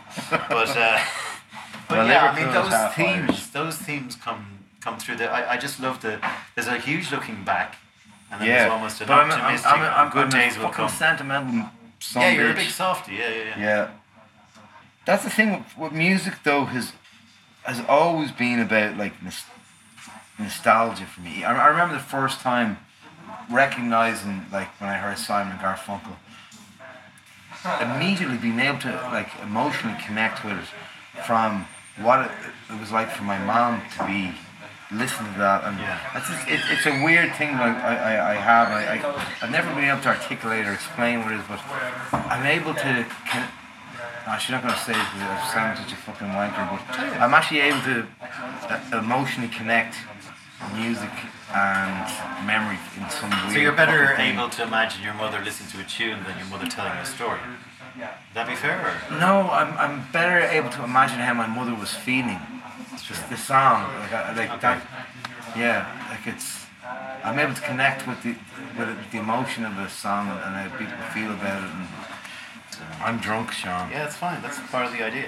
But, 0.49 0.75
uh, 0.77 0.99
but 1.87 1.97
Well, 1.97 2.07
yeah, 2.07 2.31
I 2.31 2.35
mean 2.35 2.53
those 2.53 2.95
themes, 2.95 3.49
those 3.51 3.77
themes 3.77 4.15
come 4.15 4.59
come 4.81 4.97
through. 4.97 5.17
The, 5.17 5.29
I, 5.29 5.53
I 5.53 5.57
just 5.57 5.79
love 5.79 6.01
the. 6.01 6.19
There's 6.55 6.67
a 6.67 6.77
huge 6.79 7.11
looking 7.11 7.43
back, 7.43 7.75
and 8.31 8.41
then 8.41 8.47
Yeah. 8.47 8.59
there's 8.59 8.71
almost 8.71 9.01
an 9.01 9.07
But 9.07 9.13
I'm, 9.19 9.31
I'm. 9.31 9.59
I'm, 9.65 10.05
I'm, 10.07 10.09
good 10.11 10.23
I'm 10.25 10.29
days 10.29 10.57
a 10.57 10.61
will 10.61 10.69
come. 10.69 10.89
sentimental 10.89 11.69
son 11.99 12.21
Yeah, 12.23 12.31
you're 12.31 12.49
a 12.49 12.53
bitch. 12.53 12.57
big 12.57 12.69
softy. 12.69 13.13
Yeah, 13.13 13.29
yeah, 13.29 13.43
yeah. 13.43 13.59
Yeah. 13.59 13.87
That's 15.05 15.23
the 15.23 15.29
thing 15.29 15.51
with, 15.51 15.77
with 15.77 15.91
music, 15.93 16.33
though, 16.43 16.65
has 16.65 16.93
has 17.63 17.81
always 17.87 18.31
been 18.31 18.59
about 18.59 18.97
like 18.97 19.21
nos- 19.21 19.43
nostalgia 20.39 21.05
for 21.05 21.21
me. 21.21 21.43
I, 21.43 21.53
I 21.55 21.67
remember 21.67 21.93
the 21.95 21.99
first 22.01 22.39
time 22.41 22.77
recognizing, 23.51 24.45
like, 24.51 24.69
when 24.79 24.89
I 24.89 24.97
heard 24.97 25.17
Simon 25.17 25.53
and 25.53 25.61
Garfunkel, 25.61 26.15
immediately 27.81 28.37
being 28.37 28.59
able 28.59 28.79
to 28.79 28.91
like 29.11 29.29
emotionally 29.43 29.97
connect 30.03 30.43
with 30.43 30.57
it 30.57 30.69
from 31.25 31.65
what 32.01 32.25
it, 32.25 32.31
it 32.69 32.79
was 32.79 32.91
like 32.91 33.09
for 33.11 33.23
my 33.23 33.37
mom 33.39 33.81
to 33.97 34.05
be 34.05 34.31
listening 34.91 35.31
to 35.33 35.39
that. 35.39 35.63
And 35.63 35.79
that's 36.13 36.27
just, 36.27 36.47
it, 36.47 36.59
it's 36.71 36.85
a 36.85 37.03
weird 37.03 37.33
thing 37.35 37.55
that 37.55 37.79
I, 37.83 37.95
I, 37.95 38.31
I 38.31 38.35
have. 38.35 38.67
I, 38.69 38.81
I, 38.95 38.97
I've 39.41 39.51
never 39.51 39.73
been 39.73 39.85
able 39.85 40.01
to 40.01 40.09
articulate 40.09 40.65
or 40.65 40.73
explain 40.73 41.23
what 41.23 41.31
it 41.31 41.39
is 41.39 41.47
but 41.47 41.59
I'm 42.13 42.45
able 42.45 42.73
to 42.73 43.05
I'm 44.21 44.35
actually 44.37 44.53
not 44.53 44.63
going 44.63 44.73
to 44.75 44.79
say 44.79 44.93
it 44.93 45.07
because 45.13 45.27
I 45.27 45.51
sound 45.53 45.77
such 45.79 45.93
a 45.93 45.95
fucking 45.95 46.27
wanker 46.27 46.63
but 46.69 46.83
I'm 47.19 47.33
actually 47.33 47.61
able 47.61 47.81
to 47.81 48.05
uh, 48.21 48.99
emotionally 48.99 49.49
connect 49.49 49.95
music 50.75 51.09
and 51.53 52.45
memory 52.45 52.77
in 52.97 53.09
some 53.09 53.29
weird 53.29 53.53
So 53.53 53.59
you're 53.59 53.75
better 53.75 54.13
able 54.15 54.49
to 54.49 54.63
imagine 54.63 55.03
your 55.03 55.15
mother 55.15 55.41
listening 55.43 55.69
to 55.71 55.81
a 55.81 55.87
tune 55.89 56.23
than 56.23 56.37
your 56.37 56.47
mother 56.47 56.67
telling 56.67 56.93
you 56.93 57.01
a 57.01 57.05
story. 57.05 57.39
Would 57.95 58.07
that 58.33 58.47
be 58.47 58.55
fair? 58.55 58.79
Or? 58.79 59.19
No, 59.19 59.49
I'm, 59.49 59.77
I'm 59.77 60.11
better 60.11 60.39
able 60.39 60.69
to 60.71 60.83
imagine 60.83 61.19
how 61.19 61.33
my 61.33 61.47
mother 61.47 61.75
was 61.75 61.93
feeling. 61.93 62.39
Just 63.03 63.29
the 63.29 63.37
song, 63.37 63.91
like, 63.99 64.13
I, 64.13 64.33
like 64.33 64.49
Okay. 64.51 64.59
that. 64.61 64.81
Yeah, 65.57 65.85
like 66.09 66.25
it's. 66.33 66.65
I'm 67.23 67.37
able 67.39 67.53
to 67.53 67.61
connect 67.61 68.07
with 68.07 68.23
the 68.23 68.35
with 68.77 69.11
the 69.11 69.17
emotion 69.19 69.65
of 69.65 69.75
the 69.75 69.89
song 69.89 70.29
and 70.29 70.55
how 70.55 70.69
people 70.77 70.95
feel 71.13 71.31
about 71.31 71.63
it. 71.63 71.69
And 71.75 71.87
I'm 73.03 73.17
drunk, 73.17 73.51
Sean. 73.51 73.91
Yeah, 73.91 74.03
that's 74.03 74.15
fine. 74.15 74.41
That's 74.41 74.59
part 74.71 74.85
of 74.85 74.93
the 74.93 75.03
idea. 75.03 75.27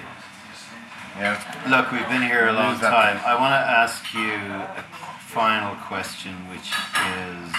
Yeah. 1.18 1.38
Look, 1.68 1.92
we've 1.92 2.08
been 2.08 2.22
here 2.22 2.48
a 2.48 2.52
long 2.52 2.78
time. 2.78 3.20
I 3.24 3.34
want 3.38 3.52
to 3.52 3.62
ask 3.70 4.02
you 4.14 4.32
a 4.32 4.84
final 5.20 5.74
question, 5.86 6.32
which 6.48 6.72
is. 6.72 7.54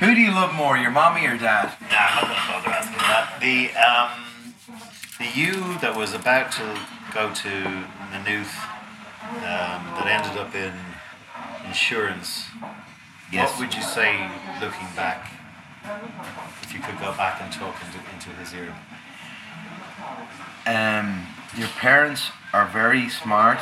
Who 0.00 0.14
do 0.14 0.20
you 0.20 0.32
love 0.32 0.54
more, 0.54 0.76
your 0.76 0.90
mommy 0.90 1.26
or 1.26 1.36
dad? 1.38 1.72
Nah, 1.80 1.88
I'm 1.90 2.28
not 2.28 2.36
going 2.36 2.36
to 2.36 2.52
bother 2.52 2.70
asking 2.70 2.98
that. 2.98 3.38
The 3.40 3.70
um, 3.78 4.27
the 5.18 5.26
you 5.34 5.52
that 5.80 5.96
was 5.96 6.14
about 6.14 6.52
to 6.52 6.78
go 7.12 7.32
to 7.34 7.50
Maynooth, 8.10 8.54
um, 9.22 9.82
that 9.98 10.06
ended 10.06 10.38
up 10.38 10.54
in 10.54 10.72
insurance. 11.66 12.44
Yes. 13.32 13.50
What 13.50 13.60
would 13.60 13.74
you 13.74 13.82
say, 13.82 14.30
looking 14.60 14.88
back, 14.94 15.30
if 16.62 16.72
you 16.72 16.80
could 16.80 16.98
go 16.98 17.12
back 17.16 17.42
and 17.42 17.52
talk 17.52 17.74
into, 17.84 17.98
into 18.14 18.30
his 18.40 18.54
ear? 18.54 18.74
Um, 20.66 21.26
your 21.56 21.68
parents 21.68 22.30
are 22.52 22.66
very 22.66 23.08
smart. 23.08 23.58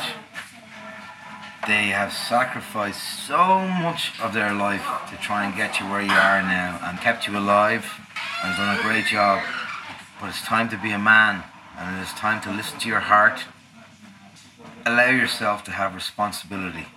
They 1.65 1.87
have 1.87 2.13
sacrificed 2.13 3.25
so 3.27 3.67
much 3.67 4.17
of 4.21 4.33
their 4.33 4.53
life 4.53 4.85
to 5.09 5.17
try 5.17 5.45
and 5.45 5.55
get 5.55 5.79
you 5.79 5.85
where 5.87 6.01
you 6.01 6.11
are 6.11 6.41
now 6.41 6.79
and 6.83 6.99
kept 6.99 7.27
you 7.27 7.37
alive 7.37 7.85
and 8.43 8.55
done 8.55 8.79
a 8.79 8.81
great 8.83 9.05
job. 9.05 9.43
But 10.19 10.29
it's 10.29 10.41
time 10.41 10.69
to 10.69 10.77
be 10.77 10.91
a 10.91 10.99
man 10.99 11.43
and 11.77 11.97
it 11.97 12.01
is 12.01 12.13
time 12.13 12.41
to 12.41 12.51
listen 12.51 12.79
to 12.79 12.87
your 12.87 13.01
heart. 13.01 13.45
Allow 14.85 15.09
yourself 15.09 15.63
to 15.65 15.71
have 15.71 15.93
responsibility. 15.93 16.87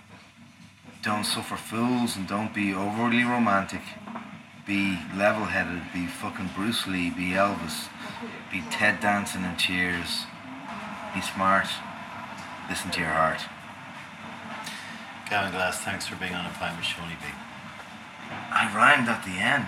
Don't 1.03 1.25
suffer 1.25 1.55
fools 1.55 2.15
and 2.15 2.27
don't 2.27 2.53
be 2.53 2.73
overly 2.73 3.23
romantic. 3.23 3.81
Be 4.65 4.99
level 5.15 5.45
headed, 5.45 5.81
be 5.93 6.07
fucking 6.07 6.51
Bruce 6.55 6.87
Lee, 6.87 7.09
be 7.09 7.31
Elvis, 7.31 7.89
be 8.51 8.63
Ted 8.71 8.99
Danson 8.99 9.43
in 9.43 9.57
Cheers. 9.57 10.25
Be 11.13 11.21
smart. 11.21 11.67
Listen 12.69 12.91
to 12.91 12.99
your 12.99 13.09
heart. 13.09 13.41
Gavin 15.29 15.51
Glass, 15.51 15.79
thanks 15.81 16.07
for 16.07 16.15
being 16.15 16.33
on 16.33 16.45
a 16.45 16.49
pint 16.49 16.77
with 16.77 16.85
Seaniebee. 16.85 17.35
I 18.51 18.71
rhymed 18.75 19.09
at 19.09 19.23
the 19.25 19.31
end. 19.31 19.67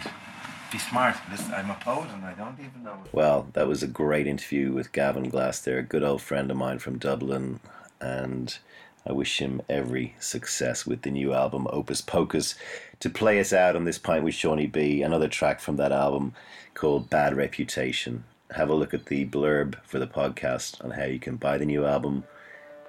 Be 0.74 0.80
smart. 0.80 1.16
Listen, 1.30 1.54
I'm 1.54 1.70
a 1.70 1.76
poet 1.76 2.10
and 2.16 2.26
I 2.26 2.34
don't 2.34 2.58
even 2.60 2.84
know 2.84 2.98
it. 3.06 3.14
Well, 3.14 3.46
that 3.54 3.68
was 3.68 3.84
a 3.84 3.88
great 3.88 4.26
interview 4.26 4.74
with 4.74 4.92
Gavin 4.92 5.30
Glass 5.30 5.60
there, 5.60 5.78
a 5.78 5.84
good 5.84 6.04
old 6.04 6.24
friend 6.24 6.50
of 6.50 6.58
mine 6.58 6.80
from 6.80 6.98
Dublin, 6.98 7.60
and 8.02 8.58
I 9.06 9.12
wish 9.12 9.38
him 9.38 9.62
every 9.70 10.16
success 10.20 10.88
with 10.88 11.04
the 11.04 11.12
new 11.12 11.32
album 11.32 11.68
Opus 11.70 12.02
Pocus. 12.02 12.56
To 13.02 13.10
play 13.12 13.40
us 13.40 13.54
out 13.54 13.76
on 13.76 13.86
this 13.86 14.00
pint 14.00 14.24
with 14.24 14.34
Seaniebee, 14.34 15.06
another 15.06 15.28
track 15.28 15.60
from 15.60 15.76
that 15.76 15.92
album 15.92 16.34
called 16.74 17.08
Bad 17.08 17.38
Reputation. 17.38 18.24
Have 18.56 18.72
a 18.72 18.76
look 18.76 18.96
at 18.96 19.06
the 19.06 19.28
blurb 19.28 19.76
for 19.84 20.00
the 20.00 20.08
podcast 20.08 20.84
on 20.84 20.90
how 20.90 21.06
you 21.06 21.20
can 21.20 21.36
buy 21.36 21.60
the 21.60 21.68
new 21.68 21.86
album, 21.86 22.24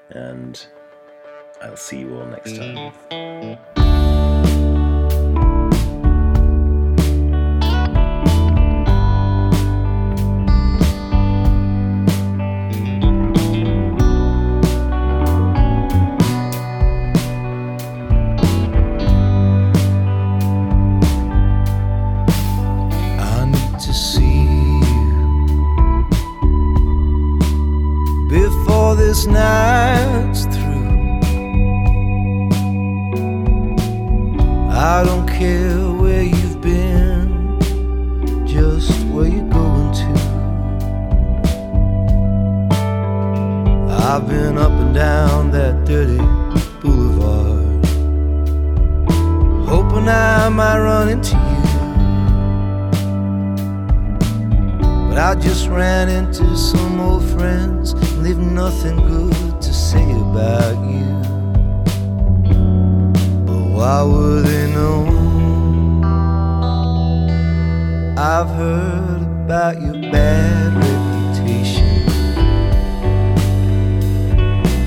and 0.09 0.67
I'll 1.61 1.77
see 1.77 1.99
you 1.99 2.19
all 2.19 2.25
next 2.25 2.57
time. 2.57 2.95
Mm. 3.11 3.84
Before 29.27 29.64
ran 55.75 56.09
into 56.09 56.57
some 56.57 57.01
old 57.01 57.25
friends 57.31 57.95
they've 58.23 58.39
nothing 58.39 58.97
good 58.97 59.61
to 59.61 59.73
say 59.75 60.05
about 60.21 60.77
you. 60.89 61.05
But 63.45 63.63
why 63.75 64.03
would 64.03 64.45
they 64.47 64.73
know? 64.73 65.03
I've 68.17 68.51
heard 68.51 69.23
about 69.45 69.83
your 69.83 69.95
bad 70.13 70.75
reputation. 70.87 72.07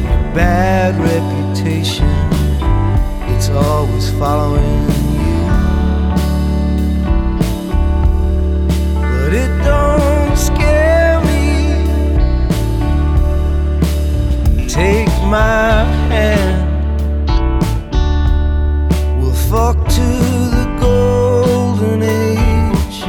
Your 0.08 0.24
bad 0.34 0.96
reputation, 1.12 2.08
it's 3.36 3.50
always 3.50 4.10
following 4.12 4.64
you. 4.64 4.98
but 9.28 9.34
it 9.34 9.52
don't 9.66 10.07
my 15.30 15.84
hand, 16.10 16.64
we'll 19.20 19.34
fuck 19.34 19.76
to 19.90 20.08
the 20.56 20.66
golden 20.80 22.02
age. 22.02 23.00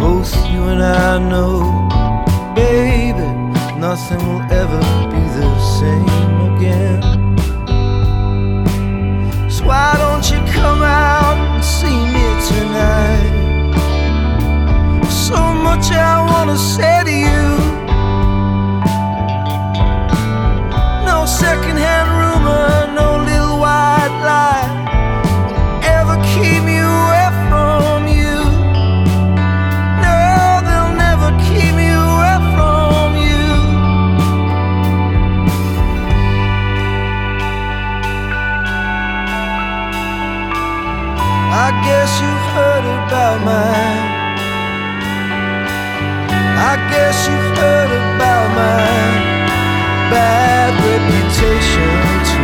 Both 0.00 0.34
you 0.50 0.62
and 0.72 0.82
I 0.82 1.18
know, 1.18 1.62
baby, 2.54 3.28
nothing 3.78 4.18
will 4.26 4.42
ever 4.50 4.80
be 5.12 5.22
the 5.38 5.50
same 5.78 6.36
again. 6.50 7.02
So 9.48 9.64
why 9.66 9.94
don't 9.98 10.28
you 10.32 10.38
come 10.52 10.82
out 10.82 11.38
and 11.38 11.64
see 11.64 12.00
me 12.14 12.26
tonight? 12.50 13.38
So 15.08 15.38
much 15.54 15.92
I 15.92 16.26
wanna 16.28 16.58
say 16.58 17.04
to 17.04 17.12
you. 17.12 17.69
No 21.20 21.26
secondhand 21.26 22.08
rumor, 22.16 22.94
no 22.94 23.18
little 23.22 23.58
white 23.58 24.14
lie 24.24 24.64
ever 25.84 26.16
keep 26.32 26.64
me 26.64 26.78
away 26.78 27.28
from 27.50 28.08
you. 28.08 28.36
No, 30.00 30.16
they'll 30.64 30.96
never 30.96 31.28
keep 31.44 31.72
me 31.76 31.88
away 31.92 32.36
from 32.56 33.08
you. 33.20 33.52
I 41.52 41.68
guess 41.84 42.10
you've 42.22 42.46
heard 42.56 42.86
about 42.96 43.36
mine. 43.44 44.04
I 46.70 46.74
guess 46.90 47.28
you've 47.28 47.58
heard 47.58 47.90
about 47.90 49.29
bad 50.10 50.74
reputation. 50.84 52.39